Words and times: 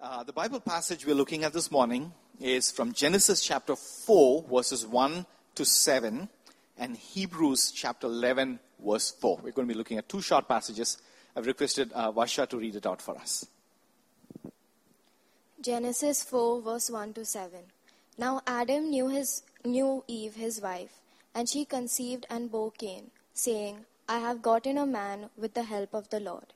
Uh, 0.00 0.22
the 0.22 0.32
Bible 0.32 0.60
passage 0.60 1.04
we're 1.04 1.12
looking 1.12 1.42
at 1.42 1.52
this 1.52 1.72
morning 1.72 2.12
is 2.38 2.70
from 2.70 2.92
Genesis 2.92 3.42
chapter 3.42 3.74
4, 3.74 4.44
verses 4.48 4.86
1 4.86 5.26
to 5.56 5.64
7, 5.64 6.28
and 6.78 6.96
Hebrews 6.96 7.72
chapter 7.72 8.06
11, 8.06 8.60
verse 8.78 9.10
4. 9.10 9.40
We're 9.42 9.50
going 9.50 9.66
to 9.66 9.74
be 9.74 9.76
looking 9.76 9.98
at 9.98 10.08
two 10.08 10.22
short 10.22 10.46
passages. 10.46 10.98
I've 11.34 11.46
requested 11.46 11.90
uh, 11.92 12.12
Vasha 12.12 12.48
to 12.48 12.58
read 12.58 12.76
it 12.76 12.86
out 12.86 13.02
for 13.02 13.16
us. 13.18 13.44
Genesis 15.60 16.22
4, 16.22 16.62
verse 16.62 16.90
1 16.90 17.14
to 17.14 17.24
7. 17.24 17.58
Now 18.16 18.40
Adam 18.46 18.90
knew, 18.90 19.08
his, 19.08 19.42
knew 19.64 20.04
Eve, 20.06 20.36
his 20.36 20.60
wife, 20.60 21.00
and 21.34 21.48
she 21.48 21.64
conceived 21.64 22.24
and 22.30 22.52
bore 22.52 22.70
Cain, 22.70 23.10
saying, 23.34 23.78
I 24.08 24.20
have 24.20 24.42
gotten 24.42 24.78
a 24.78 24.86
man 24.86 25.30
with 25.36 25.54
the 25.54 25.64
help 25.64 25.92
of 25.92 26.08
the 26.10 26.20
Lord. 26.20 26.52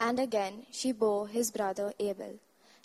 And 0.00 0.18
again 0.18 0.66
she 0.72 0.90
bore 0.90 1.28
his 1.28 1.52
brother 1.52 1.92
Abel. 2.00 2.40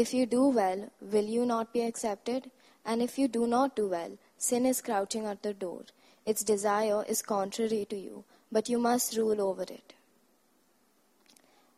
If 0.00 0.14
you 0.14 0.24
do 0.24 0.48
well, 0.48 0.88
will 1.14 1.26
you 1.26 1.44
not 1.44 1.74
be 1.74 1.82
accepted? 1.82 2.50
And 2.86 3.02
if 3.02 3.18
you 3.18 3.28
do 3.28 3.46
not 3.46 3.76
do 3.76 3.88
well, 3.88 4.12
sin 4.38 4.64
is 4.64 4.80
crouching 4.80 5.26
at 5.26 5.42
the 5.42 5.52
door. 5.52 5.82
Its 6.24 6.42
desire 6.42 7.04
is 7.06 7.20
contrary 7.20 7.86
to 7.90 7.96
you, 7.96 8.24
but 8.50 8.70
you 8.70 8.78
must 8.78 9.16
rule 9.18 9.42
over 9.42 9.64
it. 9.64 9.92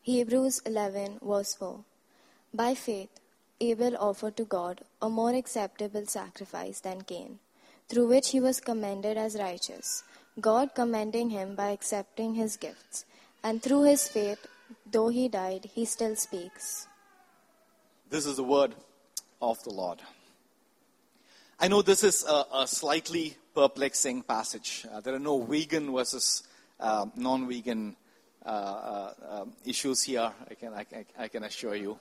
Hebrews 0.03 0.61
11, 0.65 1.19
verse 1.21 1.53
4. 1.55 1.83
By 2.53 2.75
faith, 2.75 3.09
Abel 3.59 3.97
offered 3.97 4.37
to 4.37 4.45
God 4.45 4.85
a 5.01 5.09
more 5.09 5.35
acceptable 5.35 6.05
sacrifice 6.05 6.79
than 6.79 7.01
Cain, 7.01 7.39
through 7.89 8.07
which 8.07 8.29
he 8.29 8.39
was 8.39 8.61
commended 8.61 9.17
as 9.17 9.35
righteous, 9.35 10.03
God 10.39 10.73
commending 10.75 11.31
him 11.31 11.55
by 11.55 11.71
accepting 11.71 12.35
his 12.35 12.55
gifts. 12.55 13.03
And 13.43 13.61
through 13.61 13.83
his 13.83 14.07
faith, 14.07 14.47
though 14.89 15.09
he 15.09 15.27
died, 15.27 15.69
he 15.73 15.83
still 15.83 16.15
speaks. 16.15 16.87
This 18.13 18.27
is 18.27 18.35
the 18.35 18.43
word 18.43 18.75
of 19.41 19.63
the 19.63 19.71
Lord. 19.71 19.97
I 21.59 21.67
know 21.67 21.81
this 21.81 22.03
is 22.03 22.23
a, 22.23 22.45
a 22.53 22.67
slightly 22.67 23.35
perplexing 23.55 24.21
passage. 24.21 24.85
Uh, 24.93 24.99
there 24.99 25.15
are 25.15 25.19
no 25.19 25.41
vegan 25.41 25.91
versus 25.91 26.43
uh, 26.79 27.07
non 27.15 27.47
vegan 27.47 27.95
uh, 28.45 28.49
uh 28.49 29.13
um, 29.31 29.53
issues 29.65 30.03
here, 30.03 30.31
I 30.47 30.53
can, 30.53 30.73
I, 30.73 30.85
I 31.17 31.27
can 31.27 31.43
assure 31.43 31.73
you. 31.73 31.97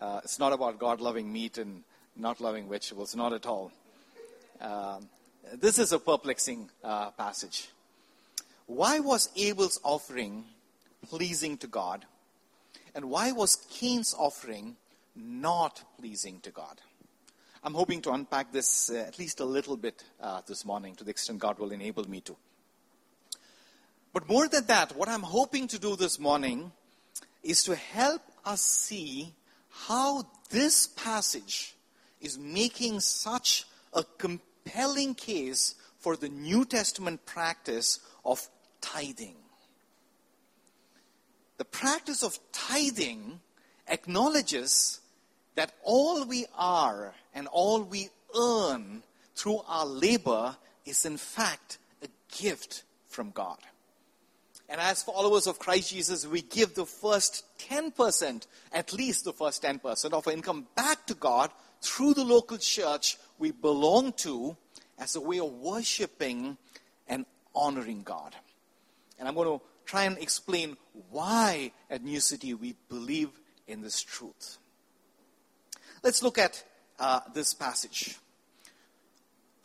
Uh, 0.00 0.20
it's 0.24 0.40
not 0.40 0.52
about 0.52 0.80
God 0.80 1.00
loving 1.00 1.32
meat 1.32 1.58
and 1.58 1.84
not 2.16 2.40
loving 2.40 2.68
vegetables, 2.68 3.14
not 3.14 3.32
at 3.32 3.46
all. 3.46 3.70
Um, 4.60 5.08
this 5.54 5.78
is 5.78 5.92
a 5.92 6.00
perplexing 6.00 6.70
uh, 6.82 7.12
passage. 7.12 7.68
Why 8.66 8.98
was 8.98 9.28
Abel's 9.36 9.78
offering 9.84 10.42
pleasing 11.08 11.56
to 11.58 11.68
God? 11.68 12.04
And 12.96 13.04
why 13.10 13.30
was 13.30 13.64
Cain's 13.70 14.12
offering 14.12 14.74
not 15.16 15.82
pleasing 15.98 16.40
to 16.40 16.50
God. 16.50 16.80
I'm 17.62 17.74
hoping 17.74 18.00
to 18.02 18.12
unpack 18.12 18.52
this 18.52 18.90
uh, 18.90 19.04
at 19.08 19.18
least 19.18 19.40
a 19.40 19.44
little 19.44 19.76
bit 19.76 20.04
uh, 20.20 20.42
this 20.46 20.64
morning 20.64 20.94
to 20.96 21.04
the 21.04 21.10
extent 21.10 21.40
God 21.40 21.58
will 21.58 21.72
enable 21.72 22.08
me 22.08 22.20
to. 22.20 22.36
But 24.12 24.28
more 24.28 24.48
than 24.48 24.66
that, 24.66 24.96
what 24.96 25.08
I'm 25.08 25.22
hoping 25.22 25.66
to 25.68 25.78
do 25.78 25.96
this 25.96 26.18
morning 26.18 26.72
is 27.42 27.64
to 27.64 27.74
help 27.74 28.22
us 28.44 28.62
see 28.62 29.34
how 29.68 30.26
this 30.50 30.86
passage 30.86 31.74
is 32.20 32.38
making 32.38 33.00
such 33.00 33.66
a 33.92 34.04
compelling 34.18 35.14
case 35.14 35.74
for 35.98 36.16
the 36.16 36.28
New 36.28 36.64
Testament 36.64 37.26
practice 37.26 38.00
of 38.24 38.48
tithing. 38.80 39.36
The 41.58 41.64
practice 41.64 42.22
of 42.22 42.38
tithing 42.52 43.40
acknowledges 43.88 45.00
that 45.56 45.72
all 45.82 46.24
we 46.24 46.46
are 46.56 47.12
and 47.34 47.48
all 47.48 47.82
we 47.82 48.08
earn 48.38 49.02
through 49.34 49.60
our 49.66 49.86
labor 49.86 50.56
is 50.84 51.04
in 51.04 51.16
fact 51.16 51.78
a 52.02 52.08
gift 52.38 52.84
from 53.08 53.30
God. 53.30 53.58
And 54.68 54.80
as 54.80 55.02
followers 55.02 55.46
of 55.46 55.58
Christ 55.58 55.90
Jesus, 55.90 56.26
we 56.26 56.42
give 56.42 56.74
the 56.74 56.86
first 56.86 57.44
10%, 57.70 58.46
at 58.72 58.92
least 58.92 59.24
the 59.24 59.32
first 59.32 59.62
10% 59.62 60.12
of 60.12 60.26
our 60.26 60.32
income 60.32 60.66
back 60.74 61.06
to 61.06 61.14
God 61.14 61.50
through 61.80 62.14
the 62.14 62.24
local 62.24 62.58
church 62.58 63.16
we 63.38 63.52
belong 63.52 64.12
to 64.14 64.56
as 64.98 65.14
a 65.14 65.20
way 65.20 65.38
of 65.38 65.52
worshiping 65.52 66.56
and 67.06 67.26
honoring 67.54 68.02
God. 68.02 68.34
And 69.18 69.28
I'm 69.28 69.34
going 69.34 69.58
to 69.58 69.64
try 69.84 70.04
and 70.04 70.18
explain 70.18 70.76
why 71.10 71.72
at 71.88 72.02
New 72.02 72.20
City 72.20 72.54
we 72.54 72.74
believe 72.88 73.30
in 73.68 73.82
this 73.82 74.02
truth. 74.02 74.58
Let's 76.06 76.22
look 76.22 76.38
at 76.38 76.62
uh, 77.00 77.18
this 77.34 77.52
passage. 77.52 78.16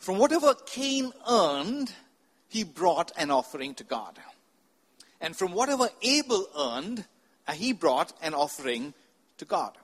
From 0.00 0.18
whatever 0.18 0.54
Cain 0.66 1.12
earned, 1.30 1.92
he 2.48 2.64
brought 2.64 3.12
an 3.16 3.30
offering 3.30 3.76
to 3.76 3.84
God. 3.84 4.18
And 5.20 5.36
from 5.36 5.52
whatever 5.52 5.88
Abel 6.02 6.48
earned, 6.58 7.04
uh, 7.46 7.52
he 7.52 7.72
brought 7.72 8.12
an 8.20 8.34
offering 8.34 8.92
to 9.38 9.44
God. 9.44 9.78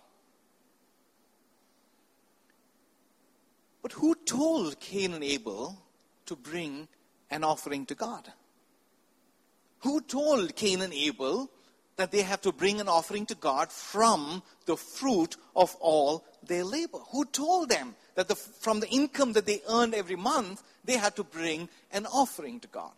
But 3.80 3.92
who 3.92 4.16
told 4.16 4.80
Cain 4.80 5.14
and 5.14 5.22
Abel 5.22 5.80
to 6.26 6.34
bring 6.34 6.88
an 7.30 7.44
offering 7.44 7.86
to 7.86 7.94
God? 7.94 8.32
Who 9.84 10.00
told 10.00 10.56
Cain 10.56 10.82
and 10.82 10.92
Abel 10.92 11.52
that 11.98 12.12
they 12.12 12.22
have 12.22 12.40
to 12.40 12.52
bring 12.52 12.80
an 12.80 12.88
offering 12.88 13.26
to 13.26 13.34
God 13.34 13.70
from 13.70 14.42
the 14.66 14.76
fruit 14.76 15.36
of 15.54 15.76
all 15.80 16.24
their 16.46 16.64
labor. 16.64 16.98
Who 17.10 17.24
told 17.24 17.68
them 17.68 17.96
that 18.14 18.28
the, 18.28 18.36
from 18.36 18.80
the 18.80 18.88
income 18.88 19.32
that 19.32 19.46
they 19.46 19.60
earned 19.68 19.94
every 19.94 20.16
month, 20.16 20.62
they 20.84 20.96
had 20.96 21.16
to 21.16 21.24
bring 21.24 21.68
an 21.92 22.06
offering 22.06 22.60
to 22.60 22.68
God? 22.68 22.92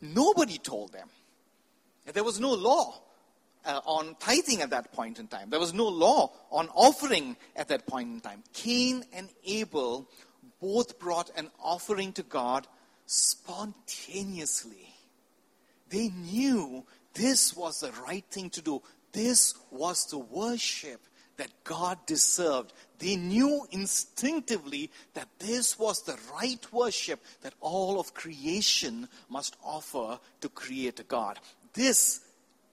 Nobody 0.00 0.58
told 0.58 0.92
them. 0.92 1.08
There 2.12 2.24
was 2.24 2.40
no 2.40 2.52
law 2.52 3.00
uh, 3.64 3.80
on 3.86 4.16
tithing 4.18 4.60
at 4.60 4.70
that 4.70 4.92
point 4.92 5.20
in 5.20 5.28
time. 5.28 5.50
There 5.50 5.60
was 5.60 5.72
no 5.72 5.86
law 5.86 6.32
on 6.50 6.68
offering 6.74 7.36
at 7.54 7.68
that 7.68 7.86
point 7.86 8.10
in 8.10 8.20
time. 8.20 8.42
Cain 8.52 9.04
and 9.12 9.28
Abel 9.46 10.08
both 10.60 10.98
brought 10.98 11.30
an 11.36 11.48
offering 11.62 12.12
to 12.14 12.24
God 12.24 12.66
spontaneously. 13.06 14.93
They 15.90 16.08
knew 16.08 16.84
this 17.12 17.56
was 17.56 17.80
the 17.80 17.92
right 18.06 18.24
thing 18.30 18.50
to 18.50 18.62
do. 18.62 18.82
This 19.12 19.54
was 19.70 20.06
the 20.06 20.18
worship 20.18 21.00
that 21.36 21.50
God 21.64 21.98
deserved. 22.06 22.72
They 22.98 23.16
knew 23.16 23.66
instinctively 23.70 24.90
that 25.14 25.28
this 25.38 25.78
was 25.78 26.02
the 26.02 26.18
right 26.32 26.64
worship 26.72 27.22
that 27.42 27.54
all 27.60 27.98
of 27.98 28.14
creation 28.14 29.08
must 29.28 29.56
offer 29.64 30.18
to 30.40 30.48
create 30.48 31.00
a 31.00 31.04
God. 31.04 31.38
This, 31.72 32.20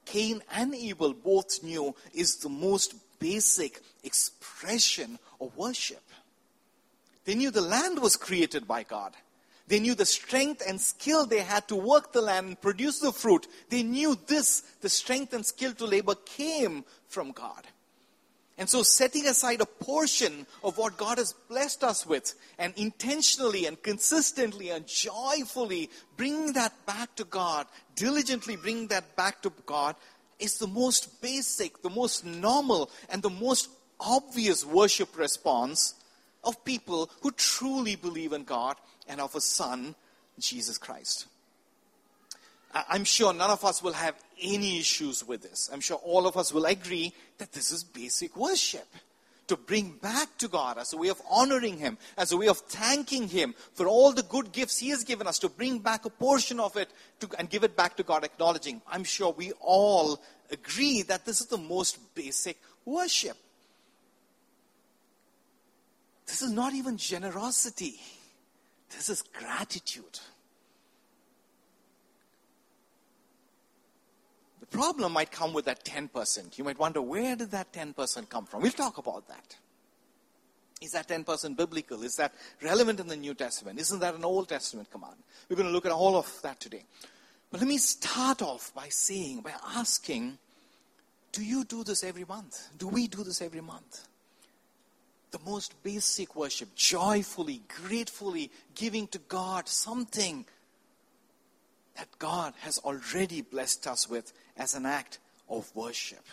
Cain 0.04 0.42
and 0.52 0.74
Abel 0.74 1.12
both 1.12 1.62
knew, 1.62 1.94
is 2.14 2.36
the 2.36 2.48
most 2.48 2.94
basic 3.18 3.80
expression 4.02 5.18
of 5.40 5.56
worship. 5.56 6.02
They 7.24 7.34
knew 7.34 7.50
the 7.50 7.60
land 7.60 8.00
was 8.00 8.16
created 8.16 8.66
by 8.66 8.82
God. 8.82 9.16
They 9.68 9.80
knew 9.80 9.94
the 9.94 10.06
strength 10.06 10.62
and 10.66 10.80
skill 10.80 11.26
they 11.26 11.40
had 11.40 11.68
to 11.68 11.76
work 11.76 12.12
the 12.12 12.20
land 12.20 12.46
and 12.46 12.60
produce 12.60 12.98
the 12.98 13.12
fruit. 13.12 13.46
They 13.70 13.82
knew 13.82 14.18
this, 14.26 14.62
the 14.80 14.88
strength 14.88 15.32
and 15.32 15.46
skill 15.46 15.72
to 15.74 15.86
labor 15.86 16.14
came 16.14 16.84
from 17.08 17.32
God. 17.32 17.66
And 18.58 18.68
so, 18.68 18.82
setting 18.82 19.26
aside 19.26 19.60
a 19.60 19.66
portion 19.66 20.46
of 20.62 20.76
what 20.76 20.98
God 20.98 21.18
has 21.18 21.32
blessed 21.48 21.82
us 21.82 22.06
with 22.06 22.34
and 22.58 22.74
intentionally 22.76 23.66
and 23.66 23.82
consistently 23.82 24.70
and 24.70 24.86
joyfully 24.86 25.90
bringing 26.16 26.52
that 26.52 26.84
back 26.84 27.14
to 27.16 27.24
God, 27.24 27.66
diligently 27.96 28.56
bringing 28.56 28.88
that 28.88 29.16
back 29.16 29.42
to 29.42 29.52
God, 29.64 29.96
is 30.38 30.58
the 30.58 30.66
most 30.66 31.22
basic, 31.22 31.80
the 31.82 31.90
most 31.90 32.26
normal, 32.26 32.90
and 33.08 33.22
the 33.22 33.30
most 33.30 33.70
obvious 33.98 34.64
worship 34.64 35.16
response 35.16 35.94
of 36.44 36.64
people 36.64 37.10
who 37.22 37.30
truly 37.32 37.96
believe 37.96 38.32
in 38.32 38.44
God 38.44 38.76
and 39.08 39.20
of 39.20 39.34
a 39.34 39.40
Son, 39.40 39.94
Jesus 40.38 40.78
Christ. 40.78 41.26
I'm 42.74 43.04
sure 43.04 43.34
none 43.34 43.50
of 43.50 43.64
us 43.64 43.82
will 43.82 43.92
have 43.92 44.14
any 44.40 44.78
issues 44.78 45.26
with 45.26 45.42
this. 45.42 45.68
I'm 45.72 45.80
sure 45.80 45.98
all 45.98 46.26
of 46.26 46.36
us 46.36 46.54
will 46.54 46.64
agree 46.64 47.12
that 47.38 47.52
this 47.52 47.70
is 47.70 47.84
basic 47.84 48.36
worship. 48.36 48.86
to 49.52 49.56
bring 49.58 49.90
back 50.00 50.38
to 50.38 50.48
God 50.48 50.78
as 50.78 50.94
a 50.94 50.96
way 50.96 51.08
of 51.08 51.20
honoring 51.28 51.76
Him, 51.76 51.98
as 52.16 52.32
a 52.32 52.36
way 52.38 52.48
of 52.48 52.56
thanking 52.58 53.28
Him 53.28 53.54
for 53.74 53.86
all 53.86 54.12
the 54.12 54.22
good 54.22 54.50
gifts 54.50 54.78
He 54.78 54.88
has 54.88 55.04
given 55.04 55.26
us, 55.26 55.38
to 55.40 55.48
bring 55.50 55.78
back 55.78 56.06
a 56.06 56.10
portion 56.10 56.58
of 56.58 56.76
it 56.78 56.90
to, 57.20 57.28
and 57.38 57.50
give 57.50 57.64
it 57.64 57.76
back 57.76 57.96
to 57.96 58.02
God, 58.02 58.24
acknowledging. 58.24 58.80
I'm 58.90 59.04
sure 59.04 59.32
we 59.32 59.52
all 59.60 60.22
agree 60.50 61.02
that 61.02 61.26
this 61.26 61.42
is 61.42 61.48
the 61.48 61.58
most 61.58 62.14
basic 62.14 62.58
worship. 62.86 63.36
This 66.26 66.40
is 66.40 66.50
not 66.50 66.72
even 66.72 66.96
generosity, 66.96 68.00
this 68.94 69.08
is 69.08 69.22
gratitude. 69.22 70.20
The 74.60 74.66
problem 74.66 75.12
might 75.12 75.30
come 75.30 75.52
with 75.52 75.64
that 75.66 75.84
10%. 75.84 76.56
You 76.58 76.64
might 76.64 76.78
wonder, 76.78 77.02
where 77.02 77.36
did 77.36 77.50
that 77.50 77.72
10% 77.72 78.28
come 78.28 78.46
from? 78.46 78.62
We'll 78.62 78.72
talk 78.72 78.98
about 78.98 79.28
that. 79.28 79.56
Is 80.80 80.92
that 80.92 81.08
10% 81.08 81.56
biblical? 81.56 82.02
Is 82.02 82.16
that 82.16 82.34
relevant 82.60 82.98
in 82.98 83.06
the 83.06 83.16
New 83.16 83.34
Testament? 83.34 83.78
Isn't 83.78 84.00
that 84.00 84.14
an 84.14 84.24
Old 84.24 84.48
Testament 84.48 84.90
command? 84.90 85.16
We're 85.48 85.56
going 85.56 85.68
to 85.68 85.72
look 85.72 85.86
at 85.86 85.92
all 85.92 86.16
of 86.16 86.42
that 86.42 86.58
today. 86.58 86.84
But 87.50 87.60
let 87.60 87.68
me 87.68 87.78
start 87.78 88.42
off 88.42 88.72
by 88.74 88.88
saying, 88.88 89.42
by 89.42 89.52
asking, 89.76 90.38
do 91.30 91.44
you 91.44 91.64
do 91.64 91.84
this 91.84 92.02
every 92.02 92.24
month? 92.24 92.68
Do 92.78 92.88
we 92.88 93.06
do 93.06 93.22
this 93.22 93.42
every 93.42 93.60
month? 93.60 94.08
The 95.32 95.40
most 95.44 95.82
basic 95.82 96.36
worship, 96.36 96.74
joyfully, 96.76 97.62
gratefully 97.84 98.50
giving 98.74 99.06
to 99.08 99.18
God 99.18 99.66
something 99.66 100.44
that 101.96 102.08
God 102.18 102.54
has 102.60 102.78
already 102.78 103.42
blessed 103.42 103.86
us 103.86 104.08
with 104.08 104.32
as 104.56 104.74
an 104.74 104.86
act 104.86 105.18
of 105.48 105.74
worship. 105.74 106.24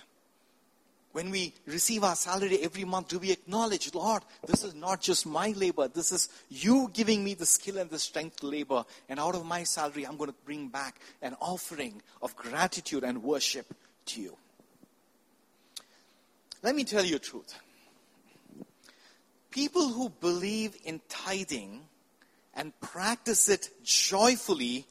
When 1.11 1.31
we 1.31 1.53
receive 1.65 2.03
our 2.03 2.15
salary 2.15 2.59
every 2.61 2.85
month, 2.85 3.07
do 3.07 3.19
we 3.19 3.31
acknowledge, 3.31 3.93
Lord, 3.95 4.21
this 4.45 4.63
is 4.63 4.75
not 4.75 5.01
just 5.01 5.25
my 5.25 5.51
labor, 5.51 5.87
this 5.87 6.11
is 6.11 6.29
you 6.49 6.91
giving 6.93 7.23
me 7.23 7.33
the 7.33 7.47
skill 7.47 7.79
and 7.79 7.89
the 7.89 7.97
strength 7.97 8.41
to 8.41 8.47
labor, 8.47 8.85
and 9.07 9.19
out 9.19 9.33
of 9.33 9.43
my 9.43 9.63
salary, 9.63 10.05
I'm 10.05 10.17
going 10.17 10.29
to 10.29 10.35
bring 10.45 10.67
back 10.67 10.99
an 11.21 11.35
offering 11.41 12.01
of 12.21 12.35
gratitude 12.35 13.03
and 13.03 13.23
worship 13.23 13.65
to 14.07 14.21
you. 14.21 14.37
Let 16.61 16.75
me 16.75 16.83
tell 16.83 17.03
you 17.03 17.13
the 17.13 17.19
truth. 17.19 17.57
People 19.51 19.89
who 19.89 20.09
believe 20.09 20.75
in 20.83 21.01
tithing 21.09 21.81
and 22.53 22.79
practice 22.81 23.49
it 23.49 23.69
joyfully 23.83 24.85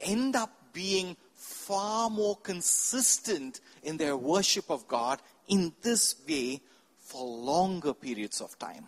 end 0.00 0.36
up 0.36 0.50
being 0.72 1.16
far 1.34 2.10
more 2.10 2.36
consistent 2.36 3.60
in 3.82 3.96
their 3.96 4.16
worship 4.16 4.70
of 4.70 4.86
God 4.88 5.20
in 5.48 5.72
this 5.82 6.14
way 6.28 6.60
for 6.98 7.24
longer 7.24 7.94
periods 7.94 8.40
of 8.40 8.58
time, 8.58 8.86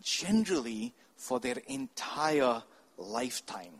generally 0.00 0.94
for 1.16 1.38
their 1.38 1.58
entire 1.68 2.62
lifetime. 2.96 3.74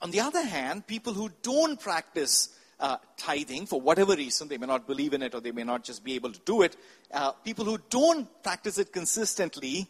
On 0.00 0.10
the 0.10 0.20
other 0.20 0.44
hand, 0.44 0.86
people 0.86 1.14
who 1.14 1.30
don't 1.42 1.80
practice 1.80 2.50
uh, 2.80 2.96
tithing 3.16 3.66
for 3.66 3.80
whatever 3.80 4.14
reason, 4.14 4.48
they 4.48 4.58
may 4.58 4.66
not 4.66 4.86
believe 4.86 5.14
in 5.14 5.22
it 5.22 5.34
or 5.34 5.40
they 5.40 5.52
may 5.52 5.64
not 5.64 5.84
just 5.84 6.04
be 6.04 6.14
able 6.14 6.32
to 6.32 6.40
do 6.44 6.62
it, 6.62 6.76
uh, 7.12 7.32
people 7.32 7.64
who 7.64 7.78
don't 7.90 8.42
practice 8.42 8.78
it 8.78 8.92
consistently, 8.92 9.88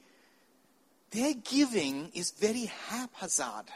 their 1.11 1.35
giving 1.35 2.11
is 2.14 2.31
very 2.32 2.67
haphazard. 2.88 3.67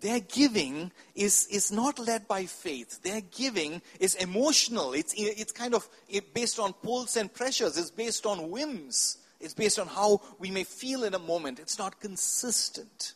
Their 0.00 0.20
giving 0.20 0.92
is, 1.14 1.46
is 1.48 1.70
not 1.70 1.98
led 1.98 2.26
by 2.26 2.46
faith. 2.46 3.02
Their 3.02 3.20
giving 3.20 3.82
is 3.98 4.14
emotional. 4.14 4.94
It's, 4.94 5.12
it's 5.16 5.52
kind 5.52 5.74
of 5.74 5.86
based 6.32 6.58
on 6.58 6.72
pulls 6.72 7.16
and 7.16 7.32
pressures. 7.32 7.76
It's 7.76 7.90
based 7.90 8.24
on 8.24 8.50
whims. 8.50 9.18
It's 9.40 9.52
based 9.52 9.78
on 9.78 9.86
how 9.86 10.22
we 10.38 10.50
may 10.50 10.64
feel 10.64 11.04
in 11.04 11.14
a 11.14 11.18
moment. 11.18 11.58
It's 11.58 11.78
not 11.78 12.00
consistent. 12.00 13.14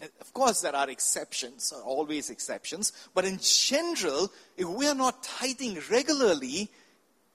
Of 0.00 0.32
course, 0.34 0.60
there 0.60 0.76
are 0.76 0.90
exceptions, 0.90 1.72
always 1.72 2.28
exceptions. 2.28 2.92
But 3.14 3.24
in 3.24 3.38
general, 3.40 4.30
if 4.56 4.68
we 4.68 4.86
are 4.86 4.94
not 4.94 5.22
tithing 5.22 5.78
regularly, 5.90 6.70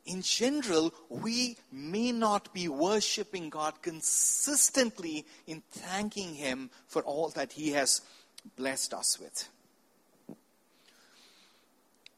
in 0.05 0.21
general, 0.21 0.93
we 1.09 1.57
may 1.71 2.11
not 2.11 2.53
be 2.53 2.67
worshiping 2.67 3.49
God 3.49 3.81
consistently 3.81 5.25
in 5.47 5.63
thanking 5.71 6.35
Him 6.35 6.69
for 6.87 7.01
all 7.01 7.29
that 7.29 7.53
He 7.53 7.71
has 7.71 8.01
blessed 8.57 8.93
us 8.93 9.19
with. 9.19 9.49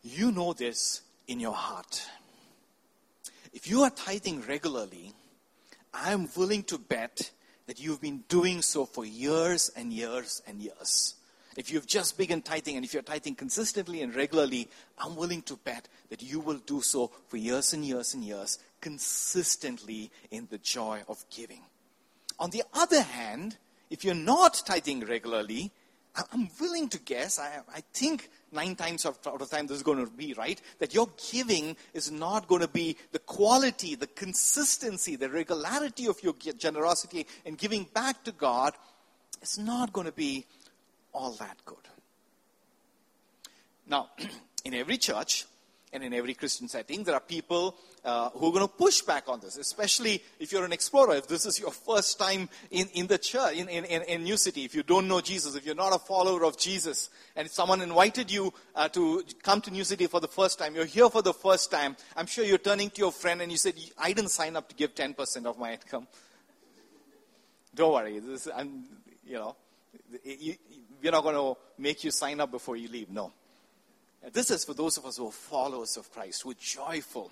You 0.01 0.31
know 0.31 0.51
this 0.51 1.01
in 1.27 1.39
your 1.39 1.53
heart. 1.53 2.05
If 3.53 3.69
you 3.69 3.83
are 3.83 3.89
tithing 3.89 4.41
regularly, 4.41 5.13
I 5.93 6.11
am 6.11 6.27
willing 6.35 6.63
to 6.63 6.77
bet 6.77 7.31
that 7.67 7.79
you've 7.79 8.01
been 8.01 8.23
doing 8.27 8.61
so 8.61 8.85
for 8.85 9.05
years 9.05 9.71
and 9.75 9.93
years 9.93 10.41
and 10.47 10.61
years. 10.61 11.15
If 11.55 11.71
you've 11.71 11.85
just 11.85 12.17
begun 12.17 12.41
tithing 12.41 12.75
and 12.75 12.85
if 12.85 12.93
you're 12.93 13.03
tithing 13.03 13.35
consistently 13.35 14.01
and 14.01 14.15
regularly, 14.15 14.69
I'm 14.97 15.15
willing 15.15 15.43
to 15.43 15.55
bet 15.57 15.87
that 16.09 16.23
you 16.23 16.39
will 16.39 16.57
do 16.57 16.81
so 16.81 17.11
for 17.27 17.37
years 17.37 17.73
and 17.73 17.85
years 17.85 18.13
and 18.13 18.23
years, 18.23 18.57
consistently 18.81 20.11
in 20.31 20.47
the 20.49 20.57
joy 20.57 21.03
of 21.07 21.23
giving. 21.29 21.61
On 22.39 22.49
the 22.49 22.63
other 22.73 23.01
hand, 23.01 23.57
if 23.89 24.03
you're 24.03 24.15
not 24.15 24.63
tithing 24.65 25.01
regularly, 25.01 25.71
I'm 26.31 26.49
willing 26.61 26.89
to 26.89 26.99
guess, 26.99 27.39
I, 27.39 27.61
I 27.73 27.81
think 27.93 28.29
nine 28.51 28.75
times 28.75 29.05
out 29.05 29.25
of 29.25 29.49
time 29.49 29.65
this 29.65 29.77
is 29.77 29.83
going 29.83 30.05
to 30.05 30.11
be 30.11 30.33
right, 30.35 30.61
that 30.77 30.93
your 30.93 31.09
giving 31.31 31.75
is 31.93 32.11
not 32.11 32.47
going 32.47 32.61
to 32.61 32.67
be 32.67 32.97
the 33.11 33.19
quality, 33.19 33.95
the 33.95 34.07
consistency, 34.07 35.15
the 35.15 35.29
regularity 35.29 36.05
of 36.05 36.21
your 36.21 36.33
generosity 36.57 37.25
and 37.45 37.57
giving 37.57 37.87
back 37.95 38.23
to 38.25 38.31
God. 38.31 38.73
It's 39.41 39.57
not 39.57 39.91
going 39.91 40.05
to 40.05 40.13
be 40.13 40.45
all 41.13 41.31
that 41.33 41.57
good. 41.65 41.77
Now, 43.87 44.09
in 44.65 44.75
every 44.75 44.97
church 44.97 45.45
and 45.93 46.03
in 46.03 46.13
every 46.13 46.33
Christian 46.33 46.67
setting, 46.67 47.03
there 47.03 47.13
are 47.13 47.21
people 47.21 47.77
uh, 48.03 48.29
who 48.31 48.47
are 48.47 48.51
going 48.51 48.67
to 48.67 48.73
push 48.73 49.01
back 49.01 49.29
on 49.29 49.39
this, 49.39 49.57
especially 49.57 50.21
if 50.39 50.51
you're 50.51 50.65
an 50.65 50.73
explorer, 50.73 51.15
if 51.15 51.27
this 51.27 51.45
is 51.45 51.59
your 51.59 51.71
first 51.71 52.19
time 52.19 52.49
in, 52.71 52.87
in 52.93 53.07
the 53.07 53.17
church, 53.17 53.55
in, 53.55 53.69
in, 53.69 53.85
in 53.85 54.23
New 54.23 54.35
City, 54.35 54.65
if 54.65 54.75
you 54.75 54.83
don't 54.83 55.07
know 55.07 55.21
Jesus, 55.21 55.55
if 55.55 55.65
you're 55.65 55.75
not 55.75 55.95
a 55.95 55.99
follower 55.99 56.43
of 56.43 56.57
Jesus, 56.57 57.09
and 57.35 57.49
someone 57.49 57.81
invited 57.81 58.31
you 58.31 58.53
uh, 58.75 58.89
to 58.89 59.23
come 59.43 59.61
to 59.61 59.71
New 59.71 59.83
City 59.83 60.07
for 60.07 60.19
the 60.19 60.27
first 60.27 60.59
time, 60.59 60.75
you're 60.75 60.85
here 60.85 61.09
for 61.09 61.21
the 61.21 61.33
first 61.33 61.71
time, 61.71 61.95
I'm 62.17 62.25
sure 62.25 62.43
you're 62.43 62.57
turning 62.57 62.89
to 62.89 62.99
your 62.99 63.11
friend 63.11 63.41
and 63.41 63.51
you 63.51 63.57
said, 63.57 63.75
I 63.97 64.13
didn't 64.13 64.31
sign 64.31 64.55
up 64.55 64.67
to 64.69 64.75
give 64.75 64.95
10% 64.95 65.45
of 65.45 65.59
my 65.59 65.73
income. 65.73 66.07
Don't 67.75 67.93
worry, 67.93 68.19
this, 68.19 68.47
I'm, 68.53 68.85
you 69.25 69.35
know, 69.35 69.55
we're 70.25 71.11
not 71.11 71.23
going 71.23 71.35
to 71.35 71.55
make 71.77 72.03
you 72.03 72.11
sign 72.11 72.39
up 72.39 72.51
before 72.51 72.77
you 72.77 72.87
leave. 72.87 73.09
No. 73.09 73.31
This 74.31 74.51
is 74.51 74.63
for 74.63 74.73
those 74.73 74.97
of 74.97 75.05
us 75.05 75.17
who 75.17 75.27
are 75.27 75.31
followers 75.31 75.97
of 75.97 76.11
Christ, 76.11 76.43
who 76.43 76.51
are 76.51 76.55
joyful 76.59 77.31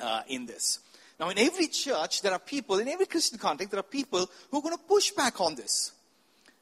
uh, 0.00 0.22
in 0.28 0.46
this. 0.46 0.80
Now, 1.18 1.30
in 1.30 1.38
every 1.38 1.66
church, 1.68 2.22
there 2.22 2.32
are 2.32 2.38
people, 2.38 2.78
in 2.78 2.88
every 2.88 3.06
Christian 3.06 3.38
context, 3.38 3.70
there 3.72 3.80
are 3.80 3.84
people 3.84 4.28
who 4.50 4.58
are 4.58 4.62
going 4.62 4.76
to 4.76 4.82
push 4.82 5.10
back 5.12 5.40
on 5.40 5.54
this. 5.54 5.92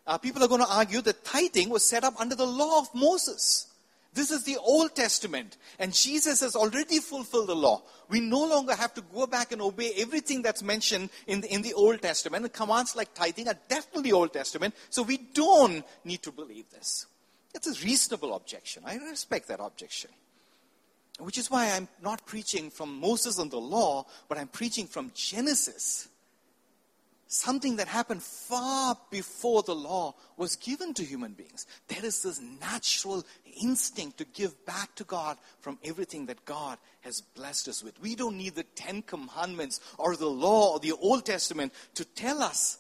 Uh, 0.06 0.16
people 0.18 0.42
are 0.42 0.48
going 0.48 0.62
to 0.62 0.72
argue 0.72 1.00
that 1.02 1.24
tithing 1.24 1.68
was 1.68 1.84
set 1.84 2.04
up 2.04 2.14
under 2.20 2.34
the 2.34 2.46
law 2.46 2.78
of 2.78 2.94
Moses. 2.94 3.66
This 4.14 4.30
is 4.30 4.44
the 4.44 4.56
Old 4.56 4.94
Testament, 4.94 5.58
and 5.78 5.92
Jesus 5.92 6.40
has 6.40 6.56
already 6.56 7.00
fulfilled 7.00 7.48
the 7.48 7.54
law. 7.54 7.82
We 8.08 8.20
no 8.20 8.46
longer 8.46 8.74
have 8.74 8.94
to 8.94 9.02
go 9.02 9.26
back 9.26 9.52
and 9.52 9.60
obey 9.60 9.92
everything 9.98 10.40
that's 10.40 10.62
mentioned 10.62 11.10
in 11.26 11.42
the, 11.42 11.52
in 11.52 11.60
the 11.60 11.74
Old 11.74 12.00
Testament. 12.00 12.44
And 12.44 12.52
commands 12.52 12.96
like 12.96 13.12
tithing 13.12 13.46
are 13.48 13.58
definitely 13.68 14.12
Old 14.12 14.32
Testament, 14.32 14.74
so 14.88 15.02
we 15.02 15.18
don't 15.18 15.84
need 16.04 16.22
to 16.22 16.32
believe 16.32 16.70
this. 16.70 17.04
It's 17.56 17.66
a 17.66 17.84
reasonable 17.84 18.34
objection. 18.34 18.82
I 18.84 18.96
respect 18.96 19.48
that 19.48 19.60
objection. 19.60 20.10
Which 21.18 21.38
is 21.38 21.50
why 21.50 21.70
I'm 21.70 21.88
not 22.02 22.26
preaching 22.26 22.70
from 22.70 23.00
Moses 23.00 23.38
and 23.38 23.50
the 23.50 23.56
law, 23.56 24.04
but 24.28 24.36
I'm 24.36 24.48
preaching 24.48 24.86
from 24.86 25.10
Genesis. 25.14 26.08
Something 27.28 27.76
that 27.76 27.88
happened 27.88 28.22
far 28.22 28.96
before 29.10 29.62
the 29.62 29.74
law 29.74 30.14
was 30.36 30.54
given 30.56 30.92
to 30.94 31.02
human 31.02 31.32
beings. 31.32 31.66
There 31.88 32.04
is 32.04 32.22
this 32.22 32.40
natural 32.60 33.24
instinct 33.60 34.18
to 34.18 34.26
give 34.26 34.64
back 34.66 34.94
to 34.96 35.04
God 35.04 35.38
from 35.60 35.78
everything 35.82 36.26
that 36.26 36.44
God 36.44 36.76
has 37.00 37.22
blessed 37.22 37.68
us 37.68 37.82
with. 37.82 38.00
We 38.02 38.14
don't 38.14 38.36
need 38.36 38.54
the 38.54 38.62
Ten 38.62 39.00
Commandments 39.00 39.80
or 39.96 40.14
the 40.14 40.28
law 40.28 40.74
or 40.74 40.80
the 40.80 40.92
Old 40.92 41.24
Testament 41.24 41.72
to 41.94 42.04
tell 42.04 42.42
us 42.42 42.78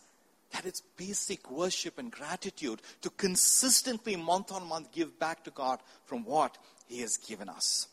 that 0.52 0.64
it's 0.64 0.80
basic 0.96 1.50
worship 1.50 1.98
and 1.98 2.10
gratitude 2.10 2.80
to 3.02 3.10
consistently, 3.10 4.16
month 4.16 4.52
on 4.52 4.66
month, 4.66 4.92
give 4.92 5.18
back 5.18 5.44
to 5.44 5.50
God 5.50 5.80
from 6.04 6.24
what 6.24 6.56
He 6.86 7.00
has 7.00 7.16
given 7.16 7.48
us. 7.48 7.88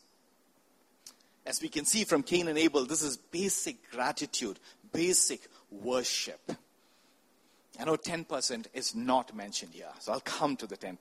As 1.46 1.62
we 1.62 1.68
can 1.68 1.86
see 1.86 2.06
from 2.06 2.24
Cain 2.24 2.48
and 2.48 2.58
Abel, 2.58 2.86
this 2.86 3.02
is 3.02 3.18
basic 3.18 3.92
gratitude, 3.92 4.60
basic 4.94 5.42
worship. 5.70 6.52
I 7.80 7.86
know 7.86 7.98
10% 7.98 8.68
is 8.74 8.96
not 8.96 9.36
mentioned 9.36 9.74
here, 9.74 9.90
so 10.00 10.14
I'll 10.14 10.20
come 10.22 10.56
to 10.58 10.68
the 10.68 10.78
10%. 10.78 10.98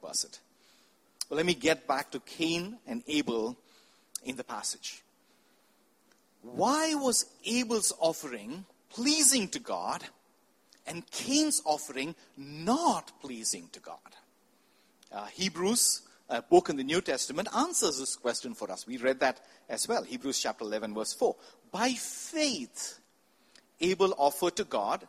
But 1.29 1.37
let 1.37 1.47
me 1.47 1.55
get 1.55 1.87
back 1.87 2.11
to 2.13 2.21
Cain 2.21 2.79
and 2.87 3.03
Abel 3.07 3.57
in 4.25 4.37
the 4.37 4.45
passage. 4.45 5.03
why 6.43 6.95
was 6.95 7.27
Abel's 7.45 7.93
offering 8.01 8.65
pleasing 8.91 9.49
to 9.49 9.59
God 9.59 10.03
and 10.87 11.09
Cain's 11.11 11.63
offering 11.65 12.15
not 12.37 13.13
pleasing 13.21 13.69
to 13.73 13.81
God? 13.81 13.99
Uh, 15.13 15.27
Hebrews, 15.27 16.03
a 16.29 16.43
book 16.43 16.71
in 16.71 16.77
the 16.77 16.85
New 16.85 17.01
Testament, 17.01 17.49
answers 17.57 17.99
this 17.99 18.17
question 18.17 18.55
for 18.55 18.71
us. 18.71 18.87
We 18.87 18.97
read 18.97 19.21
that 19.21 19.41
as 19.69 19.87
well. 19.87 20.03
Hebrews 20.03 20.41
chapter 20.41 20.65
11, 20.65 20.95
verse 20.95 21.13
4. 21.13 21.37
By 21.71 21.91
faith, 21.93 22.99
Abel 23.81 24.15
offered 24.17 24.57
to 24.57 24.65
God, 24.65 25.07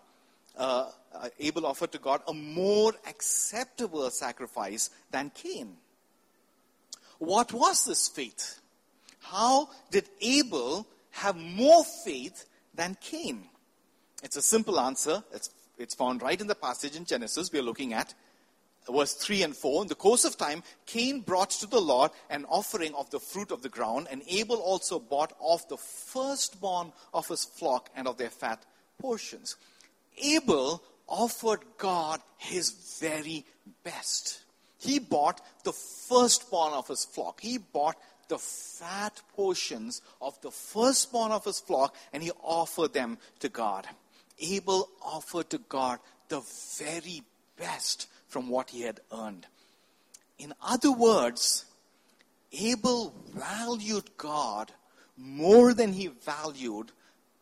uh, 0.58 0.92
uh, 1.14 1.30
Abel 1.40 1.66
offered 1.66 1.92
to 1.94 2.00
God 2.00 2.22
a 2.28 2.34
more 2.34 2.94
acceptable 3.08 4.10
sacrifice 4.10 4.90
than 5.12 5.32
Cain. 5.34 5.78
What 7.20 7.54
was 7.54 7.86
this 7.86 8.08
faith? 8.08 8.60
How 9.22 9.70
did 9.92 10.10
Abel 10.22 10.86
have 11.12 11.38
more 11.38 11.84
faith 12.04 12.46
than 12.74 12.98
Cain? 13.00 13.46
It's 14.24 14.36
a 14.36 14.42
simple 14.42 14.80
answer. 14.80 15.24
It's, 15.34 15.50
it's 15.78 15.96
found 15.96 16.22
right 16.22 16.40
in 16.40 16.48
the 16.48 16.56
passage 16.56 16.96
in 16.96 17.06
Genesis 17.06 17.52
we're 17.52 17.62
looking 17.62 17.94
at, 17.94 18.14
verse 18.92 19.14
3 19.14 19.44
and 19.44 19.56
4. 19.56 19.84
In 19.84 19.88
the 19.88 19.96
course 19.96 20.26
of 20.26 20.38
time, 20.38 20.64
Cain 20.86 21.22
brought 21.22 21.52
to 21.52 21.68
the 21.68 21.82
Lord 21.82 22.12
an 22.30 22.46
offering 22.46 22.94
of 22.96 23.10
the 23.10 23.20
fruit 23.20 23.52
of 23.52 23.62
the 23.62 23.70
ground, 23.70 24.08
and 24.12 24.24
Abel 24.28 24.58
also 24.58 25.00
bought 25.00 25.34
off 25.40 25.68
the 25.68 25.78
firstborn 25.78 26.92
of 27.14 27.28
his 27.28 27.46
flock 27.46 27.90
and 27.96 28.08
of 28.08 28.18
their 28.18 28.30
fat 28.30 28.64
portions. 29.00 29.56
Abel 30.22 30.84
offered 31.08 31.60
God 31.78 32.22
his 32.38 32.98
very 33.00 33.46
best. 33.84 34.42
He 34.80 35.00
bought 35.00 35.42
the 35.64 35.74
firstborn 35.74 36.74
of 36.74 36.88
his 36.88 37.06
flock. 37.06 37.40
He 37.42 37.58
bought 37.58 37.96
the 38.28 38.38
fat 38.38 39.22
portions 39.36 40.02
of 40.22 40.40
the 40.42 40.52
firstborn 40.52 41.32
of 41.32 41.46
his 41.46 41.60
flock 41.60 41.96
and 42.12 42.24
he 42.24 42.32
offered 42.42 42.94
them 42.94 43.18
to 43.40 43.50
God. 43.50 43.88
Abel 44.40 44.90
offered 45.02 45.50
to 45.52 45.58
God 45.58 46.00
the 46.30 46.42
very 46.78 47.24
best 47.58 48.08
from 48.28 48.50
what 48.50 48.72
he 48.72 48.82
had 48.82 49.00
earned. 49.12 49.46
In 50.40 50.54
other 50.62 50.92
words, 50.92 51.66
Abel 52.52 53.14
valued 53.34 54.18
God 54.18 54.72
more 55.18 55.74
than 55.74 55.94
he 55.94 56.08
valued 56.08 56.92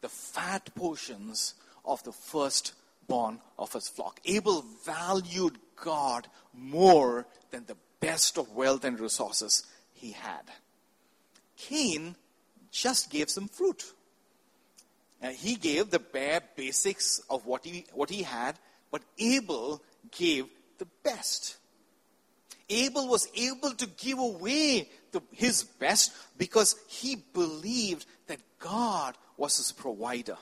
the 0.02 0.10
fat 0.10 0.74
portions 0.76 1.54
of 1.86 2.04
the 2.04 2.12
firstborn 2.12 3.40
of 3.58 3.74
his 3.74 3.88
flock. 3.88 4.20
Abel 4.26 4.66
valued 4.86 5.58
God 5.76 6.28
more 6.54 7.26
than 7.52 7.66
the 7.66 7.78
best 8.00 8.38
of 8.38 8.52
wealth 8.52 8.84
and 8.84 9.00
resources 9.00 9.64
he 9.94 10.12
had. 10.12 10.44
Cain 11.58 12.16
just 12.72 13.10
gave 13.10 13.30
some 13.30 13.48
fruit. 13.48 13.94
Uh, 15.22 15.30
he 15.30 15.56
gave 15.56 15.90
the 15.90 16.00
bare 16.00 16.42
basics 16.56 17.22
of 17.30 17.46
what 17.46 17.64
he, 17.64 17.86
what 17.94 18.10
he 18.10 18.24
had, 18.24 18.58
but 18.92 19.02
Abel 19.20 19.82
gave 20.12 20.46
the 20.80 20.88
best. 21.04 21.58
Abel 22.70 23.08
was 23.08 23.28
able 23.36 23.72
to 23.72 23.86
give 23.86 24.18
away 24.18 24.90
the, 25.12 25.22
his 25.32 25.64
best 25.64 26.14
because 26.38 26.76
he 26.88 27.18
believed 27.34 28.06
that 28.28 28.40
God 28.60 29.16
was 29.38 29.58
his 29.58 29.72
provider. 29.72 30.38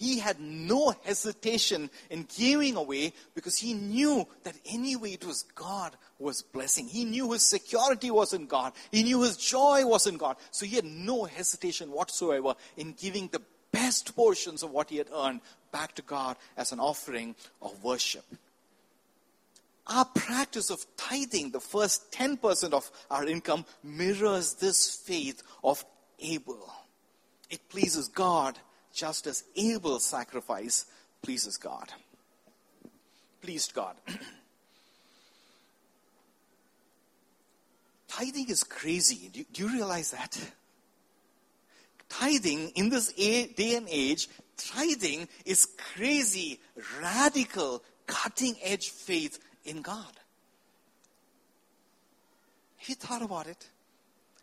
He 0.00 0.18
had 0.18 0.40
no 0.40 0.94
hesitation 1.04 1.90
in 2.08 2.26
giving 2.34 2.76
away 2.76 3.12
because 3.34 3.58
he 3.58 3.74
knew 3.74 4.26
that 4.44 4.56
anyway 4.64 5.12
it 5.12 5.26
was 5.26 5.42
God 5.54 5.92
who 6.16 6.24
was 6.24 6.40
blessing. 6.40 6.88
He 6.88 7.04
knew 7.04 7.32
his 7.32 7.42
security 7.42 8.10
was 8.10 8.32
in 8.32 8.46
God. 8.46 8.72
He 8.90 9.02
knew 9.02 9.20
his 9.20 9.36
joy 9.36 9.84
was 9.84 10.06
in 10.06 10.16
God. 10.16 10.36
So 10.52 10.64
he 10.64 10.76
had 10.76 10.86
no 10.86 11.24
hesitation 11.24 11.90
whatsoever 11.90 12.54
in 12.78 12.94
giving 12.94 13.28
the 13.28 13.42
best 13.90 14.14
portions 14.14 14.62
of 14.62 14.70
what 14.70 14.88
he 14.88 14.98
had 14.98 15.08
earned 15.12 15.40
back 15.72 15.96
to 15.96 16.02
God 16.02 16.36
as 16.56 16.70
an 16.70 16.78
offering 16.78 17.34
of 17.60 17.82
worship. 17.82 18.24
Our 19.88 20.04
practice 20.04 20.70
of 20.70 20.86
tithing, 20.96 21.50
the 21.50 21.58
first 21.58 22.12
10% 22.12 22.72
of 22.72 22.88
our 23.10 23.26
income, 23.26 23.64
mirrors 23.82 24.54
this 24.54 24.94
faith 24.94 25.42
of 25.64 25.84
Abel. 26.20 26.72
It 27.50 27.68
pleases 27.68 28.06
God 28.06 28.60
just 28.94 29.26
as 29.26 29.42
Abel's 29.56 30.06
sacrifice 30.06 30.86
pleases 31.20 31.56
God. 31.56 31.92
Pleased 33.42 33.74
God. 33.74 33.96
Tithing 38.06 38.50
is 38.50 38.62
crazy. 38.62 39.30
Do, 39.32 39.44
do 39.52 39.62
you 39.64 39.72
realize 39.72 40.12
that? 40.12 40.38
Tithing 42.10 42.70
in 42.74 42.90
this 42.90 43.12
day 43.12 43.74
and 43.76 43.88
age, 43.88 44.28
tithing 44.56 45.28
is 45.46 45.66
crazy, 45.94 46.60
radical, 47.00 47.82
cutting 48.06 48.56
edge 48.62 48.90
faith 48.90 49.38
in 49.64 49.80
God. 49.80 50.12
Have 52.78 52.88
you 52.88 52.94
thought 52.94 53.22
about 53.22 53.46
it? 53.46 53.70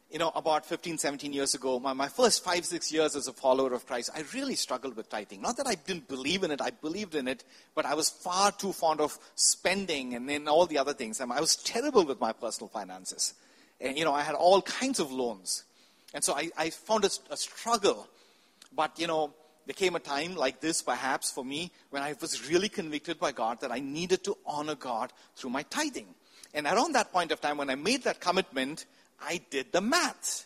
you 0.10 0.20
know, 0.20 0.32
about 0.36 0.66
15, 0.66 0.98
17 0.98 1.34
years 1.34 1.54
ago, 1.54 1.80
my, 1.80 1.92
my 1.92 2.08
first 2.08 2.44
five, 2.44 2.66
six 2.66 2.92
years 2.92 3.16
as 3.16 3.28
a 3.28 3.34
follower 3.34 3.74
of 3.74 3.86
Christ, 3.86 4.10
I 4.16 4.24
really 4.34 4.56
struggled 4.56 4.96
with 4.96 5.10
tithing. 5.10 5.42
Not 5.42 5.58
that 5.58 5.68
I 5.68 5.76
didn't 5.76 6.08
believe 6.08 6.44
in 6.44 6.52
it, 6.52 6.62
I 6.62 6.70
believed 6.70 7.14
in 7.14 7.28
it, 7.28 7.44
but 7.76 7.86
I 7.86 7.94
was 7.94 8.10
far 8.10 8.52
too 8.52 8.72
fond 8.72 9.02
of 9.02 9.18
spending 9.36 10.14
and 10.16 10.30
then 10.30 10.48
all 10.48 10.66
the 10.66 10.78
other 10.78 10.94
things. 10.94 11.20
I, 11.20 11.26
I 11.26 11.42
was 11.42 11.58
terrible 11.58 12.06
with 12.06 12.22
my 12.22 12.32
personal 12.32 12.70
finances. 12.70 13.34
And, 13.82 13.98
you 13.98 14.06
know, 14.06 14.14
I 14.14 14.22
had 14.22 14.36
all 14.36 14.62
kinds 14.62 15.00
of 15.00 15.12
loans. 15.12 15.66
And 16.14 16.24
so 16.24 16.34
I, 16.34 16.50
I 16.58 16.70
found 16.70 17.06
a, 17.06 17.10
a 17.30 17.38
struggle. 17.38 18.08
But, 18.76 19.00
you 19.00 19.08
know, 19.08 19.34
there 19.66 19.74
came 19.74 19.96
a 19.96 20.00
time 20.00 20.36
like 20.36 20.62
this, 20.62 20.82
perhaps, 20.82 21.32
for 21.32 21.44
me, 21.44 21.72
when 21.90 22.02
I 22.02 22.16
was 22.20 22.50
really 22.50 22.70
convicted 22.70 23.20
by 23.20 23.34
God 23.34 23.62
that 23.62 23.72
I 23.72 23.80
needed 23.80 24.24
to 24.24 24.38
honor 24.46 24.76
God 24.76 25.12
through 25.36 25.50
my 25.50 25.64
tithing. 25.64 26.08
And 26.54 26.66
around 26.66 26.94
that 26.94 27.12
point 27.12 27.32
of 27.32 27.42
time, 27.42 27.58
when 27.58 27.70
I 27.70 27.76
made 27.76 28.04
that 28.04 28.22
commitment, 28.22 28.86
I 29.22 29.42
did 29.50 29.72
the 29.72 29.82
math. 29.82 30.46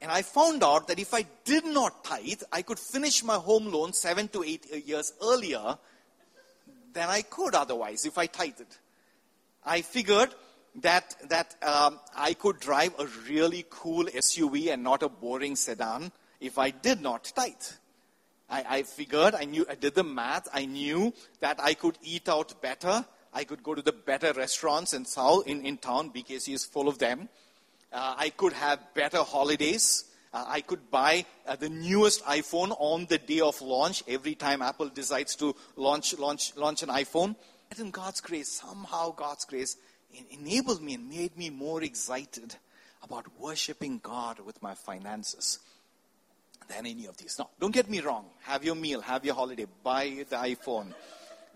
And 0.00 0.10
I 0.10 0.22
found 0.22 0.62
out 0.62 0.88
that 0.88 0.98
if 0.98 1.12
I 1.12 1.26
did 1.44 1.64
not 1.64 2.04
tithe, 2.04 2.42
I 2.52 2.62
could 2.62 2.78
finish 2.78 3.24
my 3.24 3.34
home 3.34 3.70
loan 3.70 3.92
seven 3.92 4.28
to 4.28 4.44
eight 4.44 4.66
years 4.86 5.12
earlier 5.22 5.76
than 6.92 7.08
I 7.08 7.22
could 7.22 7.54
otherwise 7.54 8.06
if 8.06 8.16
I 8.16 8.26
tithed. 8.26 8.78
I 9.64 9.82
figured 9.82 10.30
that, 10.82 11.16
that 11.28 11.54
um, 11.62 11.98
I 12.16 12.34
could 12.34 12.60
drive 12.60 12.94
a 12.98 13.06
really 13.28 13.64
cool 13.70 14.04
SUV 14.04 14.72
and 14.72 14.82
not 14.82 15.02
a 15.02 15.08
boring 15.08 15.56
sedan 15.56 16.12
if 16.40 16.58
I 16.58 16.70
did 16.70 17.00
not 17.00 17.32
tithe. 17.34 17.54
I, 18.50 18.64
I 18.68 18.82
figured, 18.82 19.34
I 19.34 19.44
knew, 19.44 19.66
I 19.68 19.74
did 19.74 19.94
the 19.94 20.04
math, 20.04 20.48
I 20.52 20.64
knew 20.64 21.12
that 21.40 21.60
I 21.60 21.74
could 21.74 21.98
eat 22.02 22.28
out 22.28 22.60
better 22.62 23.04
I 23.32 23.44
could 23.44 23.62
go 23.62 23.74
to 23.74 23.82
the 23.82 23.92
better 23.92 24.32
restaurants 24.32 24.94
in, 24.94 25.04
South, 25.04 25.46
in, 25.46 25.64
in 25.64 25.78
town. 25.78 26.10
BKC 26.10 26.54
is 26.54 26.64
full 26.64 26.88
of 26.88 26.98
them. 26.98 27.28
Uh, 27.92 28.14
I 28.18 28.30
could 28.30 28.52
have 28.52 28.80
better 28.94 29.22
holidays. 29.22 30.04
Uh, 30.32 30.44
I 30.46 30.60
could 30.60 30.90
buy 30.90 31.24
uh, 31.46 31.56
the 31.56 31.68
newest 31.68 32.24
iPhone 32.24 32.74
on 32.78 33.06
the 33.06 33.18
day 33.18 33.40
of 33.40 33.60
launch 33.62 34.02
every 34.08 34.34
time 34.34 34.62
Apple 34.62 34.88
decides 34.88 35.36
to 35.36 35.54
launch, 35.76 36.18
launch, 36.18 36.56
launch 36.56 36.82
an 36.82 36.88
iPhone. 36.88 37.36
And 37.70 37.80
in 37.80 37.90
God's 37.90 38.20
grace, 38.20 38.48
somehow 38.48 39.12
God's 39.12 39.44
grace 39.44 39.76
enabled 40.30 40.82
me 40.82 40.94
and 40.94 41.08
made 41.08 41.36
me 41.36 41.50
more 41.50 41.82
excited 41.82 42.56
about 43.02 43.26
worshiping 43.38 44.00
God 44.02 44.40
with 44.40 44.62
my 44.62 44.74
finances 44.74 45.58
than 46.68 46.86
any 46.86 47.06
of 47.06 47.16
these. 47.16 47.38
Now, 47.38 47.50
don't 47.58 47.72
get 47.72 47.88
me 47.88 48.00
wrong. 48.00 48.26
Have 48.42 48.64
your 48.64 48.74
meal, 48.74 49.00
have 49.00 49.24
your 49.24 49.34
holiday, 49.34 49.66
buy 49.82 50.24
the 50.28 50.36
iPhone. 50.36 50.92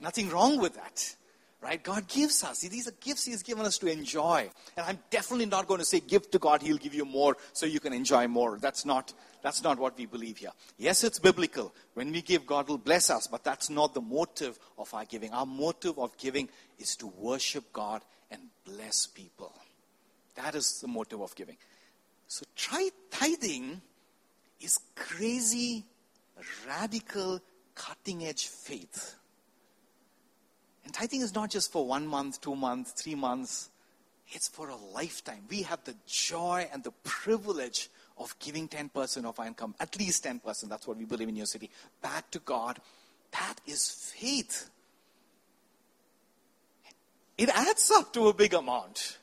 Nothing 0.01 0.31
wrong 0.31 0.59
with 0.59 0.75
that 0.75 1.15
right? 1.63 1.83
God 1.83 2.09
gives 2.09 2.43
us. 2.43 2.61
These 2.61 2.89
are 2.89 2.95
gifts 3.01 3.25
He's 3.25 3.43
given 3.43 3.65
us 3.65 3.79
to 3.79 3.87
enjoy. 3.87 4.51
And 4.77 4.87
I'm 4.87 4.99
definitely 5.11 5.47
not 5.47 5.69
going 5.69 5.79
to 5.79 5.85
say, 5.85 6.01
give 6.01 6.31
to 6.33 6.39
God, 6.39 6.61
He'll 6.61 6.77
give 6.77 6.95
you 6.95 7.05
more 7.05 7.37
so 7.53 7.67
you 7.67 7.81
can 7.81 7.93
enjoy 7.93 8.27
more. 8.27 8.59
That's 8.59 8.85
not, 8.85 9.13
that's 9.43 9.63
not 9.63 9.79
what 9.79 9.97
we 9.97 10.07
believe 10.07 10.39
here. 10.39 10.51
Yes, 10.77 11.05
it's 11.05 11.21
biblical. 11.21 11.73
When 11.95 12.11
we 12.11 12.21
give, 12.21 12.47
God 12.47 12.69
will 12.69 12.79
bless 12.79 13.11
us, 13.11 13.29
but 13.29 13.45
that's 13.45 13.71
not 13.71 13.95
the 13.95 14.01
motive 14.01 14.59
of 14.77 14.93
our 14.93 15.05
giving. 15.05 15.33
Our 15.33 15.47
motive 15.47 15.99
of 15.99 16.17
giving 16.19 16.49
is 16.79 16.97
to 16.97 17.07
worship 17.07 17.73
God 17.73 18.03
and 18.31 18.41
bless 18.65 19.07
people. 19.07 19.55
That 20.35 20.55
is 20.55 20.81
the 20.81 20.89
motive 20.89 21.21
of 21.21 21.35
giving. 21.37 21.57
So 22.27 22.45
try 22.57 22.89
tithing 23.11 23.81
is 24.61 24.79
crazy, 24.97 25.85
radical, 26.67 27.41
cutting 27.75 28.25
edge 28.25 28.47
faith 28.49 29.17
and 30.85 30.93
tithing 30.93 31.21
is 31.21 31.35
not 31.35 31.51
just 31.51 31.71
for 31.71 31.87
one 31.87 32.07
month, 32.07 32.41
two 32.41 32.57
months, 32.57 32.93
three 32.93 33.15
months. 33.15 33.71
It's 34.29 34.49
for 34.49 34.69
a 34.69 34.77
lifetime. 34.77 35.45
We 35.49 35.63
have 35.63 35.85
the 35.85 35.95
joy 36.07 36.69
and 36.73 36.83
the 36.83 36.93
privilege 37.05 37.91
of 38.19 38.39
giving 38.39 38.69
10% 38.69 39.25
of 39.25 39.39
our 39.39 39.47
income, 39.47 39.75
at 39.81 39.99
least 39.99 40.25
10%, 40.25 40.69
that's 40.69 40.87
what 40.87 40.97
we 40.97 41.05
believe 41.05 41.29
in 41.29 41.35
New 41.35 41.47
City, 41.47 41.71
back 42.01 42.31
to 42.31 42.39
God. 42.41 42.79
That 43.33 43.61
is 43.67 43.89
faith. 43.91 44.71
It 47.39 47.49
adds 47.49 47.91
up 47.91 48.13
to 48.13 48.29
a 48.29 48.35
big 48.35 48.55
amount. 48.55 49.19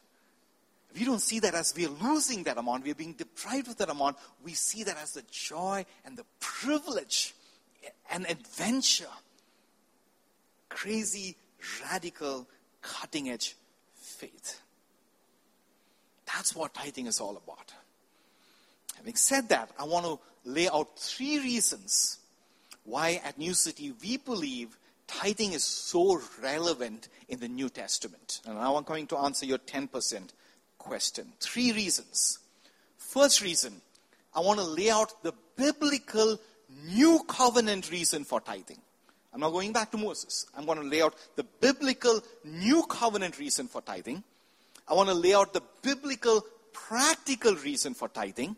We 0.98 1.06
don't 1.06 1.22
see 1.22 1.40
that 1.42 1.54
as 1.54 1.74
we're 1.76 1.90
losing 1.90 2.44
that 2.44 2.58
amount, 2.58 2.84
we're 2.84 2.96
being 2.96 3.14
deprived 3.14 3.68
of 3.68 3.78
that 3.78 3.90
amount. 3.90 4.18
We 4.44 4.54
see 4.54 4.84
that 4.84 4.98
as 4.98 5.14
the 5.14 5.24
joy 5.30 5.86
and 6.04 6.18
the 6.18 6.26
privilege 6.40 7.36
and 8.12 8.26
adventure. 8.30 9.06
Crazy, 10.68 11.38
radical, 11.84 12.48
cutting 12.82 13.30
edge 13.30 13.56
faith. 13.96 14.62
That's 16.26 16.56
what 16.56 16.74
tithing 16.74 17.08
is 17.08 17.20
all 17.20 17.38
about. 17.38 17.74
Having 18.98 19.16
said 19.16 19.50
that, 19.50 19.72
I 19.80 19.86
want 19.86 20.06
to 20.06 20.20
lay 20.46 20.70
out 20.70 21.00
three 21.00 21.40
reasons 21.40 22.20
why 22.84 23.22
at 23.24 23.38
New 23.38 23.54
City 23.54 23.94
we 24.02 24.18
believe 24.18 24.78
tithing 25.08 25.54
is 25.54 25.64
so 25.64 26.22
relevant 26.42 27.08
in 27.28 27.40
the 27.40 27.48
New 27.48 27.70
Testament. 27.70 28.42
And 28.46 28.56
now 28.56 28.76
I'm 28.76 28.84
going 28.84 29.08
to 29.08 29.18
answer 29.18 29.46
your 29.46 29.58
10% 29.58 30.30
question. 30.78 31.34
Three 31.40 31.72
reasons. 31.72 32.40
First 32.98 33.42
reason, 33.42 33.82
I 34.36 34.42
want 34.42 34.60
to 34.60 34.66
lay 34.66 34.90
out 34.90 35.24
the 35.24 35.34
biblical 35.56 36.40
new 36.86 37.24
covenant 37.28 37.92
reason 37.92 38.24
for 38.24 38.40
tithing. 38.40 38.80
I'm 39.34 39.42
not 39.42 39.52
going 39.52 39.74
back 39.74 39.92
to 39.92 39.98
Moses. 39.98 40.48
I'm 40.58 40.66
going 40.66 40.80
to 40.80 40.88
lay 40.88 41.02
out 41.02 41.16
the 41.36 41.44
biblical 41.44 42.22
new 42.44 42.84
covenant 42.84 43.38
reason 43.38 43.68
for 43.68 43.82
tithing. 43.82 44.24
I 44.88 44.94
want 44.94 45.10
to 45.10 45.16
lay 45.16 45.34
out 45.34 45.54
the 45.54 45.62
biblical 45.82 46.44
practical 46.74 47.56
reason 47.56 47.94
for 47.94 48.08
tithing. 48.10 48.56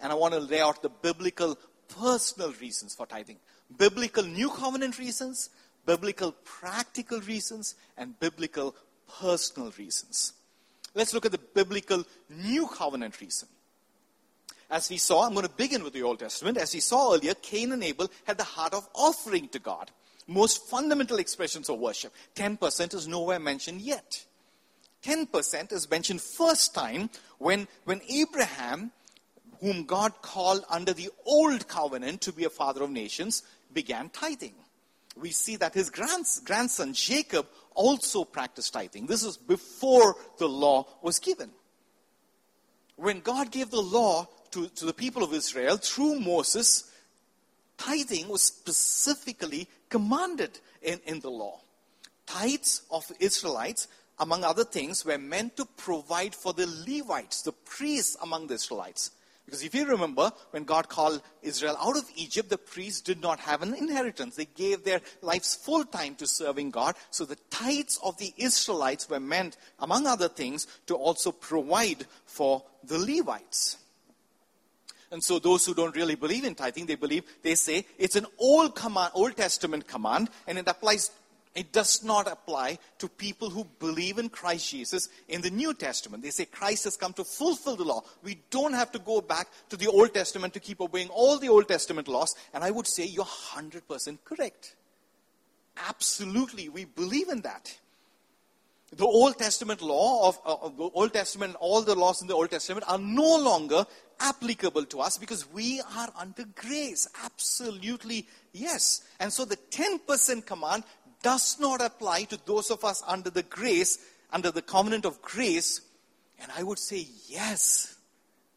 And 0.00 0.12
I 0.12 0.14
want 0.14 0.34
to 0.34 0.40
lay 0.40 0.60
out 0.60 0.82
the 0.82 0.88
biblical 0.88 1.58
personal 1.88 2.52
reasons 2.60 2.94
for 2.94 3.06
tithing. 3.06 3.38
Biblical 3.76 4.24
new 4.24 4.50
covenant 4.50 4.98
reasons, 4.98 5.50
biblical 5.86 6.32
practical 6.44 7.20
reasons, 7.20 7.74
and 7.96 8.18
biblical 8.20 8.74
personal 9.20 9.72
reasons. 9.76 10.34
Let's 10.94 11.14
look 11.14 11.26
at 11.26 11.32
the 11.32 11.38
biblical 11.38 12.04
new 12.28 12.66
covenant 12.66 13.20
reason. 13.20 13.48
As 14.70 14.88
we 14.88 14.96
saw, 14.96 15.26
I'm 15.26 15.34
going 15.34 15.46
to 15.46 15.52
begin 15.52 15.84
with 15.84 15.92
the 15.92 16.02
Old 16.02 16.18
Testament. 16.18 16.58
As 16.58 16.72
we 16.72 16.80
saw 16.80 17.14
earlier, 17.14 17.34
Cain 17.34 17.72
and 17.72 17.84
Abel 17.84 18.10
had 18.24 18.38
the 18.38 18.44
heart 18.44 18.74
of 18.74 18.88
offering 18.94 19.48
to 19.48 19.58
God. 19.58 19.90
Most 20.26 20.68
fundamental 20.68 21.18
expressions 21.18 21.68
of 21.68 21.78
worship. 21.78 22.12
10% 22.34 22.94
is 22.94 23.08
nowhere 23.08 23.38
mentioned 23.38 23.80
yet. 23.80 24.24
10% 25.02 25.72
is 25.72 25.90
mentioned 25.90 26.20
first 26.20 26.74
time 26.74 27.10
when, 27.38 27.66
when 27.84 28.00
Abraham, 28.08 28.92
whom 29.60 29.84
God 29.84 30.12
called 30.22 30.64
under 30.70 30.92
the 30.92 31.10
old 31.26 31.66
covenant 31.66 32.20
to 32.22 32.32
be 32.32 32.44
a 32.44 32.50
father 32.50 32.84
of 32.84 32.90
nations, 32.90 33.42
began 33.72 34.10
tithing. 34.10 34.54
We 35.16 35.30
see 35.30 35.56
that 35.56 35.74
his 35.74 35.90
grandson 35.90 36.94
Jacob 36.94 37.46
also 37.74 38.24
practiced 38.24 38.72
tithing. 38.72 39.06
This 39.06 39.24
is 39.24 39.36
before 39.36 40.16
the 40.38 40.48
law 40.48 40.86
was 41.02 41.18
given. 41.18 41.50
When 42.96 43.20
God 43.20 43.50
gave 43.50 43.70
the 43.70 43.82
law 43.82 44.28
to, 44.52 44.68
to 44.68 44.86
the 44.86 44.92
people 44.92 45.22
of 45.22 45.34
Israel 45.34 45.76
through 45.76 46.20
Moses, 46.20 46.90
tithing 47.76 48.28
was 48.28 48.42
specifically 48.42 49.68
commanded 49.92 50.58
in, 50.80 50.98
in 51.04 51.20
the 51.20 51.30
law. 51.30 51.60
Tithes 52.26 52.82
of 52.90 53.04
Israelites, 53.20 53.88
among 54.18 54.42
other 54.42 54.64
things, 54.64 55.04
were 55.04 55.18
meant 55.18 55.56
to 55.58 55.66
provide 55.76 56.34
for 56.34 56.54
the 56.54 56.66
Levites, 56.88 57.42
the 57.42 57.52
priests 57.52 58.16
among 58.22 58.46
the 58.46 58.54
Israelites. 58.54 59.10
Because 59.44 59.62
if 59.62 59.74
you 59.74 59.84
remember, 59.84 60.32
when 60.52 60.64
God 60.64 60.88
called 60.88 61.20
Israel 61.42 61.76
out 61.78 61.98
of 61.98 62.08
Egypt, 62.16 62.48
the 62.48 62.56
priests 62.56 63.02
did 63.02 63.20
not 63.20 63.40
have 63.40 63.60
an 63.60 63.74
inheritance. 63.74 64.34
They 64.34 64.46
gave 64.46 64.82
their 64.82 65.02
lives 65.20 65.56
full 65.56 65.84
time 65.84 66.14
to 66.14 66.26
serving 66.26 66.70
God. 66.70 66.94
So 67.10 67.26
the 67.26 67.36
tithes 67.50 67.98
of 68.02 68.16
the 68.16 68.32
Israelites 68.38 69.10
were 69.10 69.20
meant, 69.20 69.58
among 69.78 70.06
other 70.06 70.28
things, 70.28 70.66
to 70.86 70.94
also 70.94 71.32
provide 71.32 72.06
for 72.24 72.62
the 72.82 72.98
Levites. 72.98 73.76
And 75.12 75.22
so 75.22 75.38
those 75.38 75.66
who 75.66 75.74
don't 75.74 75.94
really 75.94 76.14
believe 76.14 76.44
in 76.44 76.54
tithing, 76.54 76.86
they 76.86 76.96
believe, 76.96 77.24
they 77.42 77.54
say 77.54 77.86
it's 77.98 78.16
an 78.16 78.26
old 78.38 78.74
command, 78.74 79.12
Old 79.14 79.36
Testament 79.36 79.86
command, 79.86 80.30
and 80.46 80.58
it 80.58 80.66
applies 80.66 81.10
it 81.54 81.70
does 81.70 82.02
not 82.02 82.32
apply 82.32 82.78
to 82.98 83.08
people 83.08 83.50
who 83.50 83.66
believe 83.78 84.18
in 84.18 84.30
Christ 84.30 84.70
Jesus 84.70 85.10
in 85.28 85.42
the 85.42 85.50
New 85.50 85.74
Testament. 85.74 86.22
They 86.22 86.30
say 86.30 86.46
Christ 86.46 86.84
has 86.84 86.96
come 86.96 87.12
to 87.12 87.24
fulfill 87.24 87.76
the 87.76 87.84
law. 87.84 88.04
We 88.22 88.38
don't 88.50 88.72
have 88.72 88.90
to 88.92 88.98
go 88.98 89.20
back 89.20 89.48
to 89.68 89.76
the 89.76 89.88
Old 89.88 90.14
Testament 90.14 90.54
to 90.54 90.60
keep 90.60 90.80
obeying 90.80 91.10
all 91.10 91.38
the 91.38 91.50
Old 91.50 91.68
Testament 91.68 92.08
laws. 92.08 92.34
And 92.54 92.64
I 92.64 92.70
would 92.70 92.86
say 92.86 93.04
you're 93.04 93.26
100% 93.26 94.18
correct. 94.24 94.76
Absolutely, 95.88 96.70
we 96.70 96.86
believe 96.86 97.28
in 97.28 97.42
that. 97.42 97.78
The 98.94 99.06
Old 99.06 99.38
Testament 99.38 99.80
law 99.80 100.28
of, 100.28 100.38
uh, 100.44 100.68
the 100.68 100.90
Old 100.92 101.14
Testament, 101.14 101.50
and 101.50 101.56
all 101.56 101.80
the 101.80 101.94
laws 101.94 102.20
in 102.20 102.28
the 102.28 102.34
Old 102.34 102.50
Testament 102.50 102.84
are 102.86 102.98
no 102.98 103.38
longer 103.38 103.86
applicable 104.20 104.84
to 104.84 105.00
us 105.00 105.16
because 105.16 105.50
we 105.50 105.80
are 105.96 106.12
under 106.16 106.44
grace. 106.44 107.08
Absolutely, 107.24 108.26
yes. 108.52 109.00
And 109.18 109.32
so 109.32 109.46
the 109.46 109.56
10% 109.56 110.44
command 110.44 110.84
does 111.22 111.58
not 111.58 111.80
apply 111.80 112.24
to 112.24 112.38
those 112.44 112.70
of 112.70 112.84
us 112.84 113.02
under 113.06 113.30
the 113.30 113.42
grace, 113.42 113.98
under 114.30 114.50
the 114.50 114.62
covenant 114.62 115.06
of 115.06 115.22
grace. 115.22 115.80
And 116.40 116.50
I 116.56 116.62
would 116.62 116.78
say, 116.78 117.06
yes, 117.28 117.96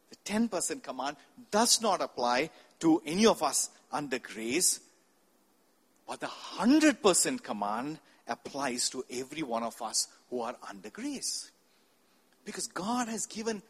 the 0.09 0.17
10% 0.33 0.83
command 0.83 1.15
does 1.49 1.81
not 1.81 2.01
apply 2.01 2.49
to 2.79 3.01
any 3.05 3.25
of 3.25 3.41
us 3.41 3.69
under 3.91 4.19
grace. 4.19 4.81
But 6.07 6.19
the 6.19 6.27
100% 6.27 7.41
command 7.41 7.99
applies 8.27 8.89
to 8.89 9.05
every 9.09 9.43
one 9.43 9.63
of 9.63 9.81
us 9.81 10.07
who 10.35 10.41
are 10.41 10.55
under 10.69 10.89
grace. 10.89 11.51
Because 12.43 12.67
God 12.67 13.07
has 13.07 13.25
given 13.25 13.63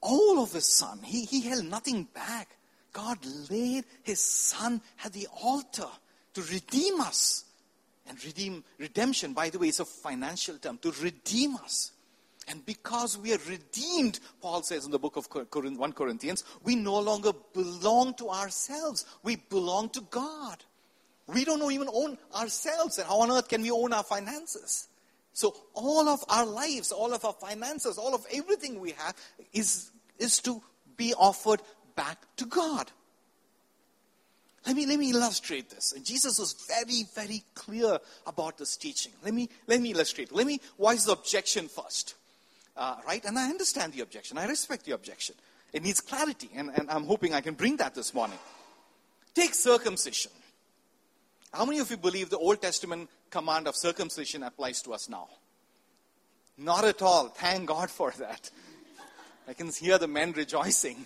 all 0.00 0.42
of 0.42 0.52
His 0.52 0.64
Son, 0.64 0.98
He, 1.04 1.26
he 1.26 1.42
held 1.42 1.64
nothing 1.64 2.04
back. 2.14 2.56
God 2.92 3.18
laid 3.50 3.84
His 4.02 4.20
Son 4.20 4.80
at 5.04 5.12
the 5.12 5.28
altar 5.42 5.88
to 6.34 6.42
redeem 6.42 7.00
us 7.00 7.44
and 8.08 8.24
redeem, 8.24 8.64
redemption, 8.78 9.34
by 9.34 9.50
the 9.50 9.58
way, 9.58 9.68
is 9.68 9.78
a 9.78 9.84
financial 9.84 10.56
term, 10.56 10.78
to 10.78 10.90
redeem 11.02 11.54
us. 11.56 11.92
And 12.48 12.64
because 12.64 13.18
we 13.18 13.34
are 13.34 13.38
redeemed, 13.48 14.18
Paul 14.40 14.62
says 14.62 14.86
in 14.86 14.90
the 14.90 14.98
book 14.98 15.16
of 15.16 15.28
1 15.30 15.92
Corinthians, 15.92 16.42
we 16.64 16.74
no 16.74 16.98
longer 16.98 17.32
belong 17.52 18.14
to 18.14 18.30
ourselves. 18.30 19.04
We 19.22 19.36
belong 19.36 19.90
to 19.90 20.00
God. 20.00 20.64
We 21.28 21.44
don't 21.44 21.70
even 21.70 21.88
own 21.92 22.18
ourselves. 22.34 22.98
And 22.98 23.06
how 23.06 23.20
on 23.20 23.30
earth 23.30 23.48
can 23.48 23.62
we 23.62 23.70
own 23.70 23.92
our 23.92 24.02
finances? 24.02 24.88
So 25.32 25.56
all 25.74 26.08
of 26.08 26.24
our 26.28 26.44
lives, 26.44 26.92
all 26.92 27.12
of 27.14 27.24
our 27.24 27.32
finances, 27.32 27.98
all 27.98 28.14
of 28.14 28.26
everything 28.32 28.80
we 28.80 28.92
have 28.92 29.14
is, 29.52 29.90
is 30.18 30.40
to 30.40 30.60
be 30.96 31.14
offered 31.14 31.62
back 31.96 32.18
to 32.36 32.46
God. 32.46 32.90
Let 34.66 34.76
me, 34.76 34.84
let 34.86 34.98
me 34.98 35.10
illustrate 35.10 35.70
this. 35.70 35.92
And 35.92 36.04
Jesus 36.04 36.38
was 36.38 36.52
very, 36.52 37.04
very 37.14 37.42
clear 37.54 37.98
about 38.26 38.58
this 38.58 38.76
teaching. 38.76 39.12
Let 39.24 39.32
me, 39.32 39.48
let 39.66 39.80
me 39.80 39.92
illustrate. 39.92 40.32
Let 40.32 40.46
me 40.46 40.60
voice 40.78 41.04
the 41.04 41.12
objection 41.12 41.68
first. 41.68 42.14
Uh, 42.76 42.96
right? 43.06 43.24
And 43.24 43.38
I 43.38 43.48
understand 43.48 43.94
the 43.94 44.02
objection. 44.02 44.36
I 44.36 44.46
respect 44.46 44.84
the 44.84 44.92
objection. 44.92 45.34
It 45.72 45.82
needs 45.82 46.00
clarity. 46.00 46.50
And, 46.54 46.70
and 46.74 46.90
I'm 46.90 47.04
hoping 47.04 47.32
I 47.32 47.40
can 47.40 47.54
bring 47.54 47.78
that 47.78 47.94
this 47.94 48.12
morning. 48.12 48.38
Take 49.34 49.54
circumcision. 49.54 50.32
How 51.52 51.64
many 51.64 51.78
of 51.78 51.90
you 51.90 51.96
believe 51.96 52.30
the 52.30 52.38
Old 52.38 52.62
Testament 52.62 53.10
command 53.30 53.66
of 53.66 53.76
circumcision 53.76 54.42
applies 54.42 54.82
to 54.82 54.92
us 54.92 55.08
now? 55.08 55.28
Not 56.56 56.84
at 56.84 57.02
all. 57.02 57.28
Thank 57.28 57.66
God 57.66 57.90
for 57.90 58.12
that. 58.18 58.50
I 59.48 59.54
can 59.54 59.70
hear 59.72 59.98
the 59.98 60.06
men 60.06 60.32
rejoicing 60.32 61.04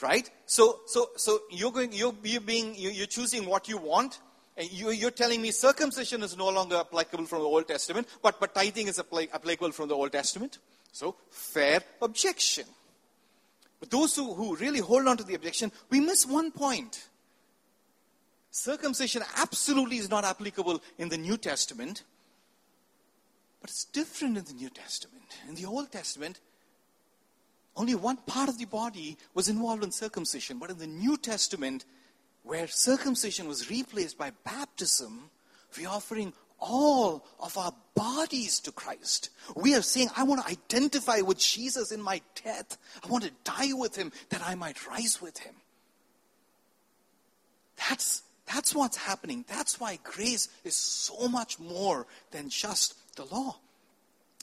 right? 0.00 0.28
So, 0.46 0.80
so, 0.86 1.10
so 1.16 1.40
you're 1.50 1.72
going, 1.72 1.92
you're, 1.92 2.14
you're 2.22 2.40
being, 2.40 2.74
you're 2.76 3.06
choosing 3.06 3.46
what 3.46 3.68
you 3.68 3.76
want. 3.76 4.20
And 4.56 4.70
you, 4.70 4.90
you're 4.90 5.10
telling 5.10 5.40
me 5.40 5.50
circumcision 5.50 6.22
is 6.22 6.36
no 6.36 6.48
longer 6.50 6.76
applicable 6.76 7.24
from 7.24 7.38
the 7.38 7.46
Old 7.46 7.68
Testament, 7.68 8.06
but, 8.22 8.38
but 8.38 8.54
tithing 8.54 8.86
is 8.86 8.98
applicable 8.98 9.72
from 9.72 9.88
the 9.88 9.94
Old 9.94 10.12
Testament. 10.12 10.58
So, 10.92 11.16
fair 11.30 11.80
objection. 12.02 12.66
But 13.80 13.90
those 13.90 14.14
who, 14.14 14.34
who 14.34 14.54
really 14.56 14.80
hold 14.80 15.08
on 15.08 15.16
to 15.16 15.24
the 15.24 15.34
objection, 15.34 15.72
we 15.88 16.00
miss 16.00 16.26
one 16.26 16.50
point. 16.50 17.08
Circumcision 18.52 19.22
absolutely 19.38 19.96
is 19.96 20.10
not 20.10 20.24
applicable 20.24 20.82
in 20.98 21.08
the 21.08 21.16
New 21.16 21.38
Testament, 21.38 22.04
but 23.62 23.70
it's 23.70 23.86
different 23.86 24.36
in 24.36 24.44
the 24.44 24.52
New 24.52 24.68
Testament. 24.68 25.24
In 25.48 25.54
the 25.54 25.64
Old 25.64 25.90
Testament, 25.90 26.38
only 27.76 27.94
one 27.94 28.18
part 28.18 28.50
of 28.50 28.58
the 28.58 28.66
body 28.66 29.16
was 29.32 29.48
involved 29.48 29.82
in 29.82 29.90
circumcision. 29.90 30.58
But 30.58 30.70
in 30.70 30.76
the 30.76 30.86
New 30.86 31.16
Testament, 31.16 31.86
where 32.42 32.66
circumcision 32.66 33.48
was 33.48 33.70
replaced 33.70 34.18
by 34.18 34.32
baptism, 34.44 35.30
we're 35.78 35.88
offering 35.88 36.34
all 36.58 37.24
of 37.40 37.56
our 37.56 37.72
bodies 37.94 38.60
to 38.60 38.72
Christ. 38.72 39.30
We 39.56 39.74
are 39.74 39.82
saying, 39.82 40.10
I 40.14 40.24
want 40.24 40.44
to 40.44 40.52
identify 40.52 41.22
with 41.22 41.38
Jesus 41.38 41.90
in 41.90 42.02
my 42.02 42.20
death. 42.44 42.76
I 43.02 43.08
want 43.08 43.24
to 43.24 43.32
die 43.44 43.72
with 43.72 43.96
him 43.96 44.12
that 44.28 44.42
I 44.44 44.54
might 44.56 44.86
rise 44.86 45.22
with 45.22 45.38
him. 45.38 45.54
That's, 47.88 48.22
that's 48.52 48.74
what's 48.74 48.96
happening. 48.96 49.44
That's 49.48 49.80
why 49.80 49.98
grace 50.02 50.48
is 50.64 50.76
so 50.76 51.28
much 51.28 51.58
more 51.58 52.06
than 52.30 52.48
just 52.48 52.94
the 53.16 53.24
law. 53.24 53.56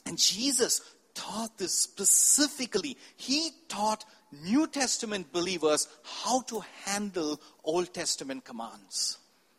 And 0.06 0.18
Jesus 0.18 0.80
taught 1.14 1.58
this 1.58 1.72
specifically. 1.72 2.96
He 3.16 3.50
taught 3.68 4.04
New 4.44 4.66
Testament 4.66 5.32
believers 5.32 5.88
how 6.02 6.42
to 6.42 6.62
handle 6.84 7.40
Old 7.64 7.92
Testament 7.92 8.44
commands. 8.44 9.18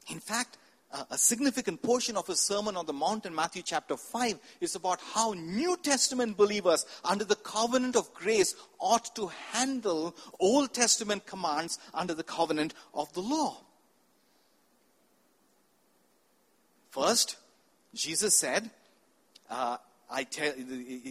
In 0.10 0.20
fact, 0.20 0.58
a 1.10 1.18
significant 1.18 1.82
portion 1.82 2.18
of 2.18 2.28
his 2.28 2.42
Sermon 2.42 2.76
on 2.76 2.86
the 2.86 2.92
Mount 2.92 3.26
in 3.26 3.34
Matthew 3.34 3.62
chapter 3.62 3.96
5 3.96 4.38
is 4.60 4.76
about 4.76 5.00
how 5.14 5.32
New 5.34 5.78
Testament 5.78 6.36
believers 6.36 6.86
under 7.06 7.24
the 7.24 7.38
covenant 7.38 7.96
of 7.96 8.14
grace 8.14 8.56
ought 8.80 9.16
to 9.16 9.32
handle 9.52 10.14
Old 10.40 10.74
Testament 10.74 11.26
commands 11.26 11.80
under 11.94 12.14
the 12.14 12.24
covenant 12.24 12.74
of 12.94 13.14
the 13.14 13.22
law. 13.22 13.62
First, 16.92 17.38
Jesus 17.94 18.36
said, 18.36 18.70
uh, 19.50 19.78
I 20.10 20.26
tell, 20.26 20.54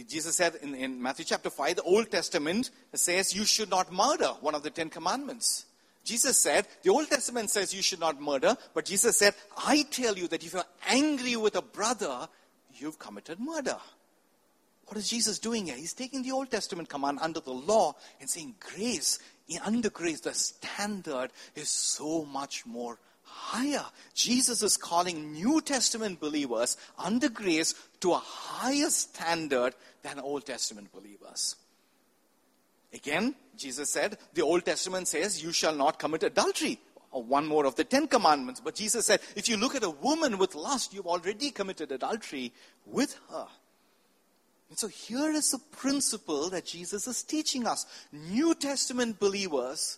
Jesus 0.07 0.35
said 0.35 0.55
in, 0.61 0.75
in 0.75 1.01
Matthew 1.01 1.25
chapter 1.25 1.49
5, 1.49 1.77
the 1.77 1.81
Old 1.81 2.11
Testament 2.11 2.69
says 2.93 3.35
you 3.35 3.45
should 3.45 3.69
not 3.71 3.91
murder, 3.91 4.27
one 4.41 4.53
of 4.53 4.61
the 4.61 4.69
Ten 4.69 4.89
Commandments. 4.89 5.65
Jesus 6.03 6.37
said, 6.37 6.67
the 6.83 6.91
Old 6.91 7.09
Testament 7.09 7.49
says 7.49 7.73
you 7.73 7.81
should 7.81 7.99
not 7.99 8.21
murder, 8.21 8.55
but 8.75 8.85
Jesus 8.85 9.17
said, 9.17 9.33
I 9.57 9.83
tell 9.89 10.15
you 10.15 10.27
that 10.27 10.43
if 10.43 10.53
you're 10.53 10.63
angry 10.87 11.35
with 11.35 11.55
a 11.55 11.63
brother, 11.63 12.27
you've 12.75 12.99
committed 12.99 13.39
murder. 13.39 13.77
What 14.85 14.97
is 14.97 15.09
Jesus 15.09 15.39
doing 15.39 15.65
here? 15.65 15.75
He's 15.75 15.93
taking 15.93 16.21
the 16.21 16.31
Old 16.31 16.51
Testament 16.51 16.89
command 16.89 17.19
under 17.21 17.39
the 17.39 17.53
law 17.53 17.95
and 18.19 18.29
saying, 18.29 18.55
grace, 18.59 19.17
under 19.63 19.89
grace, 19.89 20.21
the 20.21 20.33
standard 20.33 21.31
is 21.55 21.69
so 21.69 22.23
much 22.25 22.67
more 22.67 22.99
higher. 23.51 23.85
Jesus 24.13 24.63
is 24.63 24.77
calling 24.77 25.33
New 25.33 25.61
Testament 25.61 26.19
believers 26.19 26.77
under 26.97 27.29
grace 27.29 27.75
to 27.99 28.13
a 28.13 28.17
higher 28.17 28.89
standard 28.89 29.75
than 30.03 30.19
Old 30.19 30.45
Testament 30.45 30.91
believers. 30.93 31.55
Again, 32.93 33.35
Jesus 33.57 33.89
said, 33.89 34.17
the 34.33 34.41
Old 34.41 34.65
Testament 34.65 35.07
says, 35.07 35.43
you 35.43 35.51
shall 35.51 35.75
not 35.75 35.99
commit 35.99 36.23
adultery. 36.23 36.79
One 37.11 37.45
more 37.45 37.65
of 37.65 37.75
the 37.75 37.83
Ten 37.83 38.07
Commandments. 38.07 38.61
But 38.63 38.75
Jesus 38.75 39.05
said, 39.05 39.19
if 39.35 39.49
you 39.49 39.57
look 39.57 39.75
at 39.75 39.83
a 39.83 39.89
woman 39.89 40.37
with 40.37 40.55
lust, 40.55 40.93
you've 40.93 41.07
already 41.07 41.51
committed 41.51 41.91
adultery 41.91 42.53
with 42.85 43.19
her. 43.29 43.47
And 44.69 44.79
so 44.79 44.87
here 44.87 45.31
is 45.31 45.51
the 45.51 45.59
principle 45.59 46.49
that 46.51 46.65
Jesus 46.65 47.07
is 47.07 47.23
teaching 47.23 47.67
us. 47.67 47.85
New 48.13 48.55
Testament 48.55 49.19
believers 49.19 49.97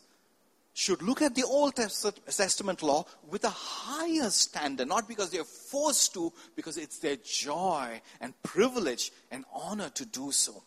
should 0.73 1.01
look 1.03 1.21
at 1.21 1.35
the 1.35 1.43
Old 1.43 1.75
Testament 1.75 2.81
law 2.81 3.05
with 3.29 3.43
a 3.45 3.49
higher 3.49 4.29
standard, 4.29 4.87
not 4.87 5.07
because 5.07 5.29
they're 5.29 5.43
forced 5.43 6.13
to, 6.15 6.33
because 6.55 6.77
it's 6.77 6.97
their 6.97 7.17
joy 7.17 8.01
and 8.19 8.33
privilege 8.41 9.11
and 9.31 9.45
honor 9.53 9.89
to 9.89 10.05
do 10.05 10.31
so. 10.31 10.63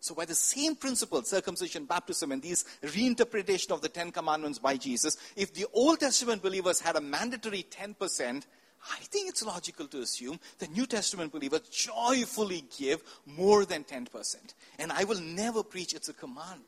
So, 0.00 0.14
by 0.14 0.26
the 0.26 0.34
same 0.34 0.76
principle, 0.76 1.22
circumcision, 1.22 1.86
baptism, 1.86 2.30
and 2.30 2.42
these 2.42 2.66
reinterpretation 2.82 3.70
of 3.70 3.80
the 3.80 3.88
Ten 3.88 4.12
Commandments 4.12 4.58
by 4.58 4.76
Jesus, 4.76 5.16
if 5.34 5.54
the 5.54 5.64
Old 5.72 6.00
Testament 6.00 6.42
believers 6.42 6.78
had 6.78 6.96
a 6.96 7.00
mandatory 7.00 7.64
10%, 7.70 8.44
I 8.92 8.98
think 9.04 9.30
it's 9.30 9.42
logical 9.42 9.86
to 9.86 10.02
assume 10.02 10.38
the 10.58 10.66
New 10.66 10.84
Testament 10.84 11.32
believers 11.32 11.60
joyfully 11.70 12.64
give 12.78 13.02
more 13.24 13.64
than 13.64 13.82
10%. 13.84 14.36
And 14.78 14.92
I 14.92 15.04
will 15.04 15.22
never 15.22 15.62
preach 15.62 15.94
it's 15.94 16.10
a 16.10 16.12
command. 16.12 16.64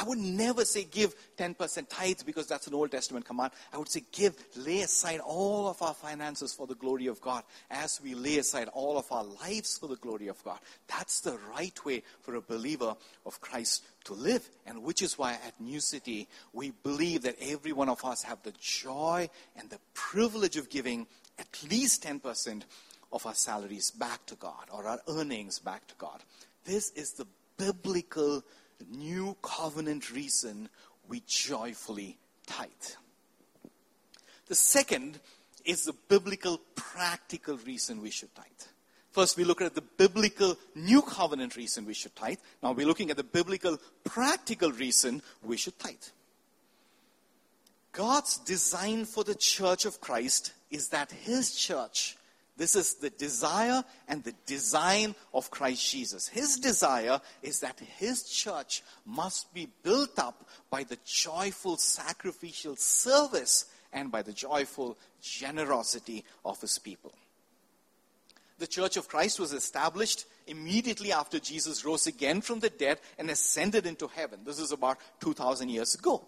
I 0.00 0.04
would 0.04 0.18
never 0.18 0.64
say 0.64 0.84
give 0.84 1.14
10% 1.36 1.88
tithes 1.90 2.22
because 2.22 2.46
that's 2.46 2.66
an 2.66 2.72
Old 2.72 2.90
Testament 2.90 3.26
command. 3.26 3.52
I 3.70 3.76
would 3.76 3.90
say 3.90 4.02
give, 4.12 4.34
lay 4.56 4.80
aside 4.80 5.20
all 5.20 5.68
of 5.68 5.82
our 5.82 5.92
finances 5.92 6.54
for 6.54 6.66
the 6.66 6.74
glory 6.74 7.06
of 7.06 7.20
God 7.20 7.44
as 7.70 8.00
we 8.02 8.14
lay 8.14 8.38
aside 8.38 8.68
all 8.68 8.96
of 8.96 9.12
our 9.12 9.24
lives 9.24 9.76
for 9.76 9.88
the 9.88 9.96
glory 9.96 10.28
of 10.28 10.42
God. 10.42 10.58
That's 10.88 11.20
the 11.20 11.38
right 11.54 11.84
way 11.84 12.02
for 12.22 12.36
a 12.36 12.40
believer 12.40 12.96
of 13.26 13.42
Christ 13.42 13.84
to 14.04 14.14
live. 14.14 14.48
And 14.64 14.82
which 14.84 15.02
is 15.02 15.18
why 15.18 15.34
at 15.34 15.60
New 15.60 15.80
City, 15.80 16.28
we 16.54 16.70
believe 16.70 17.22
that 17.22 17.36
every 17.38 17.72
one 17.72 17.90
of 17.90 18.02
us 18.02 18.22
have 18.22 18.42
the 18.42 18.54
joy 18.58 19.28
and 19.54 19.68
the 19.68 19.80
privilege 19.92 20.56
of 20.56 20.70
giving 20.70 21.08
at 21.38 21.62
least 21.70 22.04
10% 22.04 22.62
of 23.12 23.26
our 23.26 23.34
salaries 23.34 23.90
back 23.90 24.24
to 24.26 24.34
God 24.36 24.64
or 24.72 24.86
our 24.86 25.00
earnings 25.08 25.58
back 25.58 25.86
to 25.88 25.94
God. 25.98 26.22
This 26.64 26.90
is 26.92 27.12
the 27.12 27.26
biblical 27.58 28.42
new 28.90 29.36
covenant 29.42 30.10
reason 30.10 30.68
we 31.08 31.22
joyfully 31.26 32.18
tithe. 32.46 32.68
The 34.46 34.54
second 34.54 35.20
is 35.64 35.84
the 35.84 35.94
biblical 36.08 36.60
practical 36.74 37.56
reason 37.58 38.02
we 38.02 38.10
should 38.10 38.34
tithe. 38.34 38.46
First, 39.10 39.36
we 39.36 39.44
look 39.44 39.60
at 39.60 39.74
the 39.74 39.82
biblical 39.82 40.56
new 40.74 41.02
covenant 41.02 41.56
reason 41.56 41.84
we 41.84 41.94
should 41.94 42.14
tithe. 42.14 42.38
Now, 42.62 42.72
we're 42.72 42.86
looking 42.86 43.10
at 43.10 43.16
the 43.16 43.24
biblical 43.24 43.78
practical 44.04 44.70
reason 44.70 45.20
we 45.42 45.56
should 45.56 45.78
tithe. 45.78 45.96
God's 47.92 48.38
design 48.38 49.04
for 49.04 49.24
the 49.24 49.34
church 49.34 49.84
of 49.84 50.00
Christ 50.00 50.52
is 50.70 50.88
that 50.90 51.10
His 51.10 51.56
church 51.56 52.16
this 52.60 52.76
is 52.76 52.96
the 52.96 53.08
desire 53.08 53.82
and 54.06 54.22
the 54.22 54.34
design 54.44 55.14
of 55.32 55.50
Christ 55.50 55.90
Jesus. 55.90 56.28
His 56.28 56.58
desire 56.58 57.18
is 57.42 57.60
that 57.60 57.80
his 57.96 58.24
church 58.24 58.82
must 59.06 59.54
be 59.54 59.70
built 59.82 60.18
up 60.18 60.46
by 60.68 60.84
the 60.84 60.98
joyful 61.06 61.78
sacrificial 61.78 62.76
service 62.76 63.64
and 63.94 64.12
by 64.12 64.20
the 64.20 64.34
joyful 64.34 64.98
generosity 65.22 66.22
of 66.44 66.60
his 66.60 66.78
people. 66.78 67.14
The 68.58 68.66
church 68.66 68.98
of 68.98 69.08
Christ 69.08 69.40
was 69.40 69.54
established 69.54 70.26
immediately 70.46 71.12
after 71.12 71.38
Jesus 71.38 71.82
rose 71.86 72.06
again 72.06 72.42
from 72.42 72.60
the 72.60 72.68
dead 72.68 73.00
and 73.18 73.30
ascended 73.30 73.86
into 73.86 74.06
heaven. 74.06 74.40
This 74.44 74.58
is 74.58 74.70
about 74.70 74.98
2,000 75.20 75.70
years 75.70 75.94
ago. 75.94 76.26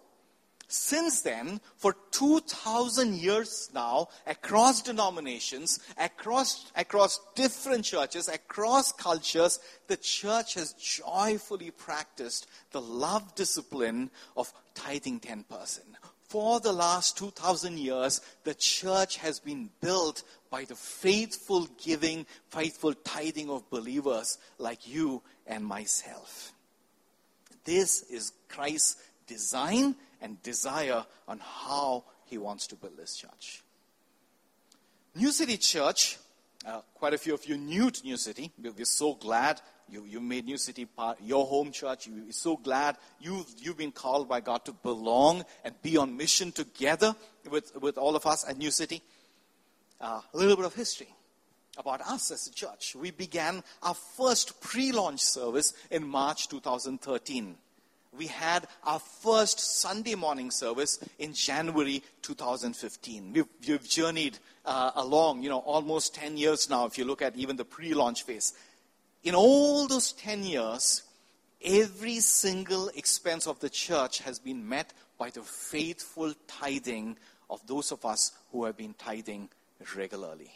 Since 0.72 1.20
then, 1.20 1.60
for 1.76 1.94
2,000 2.12 3.16
years 3.16 3.68
now, 3.74 4.08
across 4.26 4.80
denominations, 4.80 5.80
across, 5.98 6.72
across 6.74 7.20
different 7.34 7.84
churches, 7.84 8.26
across 8.26 8.90
cultures, 8.90 9.60
the 9.86 9.98
church 9.98 10.54
has 10.54 10.72
joyfully 10.72 11.72
practiced 11.72 12.46
the 12.70 12.80
love 12.80 13.34
discipline 13.34 14.10
of 14.34 14.50
tithing 14.74 15.20
10%. 15.20 15.80
For 16.28 16.58
the 16.58 16.72
last 16.72 17.18
2,000 17.18 17.78
years, 17.78 18.22
the 18.44 18.54
church 18.54 19.18
has 19.18 19.40
been 19.40 19.68
built 19.82 20.22
by 20.48 20.64
the 20.64 20.74
faithful 20.74 21.68
giving, 21.84 22.24
faithful 22.48 22.94
tithing 22.94 23.50
of 23.50 23.68
believers 23.68 24.38
like 24.56 24.88
you 24.88 25.22
and 25.46 25.66
myself. 25.66 26.54
This 27.64 28.04
is 28.04 28.32
Christ's 28.48 28.96
design 29.26 29.96
and 30.22 30.42
desire 30.42 31.04
on 31.28 31.40
how 31.40 32.04
he 32.24 32.38
wants 32.38 32.66
to 32.68 32.76
build 32.76 32.96
this 32.96 33.16
church. 33.16 33.62
New 35.14 35.30
City 35.30 35.58
Church, 35.58 36.16
uh, 36.66 36.80
quite 36.94 37.12
a 37.12 37.18
few 37.18 37.34
of 37.34 37.44
you 37.44 37.58
new 37.58 37.90
to 37.90 38.02
New 38.04 38.16
City. 38.16 38.50
We're 38.58 38.84
so 38.86 39.14
glad 39.14 39.60
you, 39.90 40.04
you 40.06 40.20
made 40.20 40.46
New 40.46 40.56
City 40.56 40.86
part, 40.86 41.18
your 41.20 41.44
home 41.44 41.70
church. 41.70 42.08
We're 42.08 42.32
so 42.32 42.56
glad 42.56 42.96
you've, 43.20 43.46
you've 43.58 43.76
been 43.76 43.92
called 43.92 44.28
by 44.28 44.40
God 44.40 44.64
to 44.64 44.72
belong 44.72 45.44
and 45.64 45.74
be 45.82 45.98
on 45.98 46.16
mission 46.16 46.50
together 46.50 47.14
with, 47.50 47.76
with 47.82 47.98
all 47.98 48.16
of 48.16 48.24
us 48.24 48.48
at 48.48 48.56
New 48.56 48.70
City. 48.70 49.02
Uh, 50.00 50.20
a 50.32 50.36
little 50.36 50.56
bit 50.56 50.64
of 50.64 50.74
history 50.74 51.08
about 51.76 52.00
us 52.00 52.30
as 52.30 52.46
a 52.46 52.52
church. 52.52 52.94
We 52.94 53.10
began 53.10 53.62
our 53.82 53.94
first 53.94 54.60
pre 54.60 54.92
launch 54.92 55.20
service 55.20 55.74
in 55.90 56.06
March 56.06 56.48
2013 56.48 57.56
we 58.16 58.26
had 58.26 58.66
our 58.84 58.98
first 58.98 59.58
Sunday 59.58 60.14
morning 60.14 60.50
service 60.50 60.98
in 61.18 61.32
January 61.32 62.02
2015. 62.22 63.32
We've, 63.32 63.46
we've 63.66 63.88
journeyed 63.88 64.38
uh, 64.64 64.92
along, 64.96 65.42
you 65.42 65.48
know, 65.48 65.58
almost 65.58 66.14
10 66.14 66.36
years 66.36 66.68
now, 66.68 66.86
if 66.86 66.98
you 66.98 67.04
look 67.04 67.22
at 67.22 67.36
even 67.36 67.56
the 67.56 67.64
pre 67.64 67.94
launch 67.94 68.24
phase. 68.24 68.52
In 69.24 69.34
all 69.34 69.86
those 69.86 70.12
10 70.12 70.42
years, 70.44 71.02
every 71.64 72.20
single 72.20 72.88
expense 72.88 73.46
of 73.46 73.60
the 73.60 73.70
church 73.70 74.18
has 74.20 74.38
been 74.38 74.68
met 74.68 74.92
by 75.18 75.30
the 75.30 75.42
faithful 75.42 76.34
tithing 76.46 77.16
of 77.48 77.66
those 77.66 77.92
of 77.92 78.04
us 78.04 78.32
who 78.50 78.64
have 78.64 78.76
been 78.76 78.94
tithing 78.94 79.48
regularly. 79.96 80.50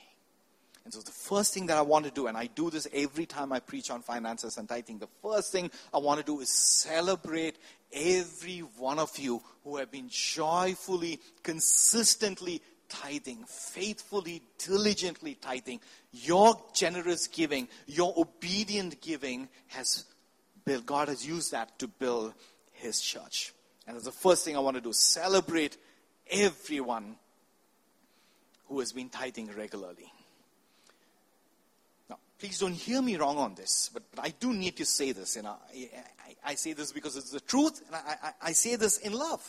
And 0.87 0.95
so 0.95 1.01
the 1.01 1.11
first 1.11 1.53
thing 1.53 1.67
that 1.67 1.77
I 1.77 1.83
want 1.83 2.05
to 2.05 2.13
do, 2.13 2.29
and 2.29 2.37
I 2.37 2.47
do 2.47 2.71
this 2.71 2.87
every 2.93 3.27
time 3.27 3.53
I 3.53 3.59
preach 3.59 3.91
on 3.91 4.03
finances 4.03 4.57
and 4.57 4.69
tithing, 4.69 5.01
the 5.01 5.09
first 5.21 5.51
thing 5.51 5.69
I 5.93 5.99
want 5.99 6.21
to 6.21 6.25
do 6.25 6.39
is 6.39 6.49
celebrate 6.49 7.57
every 7.93 8.61
one 8.61 9.01
of 9.01 9.19
you 9.19 9.43
who 9.65 9.79
have 9.79 9.91
been 9.91 10.09
joyfully, 10.09 11.19
consistently 11.43 12.63
tithing, 12.89 13.47
faithfully, 13.49 14.43
diligently 14.65 15.35
tithing. 15.35 15.81
Your 16.13 16.55
generous 16.73 17.27
giving, 17.27 17.67
your 17.89 18.15
obedient 18.17 19.01
giving 19.01 19.49
has 19.67 20.05
built, 20.65 20.87
God 20.87 21.09
has 21.09 21.27
used 21.27 21.51
that 21.51 21.81
to 21.81 21.89
build 21.89 22.33
his 22.71 23.01
church. 23.01 23.53
And 23.89 23.97
that's 23.97 24.07
the 24.07 24.13
first 24.13 24.45
thing 24.45 24.55
I 24.55 24.61
want 24.61 24.77
to 24.77 24.81
do 24.81 24.93
celebrate 24.93 25.79
everyone 26.31 27.17
who 28.67 28.79
has 28.79 28.93
been 28.93 29.09
tithing 29.09 29.51
regularly. 29.51 30.13
Please 32.39 32.59
don't 32.59 32.75
hear 32.75 33.01
me 33.01 33.17
wrong 33.17 33.39
on 33.39 33.55
this, 33.55 33.91
but, 33.93 34.03
but 34.15 34.25
I 34.25 34.35
do 34.39 34.53
need 34.53 34.77
to 34.77 34.85
say 34.85 35.13
this. 35.13 35.37
You 35.37 35.43
know, 35.43 35.57
I, 35.75 35.89
I, 36.27 36.51
I 36.53 36.55
say 36.55 36.73
this 36.73 36.93
because 36.93 37.17
it's 37.17 37.31
the 37.31 37.41
truth, 37.41 37.83
and 37.87 37.97
I, 37.97 38.33
I, 38.43 38.53
say 38.53 38.77
this 38.77 38.99
in 38.99 39.13
love. 39.13 39.43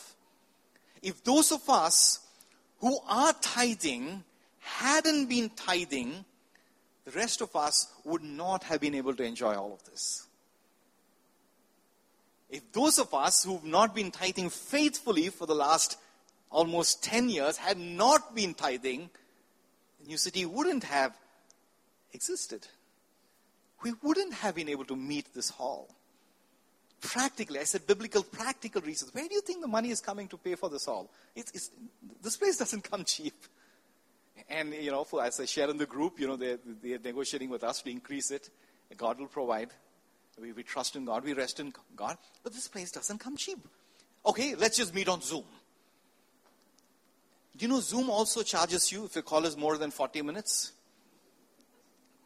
If 1.02 1.22
those 1.22 1.52
of 1.52 1.68
us 1.68 2.20
who 2.78 2.98
are 3.08 3.32
tithing 3.40 4.24
hadn't 4.60 5.26
been 5.26 5.50
tithing, 5.50 6.24
the 7.04 7.10
rest 7.12 7.40
of 7.40 7.54
us 7.54 7.88
would 8.04 8.22
not 8.22 8.64
have 8.64 8.80
been 8.80 8.94
able 8.94 9.14
to 9.14 9.22
enjoy 9.22 9.54
all 9.54 9.72
of 9.72 9.84
this. 9.84 10.26
If 12.50 12.72
those 12.72 12.98
of 12.98 13.12
us 13.12 13.44
who've 13.44 13.64
not 13.64 13.94
been 13.94 14.10
tithing 14.10 14.48
faithfully 14.48 15.28
for 15.28 15.46
the 15.46 15.54
last 15.54 15.98
almost 16.50 17.04
10 17.04 17.28
years 17.28 17.58
had 17.58 17.78
not 17.78 18.34
been 18.34 18.54
tithing, 18.54 19.10
New 20.06 20.16
City 20.16 20.46
wouldn't 20.46 20.84
have 20.84 21.14
existed. 22.12 22.66
We 23.82 23.92
wouldn't 24.02 24.34
have 24.34 24.54
been 24.54 24.68
able 24.68 24.84
to 24.86 24.96
meet 24.96 25.32
this 25.34 25.50
hall. 25.50 25.88
Practically, 27.00 27.60
I 27.60 27.64
said 27.64 27.86
biblical, 27.86 28.24
practical 28.24 28.82
reasons. 28.82 29.14
Where 29.14 29.26
do 29.28 29.34
you 29.34 29.40
think 29.40 29.60
the 29.60 29.68
money 29.68 29.90
is 29.90 30.00
coming 30.00 30.26
to 30.28 30.36
pay 30.36 30.56
for 30.56 30.68
this 30.68 30.86
hall? 30.86 31.08
It's, 31.36 31.52
it's, 31.52 31.70
this 32.22 32.36
place 32.36 32.56
doesn't 32.56 32.90
come 32.90 33.04
cheap. 33.04 33.34
And, 34.48 34.74
you 34.74 34.90
know, 34.90 35.04
for, 35.04 35.22
as 35.22 35.38
I 35.38 35.44
share 35.44 35.70
in 35.70 35.76
the 35.76 35.86
group, 35.86 36.18
you 36.18 36.26
know, 36.26 36.36
they're, 36.36 36.58
they're 36.82 36.98
negotiating 36.98 37.50
with 37.50 37.62
us 37.62 37.82
to 37.82 37.90
increase 37.90 38.30
it. 38.30 38.50
God 38.96 39.20
will 39.20 39.28
provide. 39.28 39.70
We, 40.40 40.52
we 40.52 40.62
trust 40.62 40.96
in 40.96 41.04
God. 41.04 41.24
We 41.24 41.34
rest 41.34 41.60
in 41.60 41.72
God. 41.94 42.16
But 42.42 42.52
this 42.52 42.66
place 42.68 42.90
doesn't 42.90 43.18
come 43.18 43.36
cheap. 43.36 43.58
Okay, 44.26 44.54
let's 44.56 44.76
just 44.76 44.94
meet 44.94 45.08
on 45.08 45.20
Zoom. 45.20 45.44
Do 47.56 47.64
you 47.64 47.68
know 47.68 47.80
Zoom 47.80 48.08
also 48.10 48.42
charges 48.42 48.90
you 48.92 49.04
if 49.04 49.14
your 49.14 49.22
call 49.22 49.44
is 49.44 49.56
more 49.56 49.76
than 49.78 49.90
40 49.90 50.22
minutes? 50.22 50.72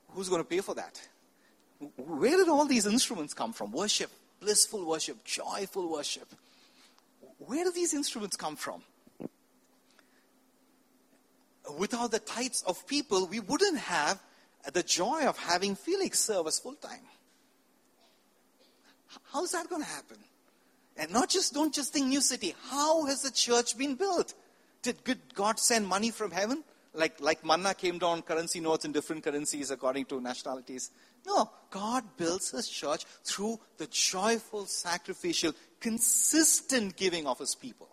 Who's 0.08 0.28
going 0.28 0.42
to 0.42 0.48
pay 0.48 0.60
for 0.60 0.74
that? 0.74 1.00
Where 1.96 2.36
did 2.36 2.48
all 2.48 2.66
these 2.66 2.86
instruments 2.86 3.34
come 3.34 3.52
from? 3.52 3.72
Worship, 3.72 4.10
blissful 4.40 4.84
worship, 4.84 5.24
joyful 5.24 5.90
worship. 5.90 6.28
Where 7.38 7.64
do 7.64 7.72
these 7.72 7.94
instruments 7.94 8.36
come 8.36 8.56
from? 8.56 8.82
Without 11.78 12.10
the 12.10 12.18
tithes 12.18 12.62
of 12.66 12.86
people, 12.86 13.26
we 13.26 13.40
wouldn't 13.40 13.78
have 13.78 14.20
the 14.72 14.82
joy 14.82 15.26
of 15.26 15.36
having 15.38 15.74
Felix 15.74 16.20
serve 16.20 16.46
us 16.46 16.60
full 16.60 16.74
time. 16.74 17.06
How's 19.32 19.52
that 19.52 19.68
going 19.68 19.82
to 19.82 19.88
happen? 19.88 20.18
And 20.96 21.10
not 21.10 21.30
just, 21.30 21.54
don't 21.54 21.74
just 21.74 21.92
think 21.92 22.06
New 22.06 22.20
City. 22.20 22.54
How 22.68 23.04
has 23.06 23.22
the 23.22 23.30
church 23.30 23.76
been 23.76 23.94
built? 23.94 24.34
Did 24.82 24.96
God 25.34 25.58
send 25.58 25.86
money 25.86 26.10
from 26.10 26.30
heaven? 26.30 26.62
Like, 26.94 27.20
like 27.20 27.44
manna 27.44 27.74
came 27.74 27.98
down 27.98 28.22
currency 28.22 28.60
notes 28.60 28.84
in 28.84 28.92
different 28.92 29.24
currencies 29.24 29.70
according 29.70 30.04
to 30.06 30.20
nationalities. 30.20 30.90
No, 31.26 31.50
God 31.70 32.04
builds 32.16 32.50
his 32.50 32.68
church 32.68 33.04
through 33.24 33.60
the 33.78 33.86
joyful, 33.86 34.66
sacrificial, 34.66 35.52
consistent 35.80 36.96
giving 36.96 37.26
of 37.26 37.38
his 37.38 37.54
people. 37.54 37.88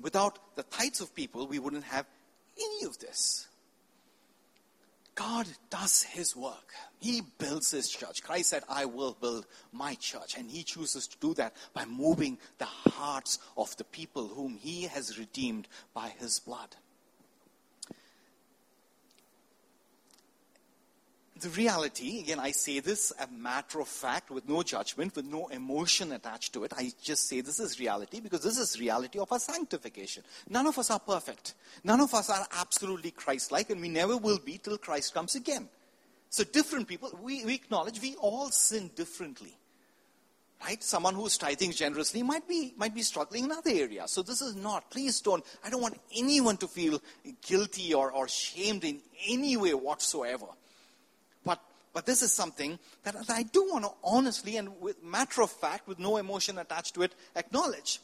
Without 0.00 0.56
the 0.56 0.62
tithes 0.64 1.00
of 1.00 1.14
people, 1.14 1.46
we 1.46 1.58
wouldn't 1.58 1.84
have 1.84 2.06
any 2.58 2.86
of 2.86 2.98
this. 2.98 3.46
God 5.14 5.46
does 5.70 6.02
his 6.02 6.36
work. 6.36 6.74
He 7.00 7.22
builds 7.38 7.70
his 7.70 7.88
church. 7.88 8.22
Christ 8.22 8.50
said, 8.50 8.64
I 8.68 8.84
will 8.84 9.16
build 9.18 9.46
my 9.72 9.94
church. 9.94 10.36
And 10.36 10.50
he 10.50 10.62
chooses 10.62 11.08
to 11.08 11.18
do 11.18 11.32
that 11.34 11.56
by 11.72 11.86
moving 11.86 12.36
the 12.58 12.66
hearts 12.66 13.38
of 13.56 13.74
the 13.78 13.84
people 13.84 14.28
whom 14.28 14.56
he 14.56 14.82
has 14.82 15.18
redeemed 15.18 15.68
by 15.94 16.08
his 16.18 16.38
blood. 16.38 16.76
The 21.40 21.48
reality, 21.50 22.20
again, 22.20 22.40
I 22.40 22.50
say 22.50 22.80
this 22.80 23.12
a 23.20 23.26
matter 23.26 23.80
of 23.80 23.88
fact 23.88 24.30
with 24.30 24.48
no 24.48 24.62
judgment, 24.62 25.14
with 25.14 25.26
no 25.26 25.48
emotion 25.48 26.12
attached 26.12 26.52
to 26.54 26.64
it. 26.64 26.72
I 26.76 26.92
just 27.02 27.28
say 27.28 27.40
this 27.42 27.60
is 27.60 27.78
reality 27.78 28.20
because 28.20 28.42
this 28.42 28.58
is 28.58 28.80
reality 28.80 29.18
of 29.18 29.30
our 29.30 29.38
sanctification. 29.38 30.22
None 30.48 30.66
of 30.66 30.78
us 30.78 30.90
are 30.90 30.98
perfect. 30.98 31.54
None 31.84 32.00
of 32.00 32.14
us 32.14 32.30
are 32.30 32.46
absolutely 32.58 33.10
Christ-like 33.10 33.70
and 33.70 33.80
we 33.80 33.88
never 33.88 34.16
will 34.16 34.38
be 34.38 34.58
till 34.58 34.78
Christ 34.78 35.12
comes 35.14 35.34
again. 35.34 35.68
So 36.30 36.44
different 36.44 36.88
people, 36.88 37.18
we, 37.22 37.44
we 37.44 37.54
acknowledge 37.54 38.00
we 38.00 38.16
all 38.16 38.50
sin 38.50 38.90
differently. 38.94 39.56
Right? 40.64 40.82
Someone 40.82 41.14
who's 41.14 41.36
tithing 41.36 41.72
generously 41.72 42.22
might 42.22 42.48
be, 42.48 42.72
might 42.78 42.94
be 42.94 43.02
struggling 43.02 43.44
in 43.44 43.52
other 43.52 43.70
areas. 43.70 44.10
So 44.10 44.22
this 44.22 44.40
is 44.40 44.56
not, 44.56 44.90
please 44.90 45.20
don't, 45.20 45.44
I 45.62 45.68
don't 45.68 45.82
want 45.82 46.00
anyone 46.16 46.56
to 46.58 46.66
feel 46.66 47.02
guilty 47.42 47.92
or, 47.92 48.10
or 48.10 48.26
shamed 48.26 48.84
in 48.84 49.00
any 49.28 49.56
way 49.58 49.74
whatsoever. 49.74 50.46
But 51.96 52.04
this 52.04 52.20
is 52.20 52.30
something 52.30 52.78
that 53.04 53.16
I 53.30 53.44
do 53.44 53.70
want 53.72 53.86
to 53.86 53.90
honestly 54.04 54.58
and 54.58 54.78
with 54.82 55.02
matter 55.02 55.40
of 55.40 55.50
fact, 55.50 55.88
with 55.88 55.98
no 55.98 56.18
emotion 56.18 56.58
attached 56.58 56.92
to 56.96 57.02
it, 57.04 57.14
acknowledge. 57.34 58.00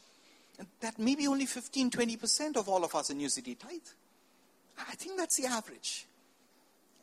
That 0.79 0.97
maybe 0.97 1.27
only 1.27 1.45
15, 1.45 1.91
20% 1.91 2.57
of 2.57 2.67
all 2.67 2.83
of 2.83 2.95
us 2.95 3.11
in 3.11 3.17
New 3.17 3.29
City 3.29 3.53
tithe. 3.53 3.81
I 4.79 4.95
think 4.95 5.19
that's 5.19 5.37
the 5.37 5.45
average. 5.45 6.07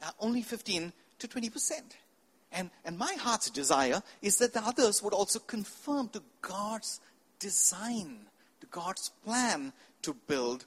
Uh, 0.03 0.11
only 0.19 0.43
15 0.43 0.93
to 1.21 1.29
20%. 1.29 1.71
And, 2.51 2.71
and 2.85 2.99
my 2.99 3.15
heart's 3.21 3.51
desire 3.51 4.03
is 4.21 4.39
that 4.39 4.53
the 4.53 4.67
others 4.67 5.01
would 5.01 5.15
also 5.15 5.39
confirm 5.39 6.09
to 6.09 6.23
God's 6.43 6.99
design, 7.39 8.27
to 8.63 8.67
God's 8.67 9.13
plan 9.25 9.73
to 10.03 10.13
build 10.27 10.65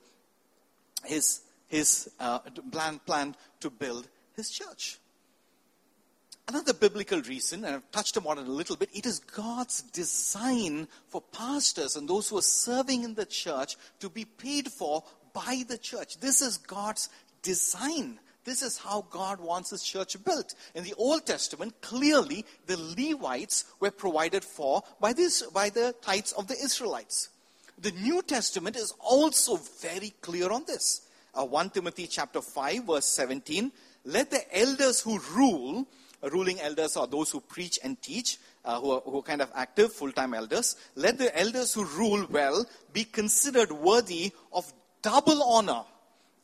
his, 1.03 1.41
his 1.67 2.09
uh, 2.21 2.39
plan, 2.71 3.01
plan 3.05 3.35
to 3.59 3.69
build 3.69 4.07
his 4.37 4.49
church. 4.49 4.99
Another 6.47 6.73
biblical 6.73 7.21
reason, 7.21 7.63
and 7.63 7.75
I've 7.75 7.91
touched 7.91 8.17
upon 8.17 8.37
it 8.37 8.47
a 8.47 8.51
little 8.51 8.75
bit, 8.75 8.89
it 8.93 9.05
is 9.05 9.19
God's 9.19 9.81
design 9.81 10.89
for 11.07 11.21
pastors 11.21 11.95
and 11.95 12.07
those 12.07 12.27
who 12.27 12.37
are 12.37 12.41
serving 12.41 13.03
in 13.03 13.13
the 13.13 13.25
church 13.25 13.77
to 14.01 14.09
be 14.09 14.25
paid 14.25 14.67
for 14.67 15.03
by 15.33 15.63
the 15.67 15.77
church. 15.77 16.19
This 16.19 16.41
is 16.41 16.57
God's 16.57 17.09
design. 17.41 18.19
This 18.43 18.61
is 18.61 18.77
how 18.77 19.05
God 19.09 19.39
wants 19.39 19.69
his 19.69 19.83
church 19.83 20.21
built. 20.25 20.53
In 20.75 20.83
the 20.83 20.93
Old 20.95 21.25
Testament, 21.25 21.79
clearly 21.81 22.45
the 22.65 22.77
Levites 22.77 23.63
were 23.79 23.91
provided 23.91 24.43
for 24.43 24.83
by, 24.99 25.13
this, 25.13 25.43
by 25.43 25.69
the 25.69 25.95
tithes 26.01 26.33
of 26.33 26.47
the 26.47 26.55
Israelites. 26.61 27.29
The 27.79 27.91
New 27.91 28.21
Testament 28.21 28.75
is 28.75 28.93
also 28.99 29.55
very 29.79 30.13
clear 30.21 30.51
on 30.51 30.65
this. 30.67 31.07
Uh, 31.33 31.45
1 31.45 31.69
Timothy 31.69 32.05
chapter 32.05 32.41
5 32.41 32.83
verse 32.83 33.05
17, 33.05 33.71
let 34.05 34.29
the 34.29 34.59
elders 34.59 34.99
who 34.99 35.19
rule 35.33 35.87
ruling 36.29 36.59
elders 36.61 36.97
are 36.97 37.07
those 37.07 37.31
who 37.31 37.41
preach 37.41 37.79
and 37.83 38.01
teach, 38.01 38.37
uh, 38.65 38.79
who, 38.79 38.91
are, 38.91 39.01
who, 39.01 39.19
are, 39.19 39.23
kind 39.23 39.41
of 39.41 39.51
active, 39.55 39.93
full 39.93 40.11
time 40.11 40.33
elders. 40.33 40.75
Let 40.95 41.17
the 41.17 41.37
elders 41.37 41.73
who 41.73 41.85
rule 41.85 42.25
well 42.29 42.65
be 42.91 43.03
considered 43.03 43.71
worthy 43.71 44.31
of 44.51 44.71
double 45.01 45.43
honor, 45.43 45.83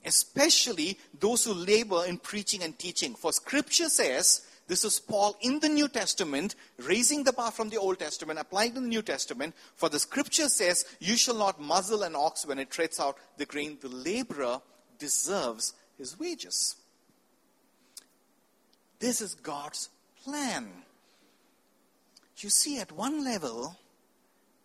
especially 0.06 0.98
those 1.20 1.46
who 1.46 1.54
labor 1.54 2.04
in 2.06 2.18
preaching 2.18 2.64
and 2.64 2.78
teaching. 2.78 3.16
For 3.16 3.32
scripture 3.32 3.90
says, 3.90 4.46
this 4.70 4.86
is 4.86 5.00
Paul 5.00 5.36
in 5.42 5.60
the 5.60 5.68
New 5.68 5.88
Testament, 5.88 6.54
raising 6.78 7.24
the 7.24 7.34
bar 7.34 7.50
from 7.50 7.70
the 7.70 7.78
Old 7.78 7.98
Testament, 7.98 8.38
applying 8.38 8.76
to 8.76 8.80
the 8.80 8.88
New 8.88 9.02
Testament. 9.02 9.56
For 9.76 9.90
the 9.90 9.98
scripture 9.98 10.48
says, 10.48 10.86
You 11.00 11.18
shall 11.18 11.36
not 11.36 11.60
muzzle 11.60 12.04
an 12.04 12.16
ox 12.16 12.46
when 12.46 12.60
it 12.60 12.70
treads 12.70 13.00
out 13.00 13.18
the 13.38 13.48
grain. 13.48 13.80
The 13.82 13.88
laborer 13.88 14.62
deserves 15.00 15.74
his 15.98 16.20
wages. 16.20 16.76
This 19.00 19.22
is 19.22 19.36
God's 19.36 19.90
plan. 20.24 20.68
You 22.38 22.50
see, 22.50 22.80
at 22.80 22.92
one 22.92 23.24
level, 23.24 23.78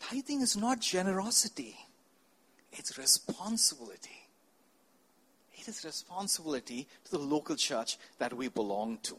tithing 0.01 0.41
is 0.41 0.57
not 0.57 0.81
generosity, 0.81 1.77
it's 2.73 2.99
responsibility. 2.99 4.21
It 5.55 5.69
is 5.69 5.85
responsibility 5.85 6.87
to 7.05 7.11
the 7.13 7.19
local 7.19 7.57
church 7.57 7.97
that 8.19 8.35
we 8.35 8.49
belong 8.49 8.99
to. 9.05 9.17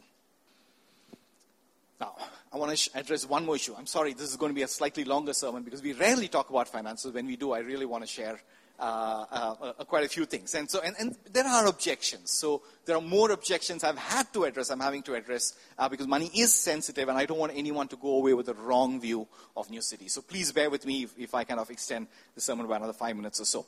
Now, 2.00 2.14
I 2.52 2.56
want 2.56 2.76
to 2.76 2.98
address 2.98 3.28
one 3.28 3.44
more 3.44 3.56
issue. 3.56 3.74
I'm 3.76 3.86
sorry, 3.86 4.12
this 4.12 4.30
is 4.30 4.36
going 4.36 4.50
to 4.50 4.54
be 4.54 4.62
a 4.62 4.68
slightly 4.68 5.04
longer 5.04 5.32
sermon 5.32 5.62
because 5.64 5.82
we 5.82 5.92
rarely 5.94 6.28
talk 6.28 6.50
about 6.50 6.68
finances. 6.68 7.12
When 7.12 7.26
we 7.26 7.36
do, 7.36 7.52
I 7.52 7.60
really 7.60 7.86
want 7.86 8.04
to 8.04 8.08
share 8.08 8.38
Uh, 8.78 9.24
uh, 9.32 9.72
uh, 9.78 9.84
quite 9.84 10.04
a 10.04 10.08
few 10.08 10.26
things. 10.26 10.54
And 10.54 10.70
so, 10.70 10.82
and, 10.82 10.94
and, 11.00 11.16
there 11.32 11.46
are 11.46 11.66
objections. 11.66 12.30
So 12.30 12.60
there 12.84 12.94
are 12.94 13.00
more 13.00 13.30
objections 13.30 13.82
I've 13.82 13.96
had 13.96 14.30
to 14.34 14.44
address, 14.44 14.68
I'm 14.68 14.80
having 14.80 15.02
to 15.04 15.14
address, 15.14 15.54
uh, 15.78 15.88
because 15.88 16.06
money 16.06 16.30
is 16.34 16.52
sensitive 16.52 17.08
and 17.08 17.16
I 17.16 17.24
don't 17.24 17.38
want 17.38 17.52
anyone 17.56 17.88
to 17.88 17.96
go 17.96 18.16
away 18.18 18.34
with 18.34 18.50
a 18.50 18.54
wrong 18.54 19.00
view 19.00 19.28
of 19.56 19.70
New 19.70 19.80
City. 19.80 20.08
So 20.08 20.20
please 20.20 20.52
bear 20.52 20.68
with 20.68 20.84
me 20.84 21.04
if, 21.04 21.18
if 21.18 21.34
I 21.34 21.44
kind 21.44 21.58
of 21.58 21.70
extend 21.70 22.08
the 22.34 22.42
sermon 22.42 22.66
by 22.66 22.76
another 22.76 22.92
five 22.92 23.16
minutes 23.16 23.40
or 23.40 23.46
so. 23.46 23.64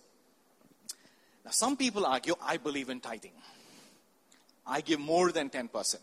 Now, 1.42 1.52
some 1.52 1.78
people 1.78 2.04
argue, 2.04 2.34
I 2.42 2.58
believe 2.58 2.90
in 2.90 3.00
tithing. 3.00 3.32
I 4.66 4.82
give 4.82 5.00
more 5.00 5.32
than 5.32 5.48
10%. 5.48 5.96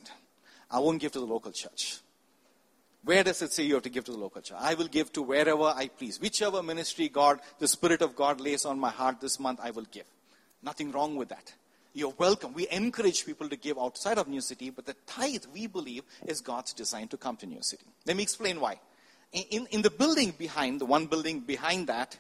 I 0.72 0.80
won't 0.80 1.00
give 1.00 1.12
to 1.12 1.20
the 1.20 1.28
local 1.28 1.52
church. 1.52 2.00
Where 3.06 3.24
does 3.24 3.42
it 3.44 3.54
say 3.54 3.64
you 3.64 3.76
have 3.76 3.84
to 3.84 3.90
give 3.90 4.04
to 4.06 4.12
the 4.12 4.18
local 4.18 4.42
church? 4.42 4.58
I 4.60 4.74
will 4.74 4.88
give 4.88 5.14
to 5.14 5.22
wherever 5.22 5.66
I 5.66 5.90
please. 5.90 6.20
Whichever 6.20 6.64
ministry 6.64 7.08
God, 7.08 7.40
the 7.60 7.68
Spirit 7.68 8.02
of 8.02 8.16
God 8.16 8.42
lays 8.42 8.66
on 8.66 8.80
my 8.80 8.90
heart 8.90 9.22
this 9.22 9.40
month, 9.40 9.60
I 9.62 9.70
will 9.70 9.86
give. 9.92 10.06
Nothing 10.64 10.92
wrong 10.92 11.16
with 11.16 11.30
that. 11.30 11.54
you're 11.94 12.14
welcome. 12.18 12.54
We 12.54 12.68
encourage 12.70 13.26
people 13.26 13.48
to 13.48 13.56
give 13.56 13.78
outside 13.78 14.18
of 14.18 14.28
New 14.28 14.42
City, 14.42 14.72
but 14.72 14.86
the 14.86 14.96
tithe, 15.06 15.46
we 15.54 15.68
believe, 15.68 16.04
is 16.26 16.42
God's 16.42 16.74
design 16.74 17.08
to 17.10 17.18
come 17.18 17.38
to 17.38 17.46
New 17.46 17.62
City. 17.62 17.86
Let 18.06 18.18
me 18.18 18.24
explain 18.24 18.60
why. 18.60 18.80
In, 19.32 19.68
in 19.68 19.82
the 19.82 19.92
building 19.92 20.34
behind, 20.38 20.82
the 20.82 20.86
one 20.86 21.06
building 21.06 21.42
behind 21.42 21.88
that, 21.88 22.18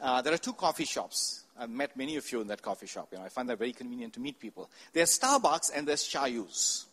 uh, 0.00 0.22
there 0.22 0.32
are 0.32 0.38
two 0.38 0.52
coffee 0.52 0.84
shops. 0.84 1.44
I've 1.58 1.70
met 1.70 1.96
many 1.96 2.16
of 2.16 2.30
you 2.30 2.40
in 2.40 2.46
that 2.48 2.62
coffee 2.62 2.86
shop. 2.86 3.08
You 3.10 3.18
know, 3.18 3.24
I 3.24 3.28
find 3.28 3.48
that 3.48 3.58
very 3.58 3.72
convenient 3.72 4.12
to 4.14 4.20
meet 4.20 4.38
people. 4.38 4.70
There's 4.92 5.18
Starbucks 5.18 5.72
and 5.74 5.88
there's 5.88 6.04
Chaayos. 6.04 6.84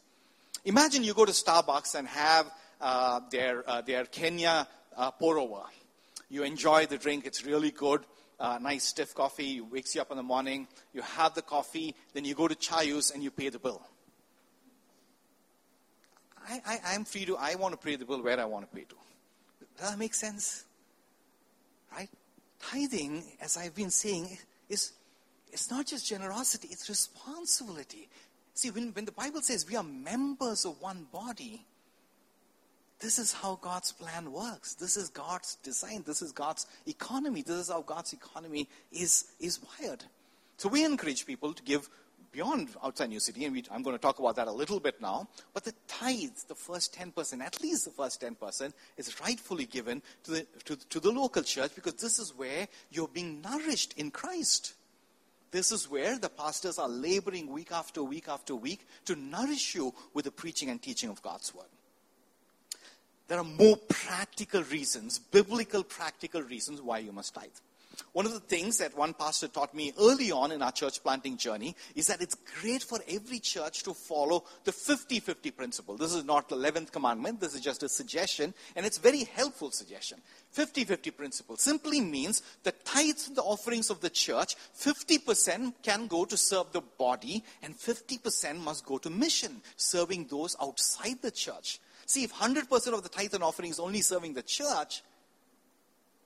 Imagine 0.65 1.03
you 1.03 1.13
go 1.13 1.25
to 1.25 1.31
Starbucks 1.31 1.93
and 1.93 2.07
have 2.07 2.49
uh, 2.81 3.21
their, 3.31 3.67
uh, 3.69 3.81
their 3.81 4.05
Kenya 4.05 4.67
uh, 4.95 5.11
pour 5.11 5.37
over. 5.39 5.63
You 6.29 6.43
enjoy 6.43 6.85
the 6.85 6.97
drink, 6.97 7.25
it's 7.25 7.45
really 7.45 7.71
good. 7.71 8.05
Uh, 8.39 8.59
nice 8.61 8.83
stiff 8.83 9.13
coffee, 9.15 9.61
wakes 9.61 9.95
you 9.95 10.01
up 10.01 10.11
in 10.11 10.17
the 10.17 10.23
morning. 10.23 10.67
You 10.93 11.01
have 11.01 11.33
the 11.33 11.41
coffee, 11.41 11.95
then 12.13 12.25
you 12.25 12.35
go 12.35 12.47
to 12.47 12.55
Chaayos 12.55 13.13
and 13.13 13.23
you 13.23 13.31
pay 13.31 13.49
the 13.49 13.59
bill. 13.59 13.81
I, 16.47 16.61
I, 16.65 16.79
I'm 16.87 17.05
free 17.05 17.25
to, 17.25 17.37
I 17.37 17.55
want 17.55 17.73
to 17.73 17.77
pay 17.77 17.95
the 17.95 18.05
bill 18.05 18.21
where 18.21 18.39
I 18.39 18.45
want 18.45 18.69
to 18.69 18.75
pay 18.75 18.83
to. 18.83 18.95
Does 19.77 19.91
that 19.91 19.97
make 19.97 20.13
sense? 20.13 20.65
Right? 21.91 22.09
Tithing, 22.59 23.23
as 23.41 23.57
I've 23.57 23.75
been 23.75 23.89
saying, 23.89 24.37
is 24.69 24.93
it's 25.51 25.71
not 25.71 25.87
just 25.87 26.05
generosity, 26.05 26.67
it's 26.71 26.89
responsibility. 26.89 28.09
See, 28.53 28.69
when, 28.71 28.89
when 28.89 29.05
the 29.05 29.11
Bible 29.11 29.41
says 29.41 29.65
we 29.67 29.75
are 29.75 29.83
members 29.83 30.65
of 30.65 30.81
one 30.81 31.07
body, 31.11 31.65
this 32.99 33.19
is 33.19 33.33
how 33.33 33.59
God's 33.61 33.91
plan 33.91 34.31
works. 34.31 34.75
This 34.75 34.97
is 34.97 35.09
God's 35.09 35.55
design. 35.55 36.03
This 36.05 36.21
is 36.21 36.31
God's 36.31 36.65
economy. 36.87 37.41
This 37.41 37.57
is 37.57 37.69
how 37.69 37.81
God's 37.81 38.13
economy 38.13 38.69
is, 38.91 39.25
is 39.39 39.59
wired. 39.79 40.03
So 40.57 40.69
we 40.69 40.85
encourage 40.85 41.25
people 41.25 41.53
to 41.53 41.63
give 41.63 41.89
beyond 42.31 42.69
outside 42.83 43.09
New 43.09 43.19
City, 43.19 43.45
and 43.45 43.53
we, 43.53 43.63
I'm 43.71 43.81
going 43.81 43.95
to 43.95 44.01
talk 44.01 44.19
about 44.19 44.35
that 44.35 44.47
a 44.47 44.51
little 44.51 44.79
bit 44.79 45.01
now. 45.01 45.27
But 45.53 45.63
the 45.63 45.73
tithe, 45.87 46.35
the 46.47 46.55
first 46.55 46.93
10%, 46.93 47.41
at 47.41 47.61
least 47.61 47.85
the 47.85 47.91
first 47.91 48.21
10%, 48.21 48.73
is 48.97 49.19
rightfully 49.21 49.65
given 49.65 50.01
to 50.23 50.31
the, 50.31 50.47
to, 50.65 50.75
to 50.75 50.99
the 50.99 51.11
local 51.11 51.43
church 51.43 51.73
because 51.75 51.93
this 51.93 52.19
is 52.19 52.35
where 52.35 52.67
you're 52.91 53.07
being 53.07 53.41
nourished 53.41 53.93
in 53.97 54.11
Christ. 54.11 54.73
This 55.51 55.71
is 55.71 55.89
where 55.89 56.17
the 56.17 56.29
pastors 56.29 56.77
are 56.77 56.89
laboring 56.89 57.47
week 57.47 57.71
after 57.71 58.03
week 58.03 58.27
after 58.27 58.55
week 58.55 58.85
to 59.05 59.15
nourish 59.15 59.73
you 59.75 59.93
with 60.13 60.25
the 60.25 60.31
preaching 60.31 60.69
and 60.69 60.81
teaching 60.81 61.09
of 61.09 61.21
God's 61.21 61.55
word. 61.55 61.65
There 63.27 63.39
are 63.39 63.43
more 63.43 63.77
practical 63.77 64.63
reasons, 64.63 65.19
biblical 65.19 65.83
practical 65.83 66.41
reasons 66.43 66.81
why 66.81 66.99
you 66.99 67.11
must 67.11 67.33
tithe. 67.33 67.49
One 68.13 68.25
of 68.25 68.33
the 68.33 68.39
things 68.39 68.77
that 68.79 68.97
one 68.97 69.13
pastor 69.13 69.47
taught 69.47 69.73
me 69.73 69.93
early 69.99 70.31
on 70.31 70.51
in 70.51 70.61
our 70.61 70.71
church 70.71 71.01
planting 71.01 71.37
journey 71.37 71.75
is 71.95 72.07
that 72.07 72.21
it's 72.21 72.35
great 72.61 72.83
for 72.83 72.99
every 73.07 73.39
church 73.39 73.83
to 73.83 73.93
follow 73.93 74.43
the 74.63 74.71
50 74.71 75.19
50 75.19 75.51
principle. 75.51 75.97
This 75.97 76.13
is 76.13 76.23
not 76.23 76.49
the 76.49 76.55
11th 76.55 76.91
commandment, 76.91 77.39
this 77.39 77.55
is 77.55 77.61
just 77.61 77.83
a 77.83 77.89
suggestion, 77.89 78.53
and 78.75 78.85
it's 78.85 78.97
a 78.97 79.01
very 79.01 79.23
helpful 79.23 79.71
suggestion. 79.71 80.19
50 80.51 80.83
50 80.85 81.11
principle 81.11 81.57
simply 81.57 82.01
means 82.01 82.41
the 82.63 82.71
tithes 82.71 83.27
and 83.27 83.37
the 83.37 83.43
offerings 83.43 83.89
of 83.89 84.01
the 84.01 84.09
church, 84.09 84.55
50% 84.77 85.73
can 85.83 86.07
go 86.07 86.25
to 86.25 86.37
serve 86.37 86.71
the 86.71 86.81
body, 86.81 87.43
and 87.63 87.77
50% 87.77 88.59
must 88.59 88.85
go 88.85 88.97
to 88.97 89.09
mission, 89.09 89.61
serving 89.77 90.27
those 90.27 90.55
outside 90.61 91.21
the 91.21 91.31
church. 91.31 91.79
See, 92.05 92.23
if 92.23 92.33
100% 92.33 92.93
of 92.93 93.03
the 93.03 93.09
tithe 93.09 93.33
and 93.33 93.43
offering 93.43 93.71
is 93.71 93.79
only 93.79 94.01
serving 94.01 94.33
the 94.33 94.43
church, 94.43 95.03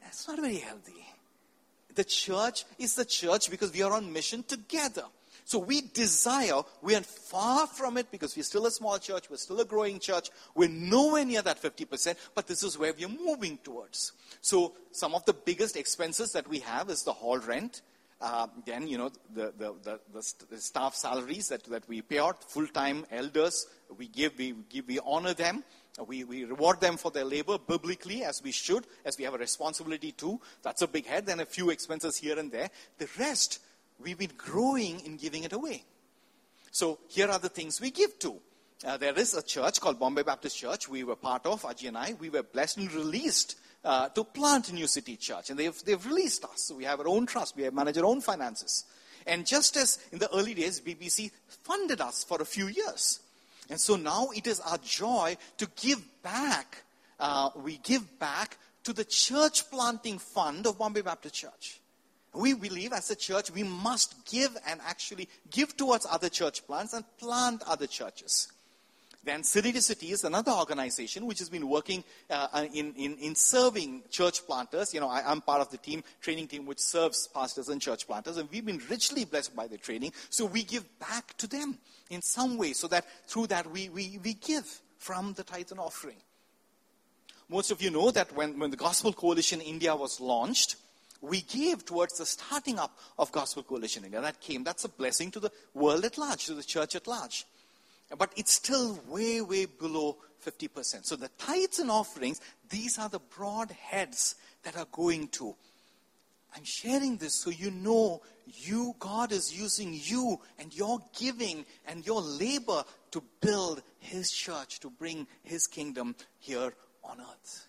that's 0.02 0.28
not 0.28 0.40
very 0.40 0.58
healthy. 0.58 1.06
The 1.96 2.04
church 2.04 2.66
is 2.78 2.96
the 2.96 3.06
church 3.06 3.50
because 3.50 3.74
we 3.74 3.82
are 3.82 3.94
on 3.94 4.12
mission 4.12 4.44
together. 4.44 5.06
So 5.46 5.58
we 5.58 5.82
desire, 5.82 6.62
we 6.84 6.96
are 6.96 7.02
far 7.02 7.66
from 7.66 7.98
it 7.98 8.12
because 8.12 8.38
we're 8.38 8.44
still 8.44 8.68
a 8.68 8.72
small 8.72 9.00
church, 9.00 9.32
we're 9.32 9.38
still 9.38 9.60
a 9.60 9.66
growing 9.66 9.98
church, 9.98 10.30
we're 10.54 10.70
nowhere 10.70 11.26
near 11.26 11.42
that 11.42 11.60
50%, 11.60 12.16
but 12.36 12.46
this 12.46 12.62
is 12.62 12.78
where 12.78 12.94
we're 12.94 13.08
moving 13.08 13.58
towards. 13.64 14.12
So 14.42 14.74
some 14.92 15.16
of 15.16 15.26
the 15.26 15.34
biggest 15.34 15.76
expenses 15.76 16.34
that 16.34 16.48
we 16.48 16.60
have 16.60 16.92
is 16.92 17.02
the 17.02 17.14
hall 17.14 17.40
rent. 17.40 17.82
Uh, 18.22 18.48
then, 18.66 18.86
you 18.88 18.98
know, 18.98 19.10
the, 19.34 19.54
the, 19.58 19.74
the, 19.84 20.34
the, 20.50 20.58
staff 20.58 20.94
salaries 20.94 21.48
that, 21.48 21.64
that 21.66 21.88
we 21.88 22.02
pay 22.02 22.20
out, 22.20 22.44
full-time 22.44 23.06
elders, 23.12 23.66
we 23.98 24.10
give, 24.10 24.38
we 24.38 24.54
give, 24.70 24.86
we 24.88 25.00
honor 25.06 25.34
them. 25.34 25.64
We, 26.06 26.26
we 26.26 26.44
reward 26.44 26.82
them 26.82 26.98
for 26.98 27.12
their 27.12 27.24
labor 27.24 27.58
biblically, 27.58 28.24
as 28.24 28.44
we 28.44 28.52
should, 28.52 28.86
as 29.06 29.18
we 29.18 29.24
have 29.24 29.34
a 29.34 29.38
responsibility 29.38 30.12
to. 30.14 30.40
That's 30.64 30.82
a 30.82 30.88
big 30.88 31.06
head. 31.06 31.26
Then 31.26 31.40
a 31.40 31.46
few 31.46 31.70
expenses 31.70 32.18
here 32.18 32.38
and 32.38 32.52
there. 32.52 32.70
The 32.98 33.08
rest, 33.18 33.60
we've 34.00 34.18
been 34.18 34.34
growing 34.38 35.00
in 35.06 35.18
giving 35.18 35.44
it 35.44 35.54
away. 35.54 35.84
So 36.72 37.00
here 37.08 37.28
are 37.28 37.40
the 37.40 37.50
things 37.50 37.82
we 37.82 37.92
give 37.92 38.20
to. 38.20 38.36
Uh, 38.86 38.98
there 38.98 39.18
is 39.18 39.34
a 39.34 39.42
church 39.42 39.82
called 39.82 40.00
Bombay 40.00 40.24
Baptist 40.24 40.58
Church. 40.58 40.88
We 40.88 41.04
were 41.04 41.18
part 41.18 41.46
of, 41.46 41.64
Aji 41.64 41.90
and 41.90 41.98
I. 41.98 42.16
We 42.20 42.30
were 42.30 42.44
blessed 42.44 42.78
and 42.78 42.94
released 42.94 43.56
uh, 43.84 44.10
to 44.10 44.24
plant 44.24 44.70
a 44.70 44.74
New 44.74 44.88
City 44.88 45.16
Church. 45.16 45.50
And 45.50 45.60
they've, 45.60 45.84
they've 45.86 46.06
released 46.06 46.44
us. 46.46 46.66
So 46.68 46.76
we 46.76 46.84
have 46.84 47.00
our 47.00 47.08
own 47.08 47.26
trust. 47.26 47.56
We 47.56 47.64
have 47.64 47.74
manage 47.74 47.98
our 47.98 48.06
own 48.06 48.22
finances. 48.22 48.86
And 49.26 49.46
just 49.46 49.78
as 49.78 50.00
in 50.12 50.20
the 50.20 50.34
early 50.34 50.54
days, 50.54 50.82
BBC 50.82 51.32
funded 51.48 52.02
us 52.02 52.24
for 52.24 52.42
a 52.42 52.46
few 52.46 52.68
years. 52.68 53.20
And 53.70 53.80
so 53.80 53.96
now 53.96 54.30
it 54.36 54.48
is 54.48 54.60
our 54.62 54.80
joy 54.80 55.38
to 55.58 55.70
give 55.76 56.02
back. 56.24 56.84
Uh, 57.20 57.50
we 57.56 57.78
give 57.78 58.20
back 58.20 58.58
to 58.84 58.94
the 58.94 59.04
church 59.04 59.70
planting 59.70 60.18
fund 60.18 60.66
of 60.66 60.80
Bombay 60.80 61.02
Baptist 61.02 61.36
Church. 61.36 61.80
We 62.34 62.54
believe 62.54 62.94
as 62.94 63.10
a 63.10 63.16
church 63.16 63.52
we 63.52 63.64
must 63.64 64.26
give 64.26 64.56
and 64.68 64.80
actually 64.86 65.28
give 65.50 65.76
towards 65.76 66.06
other 66.10 66.30
church 66.30 66.66
plants 66.66 66.94
and 66.94 67.04
plant 67.18 67.64
other 67.68 67.88
churches. 67.88 68.52
Then 69.24 69.44
City 69.44 69.70
is 69.70 70.24
another 70.24 70.52
organization 70.52 71.26
which 71.26 71.40
has 71.40 71.50
been 71.50 71.68
working 71.68 72.06
uh, 72.30 72.66
in, 72.74 72.94
in, 72.94 73.18
in 73.18 73.36
serving 73.36 74.04
church 74.10 74.46
planters. 74.46 74.94
You 74.94 75.02
know, 75.02 75.10
I, 75.10 75.30
am 75.30 75.42
part 75.42 75.60
of 75.60 75.70
the 75.70 75.78
team, 75.78 76.04
training 76.22 76.48
team, 76.48 76.66
which 76.66 76.80
serves 76.80 77.28
pastors 77.28 77.68
and 77.68 77.82
church 77.82 78.08
planters, 78.08 78.38
and 78.38 78.50
we've 78.50 78.66
been 78.66 78.82
richly 78.90 79.26
blessed 79.26 79.56
by 79.56 79.68
the 79.68 79.78
training. 79.78 80.14
So 80.30 80.46
we 80.46 80.64
give 80.64 80.86
back 81.00 81.36
to 81.38 81.48
them 81.48 81.78
in 82.10 82.22
some 82.22 82.58
way 82.58 82.72
so 82.72 82.88
that 82.88 83.06
through 83.28 83.48
that 83.48 83.70
we, 83.70 83.90
we, 83.90 84.20
we 84.24 84.36
give 84.36 84.82
from 84.98 85.34
the 85.34 85.44
tithe 85.44 85.72
and 85.72 85.82
offering. 85.82 86.18
Most 87.50 87.72
of 87.72 87.82
you 87.82 87.90
know 87.90 88.12
that 88.12 88.34
when, 88.36 88.58
when 88.58 88.72
the 88.72 88.78
Gospel 88.78 89.12
Coalition 89.12 89.60
India 89.60 89.96
was 89.96 90.22
launched, 90.22 90.78
we 91.22 91.42
gave 91.42 91.86
towards 91.86 92.18
the 92.18 92.26
starting 92.26 92.80
up 92.80 92.98
of 93.18 93.32
Gospel 93.34 93.64
Coalition 93.64 94.06
India. 94.06 94.22
That 94.22 94.40
came, 94.40 94.64
that's 94.64 94.86
a 94.86 94.90
blessing 94.90 95.32
to 95.32 95.42
the 95.42 95.52
world 95.74 96.06
at 96.06 96.18
large, 96.18 96.46
to 96.46 96.54
the 96.54 96.64
church 96.64 96.96
at 96.96 97.08
large. 97.08 97.46
But 98.18 98.34
it's 98.36 98.54
still 98.54 99.00
way, 99.08 99.42
way 99.42 99.66
below 99.66 100.18
50%. 100.46 101.06
So 101.06 101.16
the 101.16 101.30
tithes 101.38 101.80
and 101.80 101.92
offerings, 101.92 102.42
these 102.70 102.98
are 102.98 103.10
the 103.10 103.20
broad 103.20 103.72
heads 103.72 104.36
that 104.64 104.78
are 104.78 104.88
going 104.92 105.28
to. 105.30 105.56
I'm 106.56 106.64
sharing 106.64 107.18
this 107.18 107.36
so 107.36 107.52
you 107.52 107.70
know 107.70 108.22
you, 108.48 108.96
God 108.98 109.32
is 109.32 109.56
using 109.56 110.00
you 110.02 110.40
and 110.58 110.76
your 110.76 111.00
giving 111.18 111.66
and 111.88 112.06
your 112.06 112.22
labor 112.22 112.84
to 113.12 113.24
build 113.42 113.84
His 114.00 114.32
church, 114.32 114.80
to 114.80 114.90
bring 114.90 115.28
His 115.44 115.68
kingdom 115.68 116.16
here 116.40 116.74
on 117.04 117.20
earth. 117.20 117.68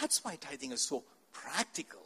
That's 0.00 0.22
why 0.22 0.36
tithing 0.36 0.72
is 0.72 0.86
so 0.86 1.04
practical. 1.32 2.02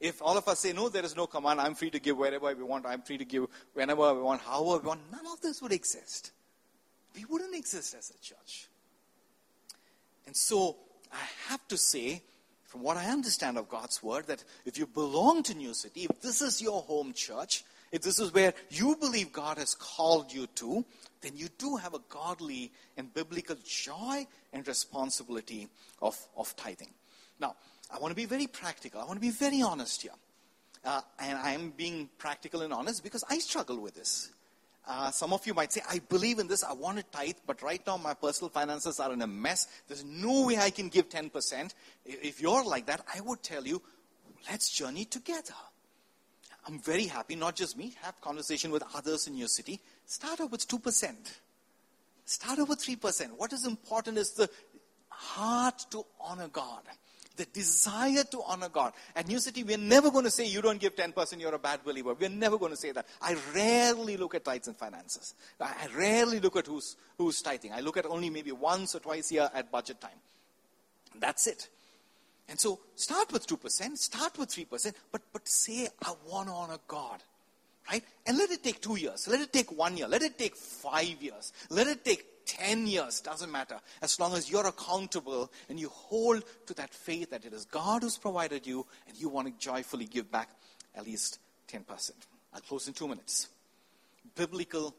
If 0.00 0.20
all 0.20 0.36
of 0.36 0.48
us 0.48 0.58
say, 0.60 0.72
no, 0.72 0.88
there 0.88 1.04
is 1.04 1.14
no 1.14 1.28
command, 1.28 1.60
I'm 1.60 1.74
free 1.76 1.90
to 1.90 2.00
give 2.00 2.16
wherever 2.16 2.52
we 2.52 2.64
want, 2.64 2.86
I'm 2.86 3.02
free 3.02 3.18
to 3.18 3.24
give 3.24 3.46
whenever 3.74 4.12
we 4.14 4.22
want, 4.22 4.40
however 4.40 4.82
we 4.82 4.88
want, 4.88 5.12
none 5.12 5.26
of 5.32 5.40
this 5.40 5.62
would 5.62 5.72
exist 5.72 6.32
we 7.14 7.24
wouldn't 7.24 7.54
exist 7.54 7.94
as 7.94 8.10
a 8.10 8.18
church. 8.18 8.68
And 10.26 10.36
so 10.36 10.76
I 11.12 11.24
have 11.48 11.66
to 11.68 11.76
say, 11.76 12.22
from 12.64 12.82
what 12.82 12.96
I 12.96 13.06
understand 13.06 13.58
of 13.58 13.68
God's 13.68 14.02
word, 14.02 14.26
that 14.28 14.44
if 14.64 14.78
you 14.78 14.86
belong 14.86 15.42
to 15.44 15.54
New 15.54 15.74
City, 15.74 16.06
if 16.08 16.20
this 16.20 16.40
is 16.40 16.62
your 16.62 16.82
home 16.82 17.12
church, 17.12 17.64
if 17.90 18.02
this 18.02 18.20
is 18.20 18.32
where 18.32 18.54
you 18.70 18.96
believe 18.96 19.32
God 19.32 19.58
has 19.58 19.74
called 19.74 20.32
you 20.32 20.46
to, 20.56 20.84
then 21.22 21.32
you 21.36 21.48
do 21.58 21.76
have 21.76 21.94
a 21.94 22.00
godly 22.08 22.70
and 22.96 23.12
biblical 23.12 23.56
joy 23.64 24.26
and 24.52 24.66
responsibility 24.66 25.68
of, 26.00 26.16
of 26.36 26.54
tithing. 26.56 26.90
Now, 27.40 27.56
I 27.92 27.98
want 27.98 28.12
to 28.12 28.16
be 28.16 28.26
very 28.26 28.46
practical. 28.46 29.00
I 29.00 29.04
want 29.04 29.16
to 29.16 29.20
be 29.20 29.30
very 29.30 29.62
honest 29.62 30.02
here. 30.02 30.12
Uh, 30.84 31.00
and 31.18 31.36
I 31.38 31.52
am 31.52 31.70
being 31.76 32.08
practical 32.18 32.62
and 32.62 32.72
honest 32.72 33.02
because 33.02 33.24
I 33.28 33.38
struggle 33.38 33.78
with 33.80 33.94
this. 33.94 34.30
Uh, 34.86 35.10
some 35.10 35.32
of 35.32 35.46
you 35.46 35.54
might 35.54 35.72
say, 35.72 35.82
I 35.88 36.00
believe 36.08 36.38
in 36.38 36.48
this, 36.48 36.64
I 36.64 36.72
want 36.72 36.96
to 36.98 37.04
tithe, 37.04 37.36
but 37.46 37.62
right 37.62 37.80
now 37.86 37.96
my 37.96 38.14
personal 38.14 38.48
finances 38.48 38.98
are 38.98 39.12
in 39.12 39.22
a 39.22 39.26
mess. 39.26 39.68
There's 39.86 40.04
no 40.04 40.46
way 40.46 40.56
I 40.56 40.70
can 40.70 40.88
give 40.88 41.08
10%. 41.08 41.72
If 42.04 42.40
you're 42.40 42.64
like 42.64 42.86
that, 42.86 43.04
I 43.14 43.20
would 43.20 43.42
tell 43.42 43.66
you, 43.66 43.82
let's 44.50 44.70
journey 44.70 45.04
together. 45.04 45.54
I'm 46.66 46.78
very 46.80 47.04
happy, 47.04 47.36
not 47.36 47.56
just 47.56 47.76
me, 47.76 47.94
have 48.02 48.20
conversation 48.20 48.70
with 48.70 48.82
others 48.94 49.26
in 49.26 49.36
your 49.36 49.48
city. 49.48 49.80
Start 50.06 50.40
out 50.40 50.50
with 50.50 50.66
2%. 50.66 51.14
Start 52.24 52.58
out 52.58 52.68
with 52.68 52.84
3%. 52.84 53.30
What 53.36 53.52
is 53.52 53.66
important 53.66 54.18
is 54.18 54.32
the 54.32 54.48
heart 55.08 55.84
to 55.90 56.04
honor 56.20 56.48
God 56.48 56.82
the 57.40 57.46
desire 57.46 58.22
to 58.24 58.42
honor 58.46 58.68
God. 58.68 58.92
At 59.16 59.26
New 59.26 59.38
City, 59.38 59.64
we're 59.64 59.78
never 59.78 60.10
going 60.10 60.26
to 60.26 60.30
say 60.30 60.46
you 60.46 60.60
don't 60.60 60.78
give 60.78 60.94
10%, 60.94 61.40
you're 61.40 61.54
a 61.54 61.58
bad 61.58 61.82
believer. 61.82 62.12
We're 62.12 62.28
never 62.28 62.58
going 62.58 62.72
to 62.72 62.76
say 62.76 62.92
that. 62.92 63.06
I 63.22 63.34
rarely 63.54 64.18
look 64.18 64.34
at 64.34 64.44
tithes 64.44 64.68
and 64.68 64.76
finances. 64.76 65.34
I 65.58 65.88
rarely 65.96 66.38
look 66.38 66.56
at 66.56 66.66
who's, 66.66 66.96
who's 67.16 67.40
tithing. 67.40 67.72
I 67.72 67.80
look 67.80 67.96
at 67.96 68.04
only 68.04 68.28
maybe 68.28 68.52
once 68.52 68.94
or 68.94 69.00
twice 69.00 69.30
a 69.30 69.34
year 69.34 69.50
at 69.54 69.72
budget 69.72 70.02
time. 70.02 70.20
That's 71.18 71.46
it. 71.46 71.68
And 72.50 72.60
so 72.60 72.80
start 72.94 73.32
with 73.32 73.46
2%, 73.46 73.96
start 73.96 74.38
with 74.38 74.50
3%, 74.50 74.92
but, 75.10 75.22
but 75.32 75.48
say, 75.48 75.88
I 76.04 76.12
want 76.28 76.48
to 76.48 76.52
honor 76.52 76.78
God. 76.86 77.22
Right? 77.90 78.04
And 78.26 78.36
let 78.36 78.50
it 78.50 78.62
take 78.62 78.82
two 78.82 78.96
years. 78.96 79.26
Let 79.26 79.40
it 79.40 79.52
take 79.52 79.76
one 79.76 79.96
year. 79.96 80.06
Let 80.06 80.22
it 80.22 80.38
take 80.38 80.54
five 80.54 81.22
years. 81.22 81.52
Let 81.70 81.86
it 81.86 82.04
take 82.04 82.39
10 82.50 82.86
years. 82.86 83.20
Doesn't 83.20 83.50
matter. 83.50 83.78
As 84.02 84.18
long 84.18 84.34
as 84.34 84.50
you're 84.50 84.66
accountable 84.66 85.50
and 85.68 85.78
you 85.78 85.88
hold 85.88 86.44
to 86.66 86.74
that 86.74 86.92
faith 86.92 87.30
that 87.30 87.44
it 87.44 87.52
is 87.52 87.64
God 87.64 88.02
who's 88.02 88.18
provided 88.18 88.66
you 88.66 88.86
and 89.06 89.16
you 89.16 89.28
want 89.28 89.46
to 89.46 89.64
joyfully 89.64 90.06
give 90.06 90.30
back 90.30 90.50
at 90.94 91.06
least 91.06 91.38
10%. 91.68 92.10
I'll 92.52 92.60
close 92.60 92.88
in 92.88 92.94
two 92.94 93.06
minutes. 93.06 93.48
Biblical 94.34 94.94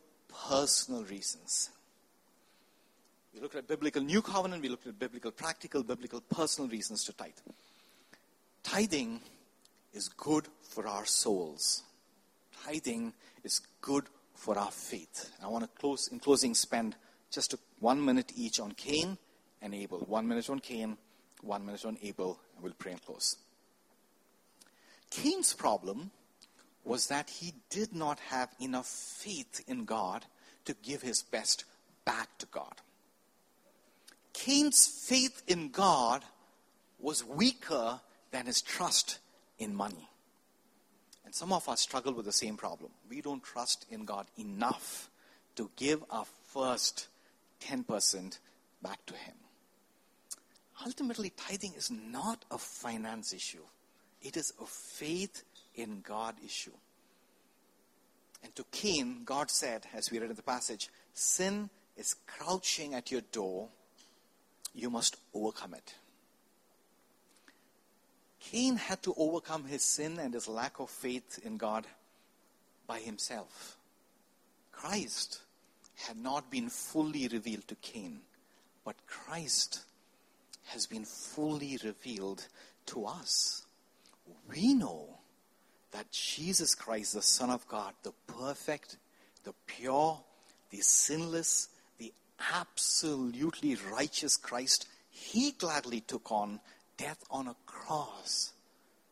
personal 0.48 1.04
reasons. 1.04 1.70
We 3.34 3.42
looked 3.42 3.56
at 3.56 3.68
biblical 3.68 4.02
new 4.02 4.22
covenant, 4.22 4.62
we 4.62 4.70
looked 4.70 4.88
at 4.88 4.98
biblical 4.98 5.32
practical, 5.32 5.84
biblical 5.84 6.22
personal 6.22 6.70
reasons 6.70 7.04
to 7.06 7.14
tithe. 7.14 7.32
Tithing 8.64 9.22
is 9.94 10.08
good 10.10 10.48
for 10.62 10.88
our 10.88 11.06
souls. 11.06 11.84
Tithing 12.66 13.14
is 13.44 13.62
good 13.82 14.06
for 14.36 14.58
our 14.58 14.72
faith. 14.72 15.32
I 15.44 15.48
want 15.48 15.64
to 15.64 15.70
close 15.80 16.08
in 16.08 16.20
closing 16.20 16.54
spend 16.54 16.96
just 17.32 17.56
one 17.80 18.04
minute 18.04 18.32
each 18.36 18.60
on 18.60 18.74
Cain 18.74 19.18
and 19.62 19.74
Abel. 19.74 20.00
One 20.00 20.28
minute 20.28 20.50
on 20.50 20.60
Cain, 20.60 20.98
one 21.42 21.66
minute 21.66 21.86
on 21.86 21.98
Abel, 22.04 22.40
and 22.56 22.64
we'll 22.64 22.74
pray 22.74 22.92
and 22.92 23.02
close. 23.02 23.38
Cain's 25.10 25.54
problem 25.54 26.12
was 26.84 27.08
that 27.08 27.30
he 27.30 27.54
did 27.70 27.94
not 27.94 28.20
have 28.20 28.50
enough 28.60 28.88
faith 28.88 29.64
in 29.68 29.86
God 29.86 30.26
to 30.66 30.76
give 30.82 31.02
his 31.02 31.22
best 31.22 31.66
back 32.06 32.38
to 32.40 32.46
God. 32.48 32.82
Cain's 34.34 34.88
faith 34.88 35.44
in 35.48 35.70
God 35.70 36.24
was 37.00 37.26
weaker 37.26 38.00
than 38.32 38.46
his 38.46 38.62
trust 38.62 39.20
in 39.60 39.76
money. 39.76 40.10
And 41.26 41.36
some 41.36 41.54
of 41.54 41.68
us 41.70 41.82
struggle 41.82 42.14
with 42.14 42.26
the 42.26 42.32
same 42.32 42.58
problem. 42.58 42.92
We 43.10 43.22
don't 43.22 43.44
trust 43.44 43.86
in 43.90 44.06
God 44.06 44.28
enough 44.38 45.10
to 45.56 45.70
give 45.76 46.04
our 46.10 46.26
first 46.48 47.08
10% 47.62 48.40
back 48.82 49.06
to 49.06 49.14
Him. 49.14 49.36
Ultimately, 50.86 51.32
tithing 51.32 51.74
is 51.74 51.92
not 51.92 52.44
a 52.52 52.58
finance 52.58 53.34
issue, 53.34 53.64
it 54.22 54.38
is 54.38 54.54
a 54.62 54.66
faith 54.66 55.44
in 55.76 56.02
God 56.02 56.36
issue. 56.44 56.74
And 58.44 58.56
to 58.56 58.66
Cain, 58.72 59.22
God 59.24 59.52
said, 59.52 59.86
as 59.94 60.10
we 60.10 60.18
read 60.18 60.32
in 60.32 60.36
the 60.36 60.42
passage, 60.42 60.90
sin 61.14 61.70
is 61.96 62.16
crouching 62.26 62.96
at 62.96 63.12
your 63.12 63.22
door 63.32 63.70
you 64.74 64.90
must 64.90 65.18
overcome 65.34 65.74
it. 65.74 65.96
Cain 68.40 68.76
had 68.78 69.04
to 69.04 69.14
overcome 69.18 69.66
his 69.66 69.84
sin 69.84 70.18
and 70.18 70.34
his 70.34 70.48
lack 70.48 70.80
of 70.80 70.90
faith 70.90 71.40
in 71.44 71.58
God 71.58 71.86
by 72.88 73.00
himself. 73.00 73.78
Christ 74.72 75.42
had 76.08 76.18
not 76.18 76.50
been 76.52 76.70
fully 76.70 77.28
revealed 77.28 77.68
to 77.68 77.76
Cain, 77.76 78.22
but 78.84 78.96
Christ 79.08 79.82
has 80.66 80.86
been 80.86 81.06
fully 81.06 81.78
revealed 81.84 82.46
to 82.88 83.06
us. 83.06 83.64
We 84.50 84.74
know 84.74 85.18
that 85.92 86.12
Jesus 86.12 86.76
Christ, 86.76 87.14
the 87.14 87.22
Son 87.22 87.50
of 87.50 87.68
God, 87.68 87.94
the 88.04 88.14
perfect, 88.28 88.98
the 89.44 89.54
pure, 89.68 90.20
the 90.70 90.82
sinless, 90.82 91.70
the 91.98 92.14
absolutely 92.54 93.78
righteous 93.92 94.38
Christ, 94.38 94.88
he 95.10 95.52
gladly 95.52 96.02
took 96.02 96.32
on 96.32 96.60
death 96.98 97.24
on 97.30 97.48
a 97.48 97.56
cross 97.66 98.54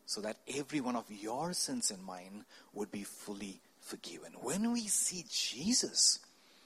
so 0.06 0.20
that 0.22 0.38
every 0.56 0.80
one 0.80 0.96
of 0.96 1.04
your 1.10 1.52
sins 1.52 1.90
and 1.90 2.02
mine 2.04 2.44
would 2.72 2.90
be 2.90 3.04
fully 3.04 3.60
forgiven. 3.80 4.32
When 4.40 4.72
we 4.72 4.88
see 4.88 5.24
Jesus, 5.28 6.18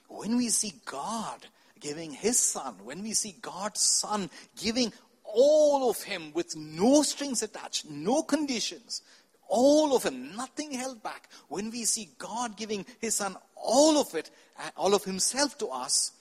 when 0.07 0.37
we 0.37 0.49
see 0.49 0.73
God 0.85 1.45
giving 1.79 2.11
his 2.11 2.39
son, 2.39 2.75
when 2.83 3.03
we 3.03 3.13
see 3.13 3.35
God's 3.41 3.81
son 3.81 4.29
giving 4.57 4.91
all 5.23 5.89
of 5.89 6.01
him 6.01 6.31
with 6.33 6.55
no 6.55 7.03
strings 7.03 7.43
attached, 7.43 7.89
no 7.89 8.23
conditions, 8.23 9.01
all 9.47 9.95
of 9.95 10.03
him, 10.03 10.35
nothing 10.35 10.71
held 10.71 11.03
back, 11.03 11.29
when 11.49 11.69
we 11.69 11.85
see 11.85 12.09
God 12.17 12.57
giving 12.57 12.85
his 12.99 13.15
son 13.15 13.35
all 13.55 13.99
of 13.99 14.15
it, 14.15 14.31
all 14.75 14.95
of 14.95 15.03
himself 15.03 15.57
to 15.59 15.67
us, 15.67 16.11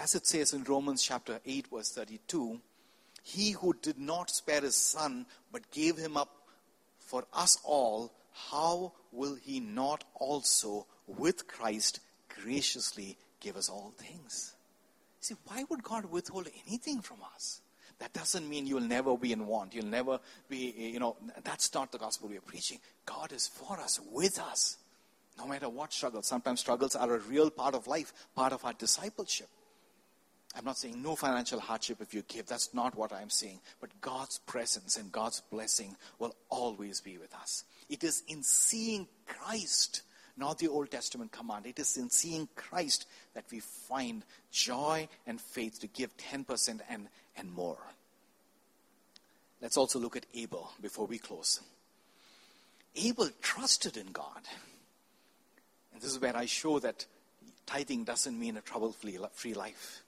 as 0.00 0.14
it 0.14 0.26
says 0.26 0.52
in 0.52 0.64
Romans 0.64 1.02
chapter 1.02 1.40
8, 1.44 1.66
verse 1.68 1.92
32, 1.92 2.60
he 3.22 3.50
who 3.52 3.74
did 3.82 3.98
not 3.98 4.30
spare 4.30 4.62
his 4.62 4.76
son, 4.76 5.26
but 5.52 5.70
gave 5.70 5.96
him 5.96 6.16
up 6.16 6.34
for 6.98 7.24
us 7.32 7.58
all, 7.64 8.12
how 8.32 8.92
will 9.12 9.34
he 9.34 9.60
not 9.60 10.04
also 10.14 10.86
with 11.06 11.46
Christ 11.46 12.00
graciously 12.42 13.16
give 13.40 13.56
us 13.56 13.68
all 13.68 13.92
things? 13.96 14.54
See, 15.20 15.34
why 15.46 15.64
would 15.68 15.82
God 15.82 16.06
withhold 16.06 16.48
anything 16.66 17.00
from 17.00 17.18
us? 17.34 17.60
That 17.98 18.12
doesn't 18.12 18.48
mean 18.48 18.66
you'll 18.66 18.80
never 18.80 19.16
be 19.16 19.32
in 19.32 19.46
want. 19.46 19.74
You'll 19.74 19.86
never 19.86 20.18
be, 20.48 20.74
eh, 20.76 20.88
you 20.88 20.98
know, 20.98 21.16
that's 21.44 21.72
not 21.72 21.92
the 21.92 21.98
gospel 21.98 22.28
we 22.28 22.36
are 22.36 22.40
preaching. 22.40 22.78
God 23.06 23.32
is 23.32 23.46
for 23.46 23.78
us, 23.78 24.00
with 24.10 24.40
us, 24.40 24.78
no 25.38 25.46
matter 25.46 25.68
what 25.68 25.92
struggles. 25.92 26.26
Sometimes 26.26 26.58
struggles 26.58 26.96
are 26.96 27.14
a 27.14 27.18
real 27.20 27.50
part 27.50 27.76
of 27.76 27.86
life, 27.86 28.12
part 28.34 28.52
of 28.52 28.64
our 28.64 28.72
discipleship. 28.72 29.48
I'm 30.54 30.64
not 30.64 30.76
saying 30.76 31.00
no 31.00 31.16
financial 31.16 31.60
hardship 31.60 31.98
if 32.00 32.12
you 32.12 32.22
give. 32.28 32.46
That's 32.46 32.74
not 32.74 32.96
what 32.96 33.12
I'm 33.12 33.30
saying. 33.30 33.60
But 33.80 33.90
God's 34.00 34.38
presence 34.38 34.96
and 34.96 35.10
God's 35.10 35.40
blessing 35.40 35.96
will 36.18 36.34
always 36.50 37.00
be 37.00 37.18
with 37.18 37.34
us. 37.34 37.64
It 37.88 38.04
is 38.04 38.22
in 38.28 38.42
seeing 38.42 39.08
Christ, 39.26 40.02
not 40.36 40.58
the 40.58 40.68
Old 40.68 40.90
Testament 40.90 41.32
command. 41.32 41.66
It 41.66 41.78
is 41.78 41.96
in 41.96 42.10
seeing 42.10 42.48
Christ 42.54 43.06
that 43.34 43.44
we 43.50 43.60
find 43.60 44.24
joy 44.50 45.08
and 45.26 45.40
faith 45.40 45.80
to 45.80 45.86
give 45.86 46.16
10% 46.16 46.80
and, 46.88 47.08
and 47.36 47.52
more. 47.52 47.78
Let's 49.60 49.76
also 49.76 49.98
look 49.98 50.16
at 50.16 50.26
Abel 50.34 50.72
before 50.80 51.06
we 51.06 51.18
close. 51.18 51.60
Abel 52.96 53.30
trusted 53.40 53.96
in 53.96 54.08
God. 54.12 54.40
And 55.92 56.02
this 56.02 56.10
is 56.10 56.20
where 56.20 56.36
I 56.36 56.46
show 56.46 56.78
that 56.80 57.06
tithing 57.66 58.04
doesn't 58.04 58.38
mean 58.38 58.56
a 58.56 58.60
trouble 58.60 58.92
free 58.92 59.54
life. 59.54 60.02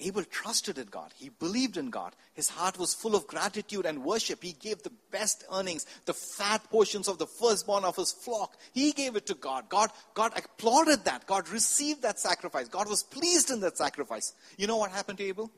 Abel 0.00 0.24
trusted 0.24 0.78
in 0.78 0.86
God. 0.86 1.12
He 1.16 1.28
believed 1.28 1.76
in 1.76 1.90
God. 1.90 2.14
His 2.34 2.48
heart 2.48 2.78
was 2.78 2.94
full 2.94 3.14
of 3.14 3.26
gratitude 3.26 3.86
and 3.86 4.04
worship. 4.04 4.42
He 4.42 4.52
gave 4.52 4.82
the 4.82 4.92
best 5.10 5.44
earnings, 5.52 5.86
the 6.06 6.14
fat 6.14 6.62
portions 6.70 7.08
of 7.08 7.18
the 7.18 7.26
firstborn 7.26 7.84
of 7.84 7.96
his 7.96 8.12
flock. 8.12 8.56
He 8.72 8.92
gave 8.92 9.16
it 9.16 9.26
to 9.26 9.34
God. 9.34 9.68
God, 9.68 9.90
God 10.14 10.32
applauded 10.36 11.04
that. 11.04 11.26
God 11.26 11.48
received 11.48 12.02
that 12.02 12.18
sacrifice. 12.18 12.68
God 12.68 12.88
was 12.88 13.02
pleased 13.02 13.50
in 13.50 13.60
that 13.60 13.76
sacrifice. 13.76 14.32
You 14.56 14.66
know 14.66 14.76
what 14.76 14.90
happened 14.90 15.18
to 15.18 15.24
Abel? 15.24 15.50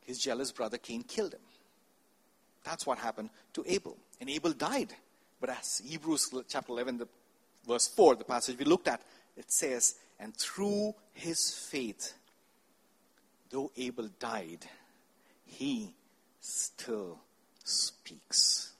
His 0.00 0.18
jealous 0.18 0.52
brother 0.52 0.78
Cain 0.78 1.02
killed 1.02 1.34
him. 1.34 1.40
That's 2.64 2.86
what 2.86 2.98
happened 2.98 3.30
to 3.54 3.64
Abel. 3.66 3.96
And 4.20 4.28
Abel 4.28 4.52
died. 4.52 4.92
But 5.40 5.50
as 5.50 5.82
Hebrews 5.84 6.34
chapter 6.48 6.72
11, 6.72 6.98
the, 6.98 7.08
verse 7.66 7.88
4, 7.88 8.16
the 8.16 8.24
passage 8.24 8.58
we 8.58 8.64
looked 8.64 8.88
at, 8.88 9.02
it 9.36 9.50
says, 9.50 9.96
And 10.18 10.36
through 10.36 10.94
his 11.12 11.50
faith, 11.70 12.14
though 13.50 13.70
Abel 13.76 14.08
died, 14.18 14.66
he 15.44 15.94
still 16.40 17.18
speaks. 17.64 18.72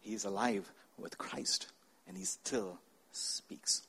He 0.00 0.14
is 0.14 0.24
alive 0.24 0.70
with 0.98 1.16
Christ 1.18 1.68
and 2.06 2.16
he 2.16 2.24
still 2.24 2.78
speaks. 3.12 3.82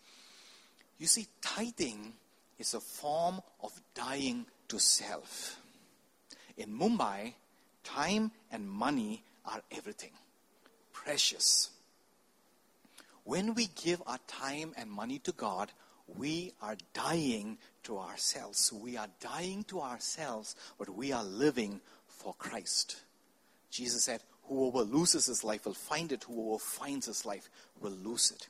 You 0.97 1.07
see, 1.07 1.27
tithing 1.41 2.13
is 2.59 2.73
a 2.73 2.79
form 2.79 3.41
of 3.63 3.71
dying 3.95 4.45
to 4.67 4.79
self. 4.79 5.59
In 6.57 6.69
Mumbai, 6.69 7.33
time 7.83 8.31
and 8.51 8.69
money 8.69 9.23
are 9.45 9.61
everything, 9.71 10.11
precious. 10.93 11.71
When 13.23 13.55
we 13.55 13.67
give 13.83 14.01
our 14.05 14.19
time 14.27 14.73
and 14.77 14.91
money 14.91 15.19
to 15.19 15.31
God, 15.31 15.71
we 16.07 16.53
are 16.61 16.75
dying 16.93 17.57
to 17.83 17.97
ourselves. 17.97 18.71
We 18.73 18.97
are 18.97 19.07
dying 19.19 19.63
to 19.65 19.81
ourselves, 19.81 20.55
but 20.77 20.89
we 20.89 21.11
are 21.11 21.23
living 21.23 21.81
for 22.07 22.33
Christ. 22.35 23.01
Jesus 23.69 24.03
said, 24.03 24.21
Whoever 24.43 24.81
loses 24.81 25.27
his 25.27 25.43
life 25.43 25.65
will 25.65 25.73
find 25.73 26.11
it, 26.11 26.25
whoever 26.25 26.59
finds 26.59 27.05
his 27.05 27.25
life 27.25 27.49
will 27.79 27.91
lose 27.91 28.31
it. 28.31 28.49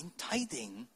In 0.00 0.10
tithing, 0.16 0.86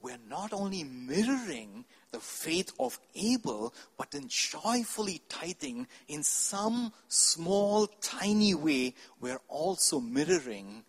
we're 0.00 0.18
not 0.28 0.52
only 0.52 0.84
mirroring 0.84 1.84
the 2.12 2.20
faith 2.20 2.72
of 2.78 3.00
Abel, 3.16 3.74
but 3.96 4.14
in 4.14 4.28
joyfully 4.28 5.22
tithing 5.28 5.88
in 6.08 6.22
some 6.22 6.92
small, 7.08 7.86
tiny 8.00 8.54
way, 8.54 8.94
we're 9.20 9.40
also 9.48 10.00
mirroring 10.00 10.84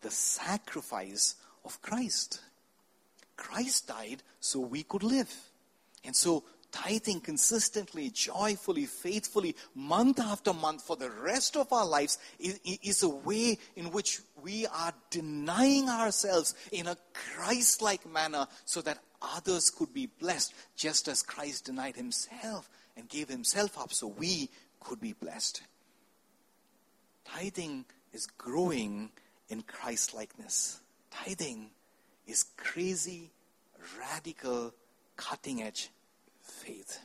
the 0.00 0.10
sacrifice 0.10 1.34
of 1.64 1.82
Christ. 1.82 2.40
Christ 3.40 3.88
died 3.88 4.22
so 4.38 4.60
we 4.60 4.82
could 4.82 5.02
live. 5.02 5.34
And 6.04 6.14
so 6.14 6.44
tithing 6.70 7.20
consistently, 7.20 8.10
joyfully, 8.10 8.84
faithfully, 8.84 9.56
month 9.74 10.20
after 10.20 10.52
month 10.52 10.82
for 10.82 10.94
the 10.94 11.10
rest 11.10 11.56
of 11.56 11.72
our 11.72 11.86
lives 11.86 12.18
is, 12.38 12.60
is 12.64 13.02
a 13.02 13.08
way 13.08 13.58
in 13.76 13.90
which 13.92 14.20
we 14.42 14.66
are 14.66 14.92
denying 15.08 15.88
ourselves 15.88 16.54
in 16.70 16.86
a 16.86 16.98
Christ 17.14 17.80
like 17.80 18.06
manner 18.06 18.46
so 18.66 18.82
that 18.82 18.98
others 19.22 19.70
could 19.70 19.94
be 19.94 20.06
blessed, 20.06 20.52
just 20.76 21.08
as 21.08 21.22
Christ 21.22 21.64
denied 21.64 21.96
himself 21.96 22.68
and 22.94 23.08
gave 23.08 23.30
himself 23.30 23.78
up 23.78 23.92
so 23.92 24.06
we 24.06 24.50
could 24.80 25.00
be 25.00 25.14
blessed. 25.14 25.62
Tithing 27.24 27.86
is 28.12 28.26
growing 28.26 29.10
in 29.48 29.62
Christ 29.62 30.12
likeness. 30.12 30.80
Tithing 31.10 31.70
is 32.30 32.44
crazy, 32.56 33.30
radical, 33.98 34.72
cutting 35.16 35.62
edge 35.62 35.90
faith? 36.40 37.00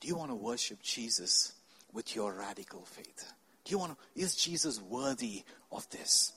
Do 0.00 0.08
you 0.08 0.16
want 0.16 0.30
to 0.30 0.34
worship 0.34 0.82
Jesus 0.82 1.52
with 1.92 2.14
your 2.14 2.34
radical 2.34 2.84
faith? 2.84 3.32
Do 3.64 3.70
you 3.70 3.78
want 3.78 3.92
to, 3.92 4.20
is 4.20 4.34
Jesus 4.34 4.80
worthy 4.82 5.44
of 5.72 5.88
this? 5.90 6.32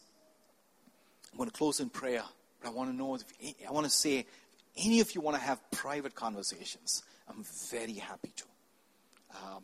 I'm 1.31 1.37
going 1.37 1.49
to 1.49 1.57
close 1.57 1.79
in 1.79 1.89
prayer, 1.89 2.23
but 2.61 2.69
I 2.69 2.71
want 2.71 2.89
to 2.89 2.95
know, 2.95 3.15
if, 3.15 3.23
I 3.67 3.71
want 3.71 3.85
to 3.85 3.91
say, 3.91 4.19
if 4.19 4.25
any 4.77 4.99
of 5.01 5.13
you 5.13 5.21
want 5.21 5.35
to 5.35 5.43
have 5.43 5.59
private 5.71 6.15
conversations, 6.15 7.03
I'm 7.27 7.43
very 7.69 7.93
happy 7.93 8.31
to. 8.35 8.43
Um, 9.35 9.63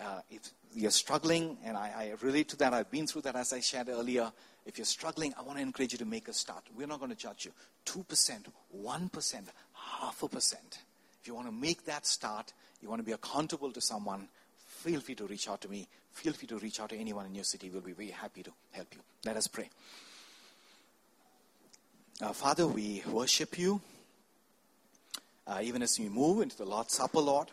uh, 0.00 0.20
if 0.30 0.52
you're 0.72 0.90
struggling, 0.90 1.58
and 1.64 1.76
I, 1.76 2.12
I, 2.20 2.24
relate 2.24 2.48
to 2.50 2.56
that, 2.58 2.72
I've 2.72 2.90
been 2.90 3.06
through 3.06 3.22
that 3.22 3.36
as 3.36 3.52
I 3.52 3.60
shared 3.60 3.88
earlier. 3.88 4.32
If 4.66 4.78
you're 4.78 4.84
struggling, 4.84 5.34
I 5.38 5.42
want 5.42 5.58
to 5.58 5.62
encourage 5.62 5.92
you 5.92 5.98
to 5.98 6.04
make 6.04 6.28
a 6.28 6.32
start. 6.32 6.64
We're 6.76 6.86
not 6.86 6.98
going 6.98 7.10
to 7.10 7.16
judge 7.16 7.46
you. 7.46 7.52
2%, 7.86 8.44
1%, 8.76 9.44
half 9.72 10.22
a 10.22 10.28
percent. 10.28 10.78
If 11.20 11.26
you 11.26 11.34
want 11.34 11.48
to 11.48 11.52
make 11.52 11.84
that 11.86 12.06
start, 12.06 12.52
you 12.82 12.88
want 12.88 13.00
to 13.00 13.04
be 13.04 13.12
accountable 13.12 13.72
to 13.72 13.80
someone, 13.80 14.28
feel 14.66 15.00
free 15.00 15.14
to 15.16 15.26
reach 15.26 15.48
out 15.48 15.60
to 15.62 15.68
me. 15.68 15.86
Feel 16.12 16.32
free 16.32 16.48
to 16.48 16.58
reach 16.58 16.80
out 16.80 16.90
to 16.90 16.96
anyone 16.96 17.26
in 17.26 17.34
your 17.34 17.44
city. 17.44 17.70
We'll 17.70 17.82
be 17.82 17.92
very 17.92 18.10
happy 18.10 18.42
to 18.42 18.52
help 18.72 18.88
you. 18.94 19.00
Let 19.24 19.36
us 19.36 19.46
pray. 19.46 19.68
Uh, 22.20 22.32
Father, 22.32 22.66
we 22.66 23.02
worship 23.10 23.58
you. 23.58 23.80
Uh, 25.46 25.60
even 25.62 25.82
as 25.82 25.98
we 25.98 26.08
move 26.08 26.42
into 26.42 26.56
the 26.56 26.64
Lord's 26.64 26.94
Supper, 26.94 27.20
Lord, 27.20 27.48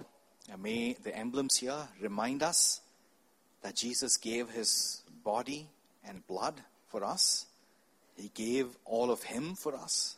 uh, 0.51 0.57
may 0.57 0.93
the 1.01 1.15
emblems 1.17 1.57
here 1.57 1.87
remind 2.01 2.43
us 2.43 2.81
that 3.61 3.75
Jesus 3.75 4.17
gave 4.17 4.49
his 4.49 5.01
body 5.23 5.67
and 6.05 6.25
blood 6.27 6.55
for 6.89 7.03
us. 7.03 7.45
He 8.15 8.31
gave 8.33 8.67
all 8.85 9.11
of 9.11 9.23
him 9.23 9.55
for 9.55 9.75
us. 9.75 10.17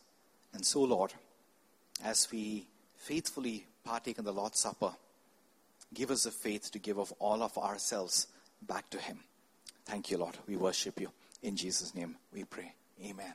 And 0.52 0.64
so, 0.64 0.82
Lord, 0.82 1.12
as 2.04 2.28
we 2.32 2.66
faithfully 2.96 3.66
partake 3.84 4.18
in 4.18 4.24
the 4.24 4.32
Lord's 4.32 4.58
Supper, 4.58 4.92
give 5.92 6.10
us 6.10 6.24
the 6.24 6.30
faith 6.30 6.70
to 6.72 6.78
give 6.78 6.98
of 6.98 7.12
all 7.18 7.42
of 7.42 7.56
ourselves 7.58 8.26
back 8.62 8.88
to 8.90 8.98
Him. 8.98 9.20
Thank 9.84 10.10
you, 10.10 10.18
Lord. 10.18 10.36
We 10.46 10.56
worship 10.56 11.00
you. 11.00 11.10
In 11.42 11.56
Jesus' 11.56 11.94
name 11.94 12.16
we 12.32 12.44
pray. 12.44 12.74
Amen. 13.04 13.26